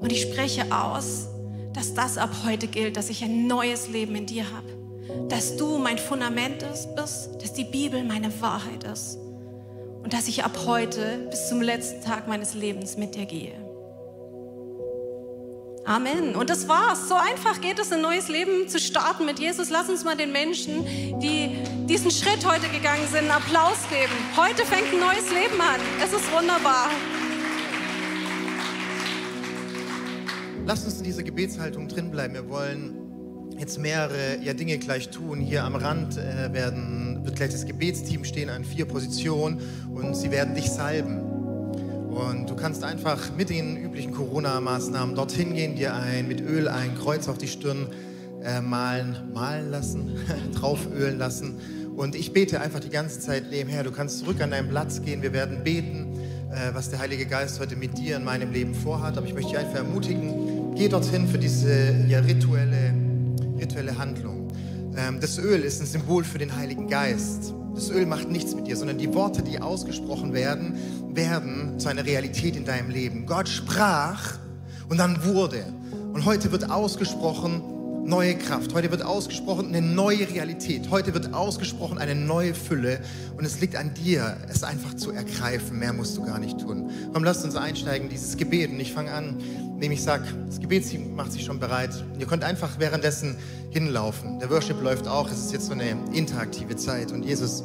Und 0.00 0.12
ich 0.12 0.22
spreche 0.22 0.74
aus, 0.74 1.28
dass 1.72 1.94
das 1.94 2.18
ab 2.18 2.30
heute 2.44 2.66
gilt, 2.66 2.96
dass 2.96 3.10
ich 3.10 3.22
ein 3.24 3.46
neues 3.46 3.88
Leben 3.88 4.14
in 4.14 4.26
dir 4.26 4.44
habe 4.50 4.84
dass 5.28 5.56
du 5.56 5.78
mein 5.78 5.98
Fundament 5.98 6.62
ist, 6.62 6.94
bist, 6.94 7.30
dass 7.40 7.52
die 7.52 7.64
Bibel 7.64 8.02
meine 8.04 8.40
Wahrheit 8.40 8.84
ist 8.84 9.18
und 10.02 10.12
dass 10.12 10.28
ich 10.28 10.44
ab 10.44 10.58
heute 10.66 11.26
bis 11.30 11.48
zum 11.48 11.60
letzten 11.60 12.02
Tag 12.02 12.28
meines 12.28 12.54
Lebens 12.54 12.96
mit 12.96 13.14
dir 13.14 13.26
gehe. 13.26 13.63
Amen. 15.86 16.34
Und 16.34 16.48
das 16.48 16.66
war's. 16.66 17.08
So 17.08 17.14
einfach 17.14 17.60
geht 17.60 17.78
es, 17.78 17.92
ein 17.92 18.00
neues 18.00 18.28
Leben 18.28 18.68
zu 18.68 18.78
starten 18.78 19.26
mit 19.26 19.38
Jesus. 19.38 19.68
Lass 19.68 19.90
uns 19.90 20.02
mal 20.02 20.16
den 20.16 20.32
Menschen, 20.32 20.84
die 21.20 21.58
diesen 21.86 22.10
Schritt 22.10 22.46
heute 22.46 22.68
gegangen 22.68 23.06
sind, 23.10 23.18
einen 23.18 23.30
Applaus 23.30 23.76
geben. 23.90 24.12
Heute 24.34 24.64
fängt 24.64 24.94
ein 24.94 25.00
neues 25.00 25.28
Leben 25.28 25.60
an. 25.60 25.78
Es 26.02 26.14
ist 26.14 26.32
wunderbar. 26.32 26.88
Lass 30.64 30.86
uns 30.86 30.98
in 30.98 31.04
dieser 31.04 31.22
Gebetshaltung 31.22 31.86
drin 31.88 32.10
bleiben. 32.10 32.32
Wir 32.32 32.48
wollen 32.48 32.94
jetzt 33.58 33.78
mehrere 33.78 34.38
ja, 34.42 34.54
Dinge 34.54 34.78
gleich 34.78 35.10
tun. 35.10 35.38
Hier 35.38 35.64
am 35.64 35.76
Rand 35.76 36.16
äh, 36.16 36.50
werden, 36.54 37.20
wird 37.24 37.36
gleich 37.36 37.50
das 37.50 37.66
Gebetsteam 37.66 38.24
stehen 38.24 38.48
an 38.48 38.64
vier 38.64 38.86
Positionen 38.86 39.60
und 39.94 40.14
sie 40.14 40.30
werden 40.30 40.54
dich 40.54 40.70
salben. 40.70 41.33
Und 42.14 42.48
du 42.48 42.54
kannst 42.54 42.84
einfach 42.84 43.18
mit 43.36 43.50
den 43.50 43.76
üblichen 43.76 44.12
Corona-Maßnahmen 44.12 45.14
dorthin 45.14 45.54
gehen, 45.54 45.74
dir 45.74 45.94
ein 45.94 46.28
mit 46.28 46.40
Öl 46.40 46.68
ein 46.68 46.94
Kreuz 46.96 47.28
auf 47.28 47.38
die 47.38 47.48
Stirn 47.48 47.88
äh, 48.42 48.60
malen, 48.60 49.16
malen 49.32 49.70
lassen, 49.70 50.16
draufölen 50.54 51.18
lassen. 51.18 51.58
Und 51.96 52.14
ich 52.14 52.32
bete 52.32 52.60
einfach 52.60 52.80
die 52.80 52.90
ganze 52.90 53.20
Zeit 53.20 53.44
neben 53.50 53.68
Herr, 53.68 53.82
du 53.82 53.90
kannst 53.90 54.20
zurück 54.20 54.40
an 54.40 54.50
deinen 54.50 54.68
Platz 54.68 55.02
gehen. 55.02 55.22
Wir 55.22 55.32
werden 55.32 55.64
beten, 55.64 56.18
äh, 56.50 56.72
was 56.72 56.90
der 56.90 57.00
Heilige 57.00 57.26
Geist 57.26 57.58
heute 57.58 57.74
mit 57.74 57.98
dir 57.98 58.16
in 58.16 58.24
meinem 58.24 58.52
Leben 58.52 58.74
vorhat. 58.74 59.16
Aber 59.18 59.26
ich 59.26 59.34
möchte 59.34 59.50
dich 59.50 59.58
einfach 59.58 59.78
ermutigen, 59.78 60.74
geh 60.76 60.88
dorthin 60.88 61.26
für 61.26 61.38
diese 61.38 61.96
ja, 62.08 62.20
rituelle 62.20 62.94
rituelle 63.60 63.98
Handlung. 63.98 64.48
Ähm, 64.96 65.20
das 65.20 65.38
Öl 65.38 65.60
ist 65.62 65.80
ein 65.80 65.86
Symbol 65.86 66.24
für 66.24 66.38
den 66.38 66.54
Heiligen 66.54 66.88
Geist. 66.88 67.54
Das 67.74 67.90
Öl 67.90 68.06
macht 68.06 68.30
nichts 68.30 68.54
mit 68.54 68.66
dir, 68.66 68.76
sondern 68.76 68.98
die 68.98 69.12
Worte, 69.14 69.42
die 69.42 69.60
ausgesprochen 69.60 70.32
werden, 70.32 70.76
werden 71.14 71.78
zu 71.78 71.88
einer 71.88 72.04
Realität 72.04 72.56
in 72.56 72.64
deinem 72.64 72.90
Leben. 72.90 73.26
Gott 73.26 73.48
sprach 73.48 74.38
und 74.88 74.98
dann 74.98 75.24
wurde. 75.24 75.64
Und 76.12 76.24
heute 76.24 76.52
wird 76.52 76.70
ausgesprochen, 76.70 77.62
neue 78.04 78.36
Kraft. 78.36 78.74
Heute 78.74 78.90
wird 78.90 79.02
ausgesprochen 79.02 79.68
eine 79.68 79.80
neue 79.80 80.28
Realität. 80.28 80.90
Heute 80.90 81.14
wird 81.14 81.32
ausgesprochen 81.32 81.98
eine 81.98 82.14
neue 82.14 82.54
Fülle. 82.54 83.00
Und 83.36 83.44
es 83.44 83.60
liegt 83.60 83.76
an 83.76 83.94
dir, 83.94 84.36
es 84.48 84.62
einfach 84.62 84.94
zu 84.94 85.10
ergreifen. 85.10 85.78
Mehr 85.78 85.92
musst 85.92 86.16
du 86.16 86.24
gar 86.24 86.38
nicht 86.38 86.60
tun. 86.60 86.90
Komm, 87.12 87.24
lasst 87.24 87.44
uns 87.44 87.56
einsteigen, 87.56 88.08
dieses 88.08 88.36
Gebet. 88.36 88.70
Und 88.70 88.80
ich 88.80 88.92
fange 88.92 89.12
an, 89.12 89.38
indem 89.74 89.92
ich 89.92 90.02
sage, 90.02 90.24
das 90.46 90.60
Gebetsteam 90.60 91.14
macht 91.14 91.32
sich 91.32 91.44
schon 91.44 91.58
bereit. 91.58 91.90
Ihr 92.18 92.26
könnt 92.26 92.44
einfach 92.44 92.78
währenddessen 92.78 93.36
hinlaufen. 93.70 94.38
Der 94.38 94.50
Worship 94.50 94.80
läuft 94.82 95.08
auch. 95.08 95.30
Es 95.30 95.38
ist 95.38 95.52
jetzt 95.52 95.66
so 95.66 95.72
eine 95.72 95.96
interaktive 96.12 96.76
Zeit. 96.76 97.10
Und 97.10 97.24
Jesus, 97.24 97.64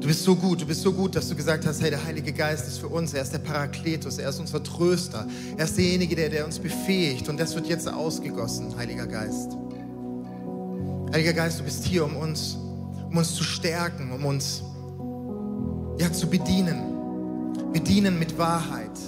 Du 0.00 0.06
bist 0.06 0.24
so 0.24 0.34
gut, 0.34 0.62
du 0.62 0.66
bist 0.66 0.80
so 0.80 0.94
gut, 0.94 1.14
dass 1.14 1.28
du 1.28 1.36
gesagt 1.36 1.66
hast, 1.66 1.82
hey, 1.82 1.90
der 1.90 2.02
Heilige 2.02 2.32
Geist 2.32 2.66
ist 2.66 2.78
für 2.78 2.88
uns, 2.88 3.12
er 3.12 3.20
ist 3.20 3.34
der 3.34 3.38
Parakletus, 3.38 4.16
er 4.16 4.30
ist 4.30 4.40
unser 4.40 4.62
Tröster, 4.62 5.26
er 5.58 5.64
ist 5.64 5.76
derjenige, 5.76 6.16
der, 6.16 6.30
der 6.30 6.46
uns 6.46 6.58
befähigt 6.58 7.28
und 7.28 7.38
das 7.38 7.54
wird 7.54 7.66
jetzt 7.66 7.86
ausgegossen, 7.86 8.74
Heiliger 8.78 9.06
Geist. 9.06 9.58
Heiliger 11.12 11.34
Geist, 11.34 11.60
du 11.60 11.64
bist 11.64 11.84
hier, 11.84 12.02
um 12.06 12.16
uns, 12.16 12.56
um 13.10 13.16
uns 13.18 13.34
zu 13.34 13.44
stärken, 13.44 14.10
um 14.10 14.24
uns 14.24 14.62
ja, 15.98 16.10
zu 16.10 16.30
bedienen. 16.30 16.80
Bedienen 17.74 18.18
mit 18.18 18.38
Wahrheit. 18.38 18.98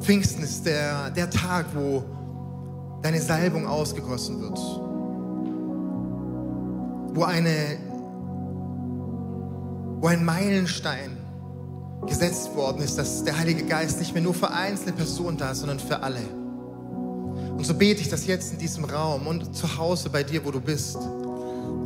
Pfingsten 0.00 0.44
ist 0.44 0.64
der, 0.64 1.10
der 1.10 1.28
Tag, 1.28 1.66
wo 1.74 2.04
deine 3.02 3.20
Salbung 3.20 3.66
ausgegossen 3.66 4.40
wird. 4.40 4.58
Wo 7.16 7.24
eine 7.24 7.78
wo 10.04 10.08
ein 10.08 10.22
Meilenstein 10.22 11.16
gesetzt 12.06 12.54
worden 12.54 12.82
ist, 12.82 12.98
dass 12.98 13.24
der 13.24 13.38
Heilige 13.38 13.64
Geist 13.64 14.00
nicht 14.00 14.12
mehr 14.12 14.22
nur 14.22 14.34
für 14.34 14.50
einzelne 14.50 14.92
Personen 14.92 15.38
da 15.38 15.52
ist, 15.52 15.60
sondern 15.60 15.80
für 15.80 16.02
alle. 16.02 16.20
Und 17.56 17.64
so 17.64 17.72
bete 17.72 18.02
ich 18.02 18.10
das 18.10 18.26
jetzt 18.26 18.52
in 18.52 18.58
diesem 18.58 18.84
Raum 18.84 19.26
und 19.26 19.56
zu 19.56 19.78
Hause 19.78 20.10
bei 20.10 20.22
dir, 20.22 20.44
wo 20.44 20.50
du 20.50 20.60
bist, 20.60 20.98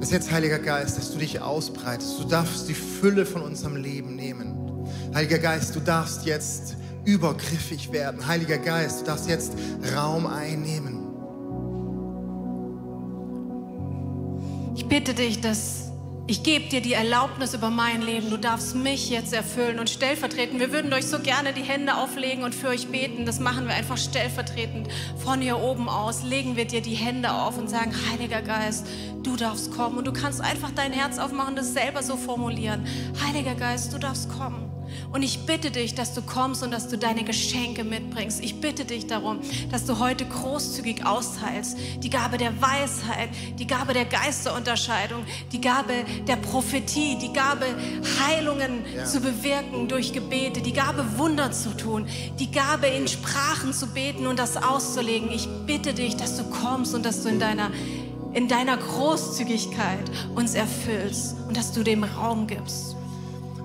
dass 0.00 0.10
jetzt, 0.10 0.32
Heiliger 0.32 0.58
Geist, 0.58 0.98
dass 0.98 1.12
du 1.12 1.18
dich 1.18 1.40
ausbreitest. 1.40 2.18
Du 2.18 2.24
darfst 2.24 2.68
die 2.68 2.74
Fülle 2.74 3.24
von 3.24 3.40
unserem 3.40 3.76
Leben 3.76 4.16
nehmen. 4.16 4.84
Heiliger 5.14 5.38
Geist, 5.38 5.76
du 5.76 5.80
darfst 5.80 6.26
jetzt 6.26 6.74
übergriffig 7.04 7.92
werden. 7.92 8.26
Heiliger 8.26 8.58
Geist, 8.58 9.02
du 9.02 9.04
darfst 9.04 9.28
jetzt 9.28 9.52
Raum 9.94 10.26
einnehmen. 10.26 11.06
Ich 14.74 14.88
bitte 14.88 15.14
dich, 15.14 15.40
dass 15.40 15.87
ich 16.28 16.42
gebe 16.42 16.68
dir 16.68 16.82
die 16.82 16.92
Erlaubnis 16.92 17.54
über 17.54 17.70
mein 17.70 18.02
Leben. 18.02 18.28
Du 18.28 18.36
darfst 18.36 18.76
mich 18.76 19.08
jetzt 19.08 19.32
erfüllen 19.32 19.78
und 19.78 19.88
stellvertretend. 19.88 20.60
Wir 20.60 20.72
würden 20.72 20.92
euch 20.92 21.06
so 21.06 21.20
gerne 21.20 21.54
die 21.54 21.62
Hände 21.62 21.96
auflegen 21.96 22.44
und 22.44 22.54
für 22.54 22.68
euch 22.68 22.88
beten. 22.88 23.24
Das 23.24 23.40
machen 23.40 23.66
wir 23.66 23.74
einfach 23.74 23.96
stellvertretend. 23.96 24.88
Von 25.16 25.40
hier 25.40 25.58
oben 25.58 25.88
aus 25.88 26.24
legen 26.24 26.54
wir 26.54 26.66
dir 26.66 26.82
die 26.82 26.94
Hände 26.94 27.32
auf 27.32 27.56
und 27.56 27.70
sagen, 27.70 27.94
Heiliger 28.10 28.42
Geist, 28.42 28.86
du 29.22 29.36
darfst 29.36 29.72
kommen. 29.72 29.96
Und 29.96 30.06
du 30.06 30.12
kannst 30.12 30.42
einfach 30.42 30.70
dein 30.70 30.92
Herz 30.92 31.18
aufmachen 31.18 31.50
und 31.50 31.56
das 31.56 31.72
selber 31.72 32.02
so 32.02 32.18
formulieren. 32.18 32.86
Heiliger 33.26 33.54
Geist, 33.54 33.94
du 33.94 33.98
darfst 33.98 34.28
kommen. 34.28 34.67
Und 35.12 35.22
ich 35.22 35.46
bitte 35.46 35.70
dich, 35.70 35.94
dass 35.94 36.14
du 36.14 36.22
kommst 36.22 36.62
und 36.62 36.70
dass 36.70 36.88
du 36.88 36.98
deine 36.98 37.24
Geschenke 37.24 37.84
mitbringst. 37.84 38.42
Ich 38.42 38.60
bitte 38.60 38.84
dich 38.84 39.06
darum, 39.06 39.40
dass 39.70 39.84
du 39.86 39.98
heute 39.98 40.24
großzügig 40.24 41.06
austeilst. 41.06 41.76
Die 42.02 42.10
Gabe 42.10 42.38
der 42.38 42.60
Weisheit, 42.60 43.30
die 43.58 43.66
Gabe 43.66 43.94
der 43.94 44.04
Geisterunterscheidung, 44.04 45.24
die 45.52 45.60
Gabe 45.60 46.04
der 46.26 46.36
Prophetie, 46.36 47.16
die 47.18 47.32
Gabe 47.32 47.66
Heilungen 48.20 48.84
ja. 48.94 49.04
zu 49.04 49.20
bewirken 49.20 49.88
durch 49.88 50.12
Gebete, 50.12 50.60
die 50.60 50.72
Gabe 50.72 51.04
Wunder 51.16 51.52
zu 51.52 51.76
tun, 51.76 52.06
die 52.38 52.50
Gabe 52.50 52.86
in 52.88 53.08
Sprachen 53.08 53.72
zu 53.72 53.86
beten 53.88 54.26
und 54.26 54.38
das 54.38 54.56
auszulegen. 54.56 55.30
Ich 55.30 55.48
bitte 55.66 55.94
dich, 55.94 56.16
dass 56.16 56.36
du 56.36 56.44
kommst 56.44 56.94
und 56.94 57.04
dass 57.04 57.22
du 57.22 57.28
in 57.28 57.38
deiner 57.38 57.70
in 58.34 58.46
deiner 58.46 58.76
Großzügigkeit 58.76 60.10
uns 60.34 60.54
erfüllst 60.54 61.36
und 61.48 61.56
dass 61.56 61.72
du 61.72 61.82
dem 61.82 62.04
Raum 62.04 62.46
gibst. 62.46 62.94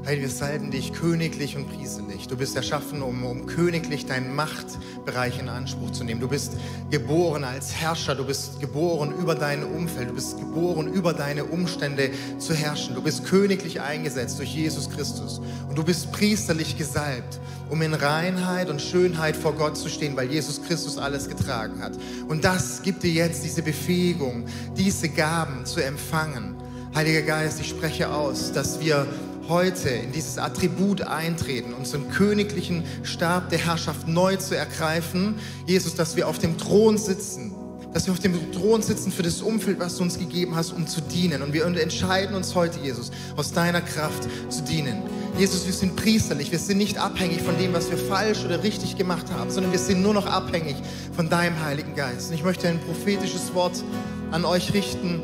Heil, 0.06 0.20
wir 0.20 0.30
salben 0.30 0.70
dich 0.70 0.92
königlich 0.92 1.56
und 1.56 1.70
prieselig. 1.70 2.28
Du 2.28 2.36
bist 2.36 2.58
erschaffen, 2.58 3.02
um, 3.02 3.24
um 3.24 3.46
königlich 3.46 4.06
deinen 4.06 4.36
Machtbereich 4.36 5.40
in 5.40 5.48
Anspruch 5.48 5.92
zu 5.92 6.04
nehmen. 6.04 6.20
Du 6.20 6.28
bist 6.28 6.58
geboren 6.92 7.46
als 7.46 7.74
Herrscher. 7.74 8.14
Du 8.14 8.26
bist 8.26 8.60
geboren 8.60 9.14
über 9.18 9.34
dein 9.34 9.64
Umfeld. 9.64 10.10
Du 10.10 10.14
bist 10.16 10.38
geboren 10.38 10.92
über 10.92 11.14
deine 11.14 11.46
Umstände 11.46 12.12
zu 12.38 12.54
herrschen. 12.54 12.96
Du 12.96 13.02
bist 13.02 13.24
königlich 13.24 13.80
eingesetzt 13.80 14.40
durch 14.40 14.54
Jesus 14.54 14.90
Christus. 14.90 15.40
Und 15.70 15.78
du 15.78 15.86
bist 15.86 16.12
priesterlich 16.12 16.78
gesalbt, 16.78 17.40
um 17.70 17.82
in 17.82 17.94
Reinheit 17.94 18.70
und 18.70 18.82
Schönheit 18.82 19.38
vor 19.38 19.54
Gott 19.54 19.78
zu 19.78 19.88
stehen, 19.88 20.18
weil 20.18 20.30
Jesus 20.30 20.62
Christus 20.64 20.98
alles 20.98 21.30
getragen 21.30 21.82
hat. 21.82 21.94
Und 22.28 22.44
das 22.44 22.82
gibt 22.82 23.04
dir 23.04 23.14
jetzt 23.14 23.46
diese 23.46 23.62
Befähigung, 23.62 24.48
diese 24.76 25.08
Gaben 25.08 25.66
zu 25.66 25.82
empfangen. 25.82 26.58
Heiliger 26.94 27.22
Geist, 27.22 27.62
ich 27.62 27.70
spreche 27.70 28.10
aus, 28.12 28.52
dass 28.52 28.82
wir 28.82 29.08
heute 29.50 29.90
in 29.90 30.12
dieses 30.12 30.38
Attribut 30.38 31.02
eintreten, 31.02 31.74
unseren 31.74 32.10
königlichen 32.10 32.84
Stab 33.04 33.50
der 33.50 33.60
Herrschaft 33.60 34.08
neu 34.08 34.38
zu 34.38 34.56
ergreifen. 34.56 35.36
Jesus, 35.68 35.96
dass 35.96 36.16
wir 36.16 36.28
auf 36.28 36.40
dem 36.40 36.58
Thron 36.58 36.98
sitzen, 36.98 37.54
dass 37.94 38.08
wir 38.08 38.14
auf 38.14 38.20
dem 38.20 38.52
Thron 38.52 38.82
sitzen 38.82 39.12
für 39.12 39.22
das 39.22 39.42
Umfeld, 39.42 39.80
was 39.80 39.98
du 39.98 40.04
uns 40.04 40.18
gegeben 40.18 40.56
hast, 40.56 40.72
um 40.72 40.88
zu 40.88 41.02
dienen. 41.02 41.42
Und 41.42 41.54
wir 41.54 41.66
entscheiden 41.66 42.36
uns 42.36 42.56
heute, 42.56 42.80
Jesus, 42.80 43.12
aus 43.36 43.52
deiner 43.52 43.82
Kraft 43.82 44.28
zu 44.50 44.64
dienen. 44.64 45.04
Jesus, 45.38 45.66
wir 45.66 45.74
sind 45.74 45.96
priesterlich, 45.96 46.52
wir 46.52 46.60
sind 46.60 46.78
nicht 46.78 46.98
abhängig 46.98 47.42
von 47.42 47.58
dem, 47.58 47.74
was 47.74 47.90
wir 47.90 47.98
falsch 47.98 48.44
oder 48.46 48.64
richtig 48.64 48.98
gemacht 48.98 49.28
haben, 49.32 49.52
sondern 49.52 49.72
wir 49.72 49.80
sind 49.80 50.02
nur 50.02 50.14
noch 50.14 50.26
abhängig 50.26 50.76
von 51.16 51.30
deinem 51.30 51.60
Heiligen 51.64 51.96
Geist. 51.96 52.30
Und 52.30 52.36
ich 52.36 52.44
möchte 52.44 52.68
ein 52.68 52.80
prophetisches 52.80 53.54
Wort 53.54 53.84
an 54.32 54.46
euch 54.46 54.74
richten. 54.74 55.22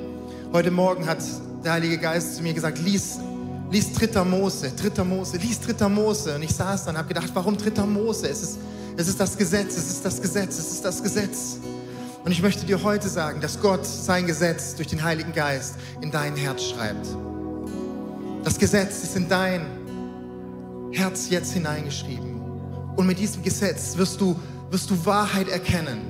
Heute 0.52 0.72
Morgen 0.72 1.08
hat 1.08 1.20
der 1.64 1.74
Heilige 1.74 1.98
Geist 1.98 2.36
zu 2.36 2.44
mir 2.44 2.54
gesagt, 2.54 2.80
lies 2.80 3.20
lies 3.72 3.92
Dritter 3.94 4.26
Mose, 4.26 4.72
Dritter 4.72 5.04
Mose, 5.04 5.38
lies 5.38 5.60
Dritter 5.60 5.90
Mose. 5.90 6.36
Und 6.36 6.44
ich 6.44 6.54
saß 6.54 6.86
dann 6.86 6.96
und 6.96 7.00
habe 7.00 7.08
gedacht, 7.08 7.30
warum 7.34 7.58
Dritter 7.58 7.86
Mose? 7.86 8.28
Es 8.28 8.42
ist, 8.42 8.60
es 8.98 9.08
ist 9.08 9.20
das 9.20 9.38
Gesetz, 9.38 9.78
es 9.78 9.90
ist 9.90 10.06
das 10.06 10.22
Gesetz, 10.22 10.58
es 10.58 10.72
ist 10.72 10.86
das 10.86 11.04
Gesetz. 11.04 11.58
Und 12.24 12.32
ich 12.32 12.42
möchte 12.42 12.66
dir 12.66 12.84
heute 12.84 13.08
sagen, 13.08 13.40
dass 13.42 13.62
Gott 13.62 13.86
sein 13.86 14.28
Gesetz 14.28 14.76
durch 14.76 14.88
den 14.88 15.04
Heiligen 15.04 15.32
Geist 15.34 15.76
in 16.02 16.12
dein 16.12 16.36
Herz 16.36 16.64
schreibt. 16.64 17.08
Das 18.44 18.58
Gesetz 18.58 19.04
ist 19.04 19.16
in 19.16 19.30
dein 19.30 19.66
Herz 20.92 21.30
jetzt 21.30 21.54
hineingeschrieben. 21.54 22.42
Und 22.96 23.08
mit 23.08 23.20
diesem 23.20 23.44
Gesetz 23.44 23.96
wirst 23.98 24.20
du, 24.20 24.36
wirst 24.70 24.90
du 24.90 25.06
Wahrheit 25.06 25.48
erkennen. 25.48 26.02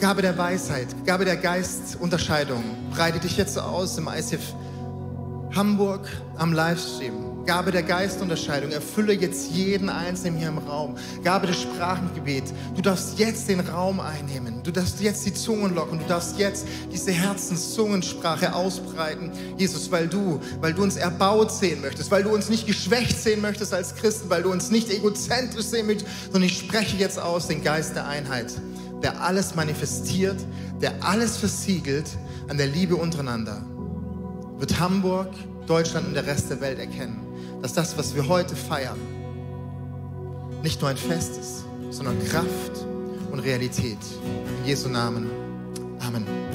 Gabe 0.00 0.22
der 0.22 0.36
Weisheit, 0.38 0.88
Gabe 1.04 1.24
der 1.24 1.36
Geistunterscheidung. 1.36 2.62
Breite 2.94 3.18
dich 3.18 3.36
jetzt 3.36 3.58
aus 3.58 3.98
im 3.98 4.08
ICF 4.08 4.54
Hamburg 5.54 6.06
am 6.36 6.52
Livestream. 6.52 7.28
Gabe 7.46 7.72
der 7.72 7.82
Geistunterscheidung. 7.82 8.70
Erfülle 8.70 9.14
jetzt 9.14 9.50
jeden 9.52 9.88
Einzelnen 9.88 10.36
hier 10.36 10.48
im 10.48 10.58
Raum. 10.58 10.96
Gabe 11.24 11.46
des 11.46 11.62
Sprachengebet. 11.62 12.44
Du 12.76 12.82
darfst 12.82 13.18
jetzt 13.18 13.48
den 13.48 13.60
Raum 13.60 14.00
einnehmen. 14.00 14.62
Du 14.62 14.70
darfst 14.70 15.00
jetzt 15.00 15.24
die 15.24 15.32
Zungen 15.32 15.74
locken. 15.74 15.98
Du 15.98 16.04
darfst 16.04 16.38
jetzt 16.38 16.66
diese 16.92 17.10
Herzenszungensprache 17.12 18.54
ausbreiten. 18.54 19.32
Jesus, 19.56 19.90
weil 19.90 20.08
du, 20.08 20.38
weil 20.60 20.74
du 20.74 20.82
uns 20.82 20.96
erbaut 20.96 21.50
sehen 21.50 21.80
möchtest, 21.80 22.10
weil 22.10 22.22
du 22.22 22.34
uns 22.34 22.50
nicht 22.50 22.66
geschwächt 22.66 23.18
sehen 23.18 23.40
möchtest 23.40 23.72
als 23.72 23.94
Christen, 23.94 24.28
weil 24.28 24.42
du 24.42 24.52
uns 24.52 24.70
nicht 24.70 24.90
egozentrisch 24.90 25.64
sehen 25.64 25.86
möchtest, 25.86 26.10
sondern 26.24 26.50
ich 26.50 26.58
spreche 26.58 26.98
jetzt 26.98 27.18
aus 27.18 27.46
den 27.48 27.64
Geist 27.64 27.96
der 27.96 28.06
Einheit, 28.06 28.52
der 29.02 29.22
alles 29.22 29.54
manifestiert, 29.54 30.36
der 30.82 31.02
alles 31.02 31.38
versiegelt 31.38 32.10
an 32.48 32.58
der 32.58 32.66
Liebe 32.66 32.96
untereinander 32.96 33.64
wird 34.58 34.78
Hamburg, 34.78 35.28
Deutschland 35.66 36.08
und 36.08 36.14
der 36.14 36.26
Rest 36.26 36.50
der 36.50 36.60
Welt 36.60 36.78
erkennen, 36.78 37.20
dass 37.62 37.72
das, 37.72 37.96
was 37.96 38.14
wir 38.14 38.28
heute 38.28 38.56
feiern, 38.56 38.98
nicht 40.62 40.80
nur 40.80 40.90
ein 40.90 40.96
Fest 40.96 41.38
ist, 41.38 41.64
sondern 41.90 42.18
Kraft 42.26 42.84
und 43.30 43.40
Realität. 43.40 43.98
In 44.60 44.66
Jesu 44.66 44.88
Namen. 44.88 45.30
Amen. 46.00 46.47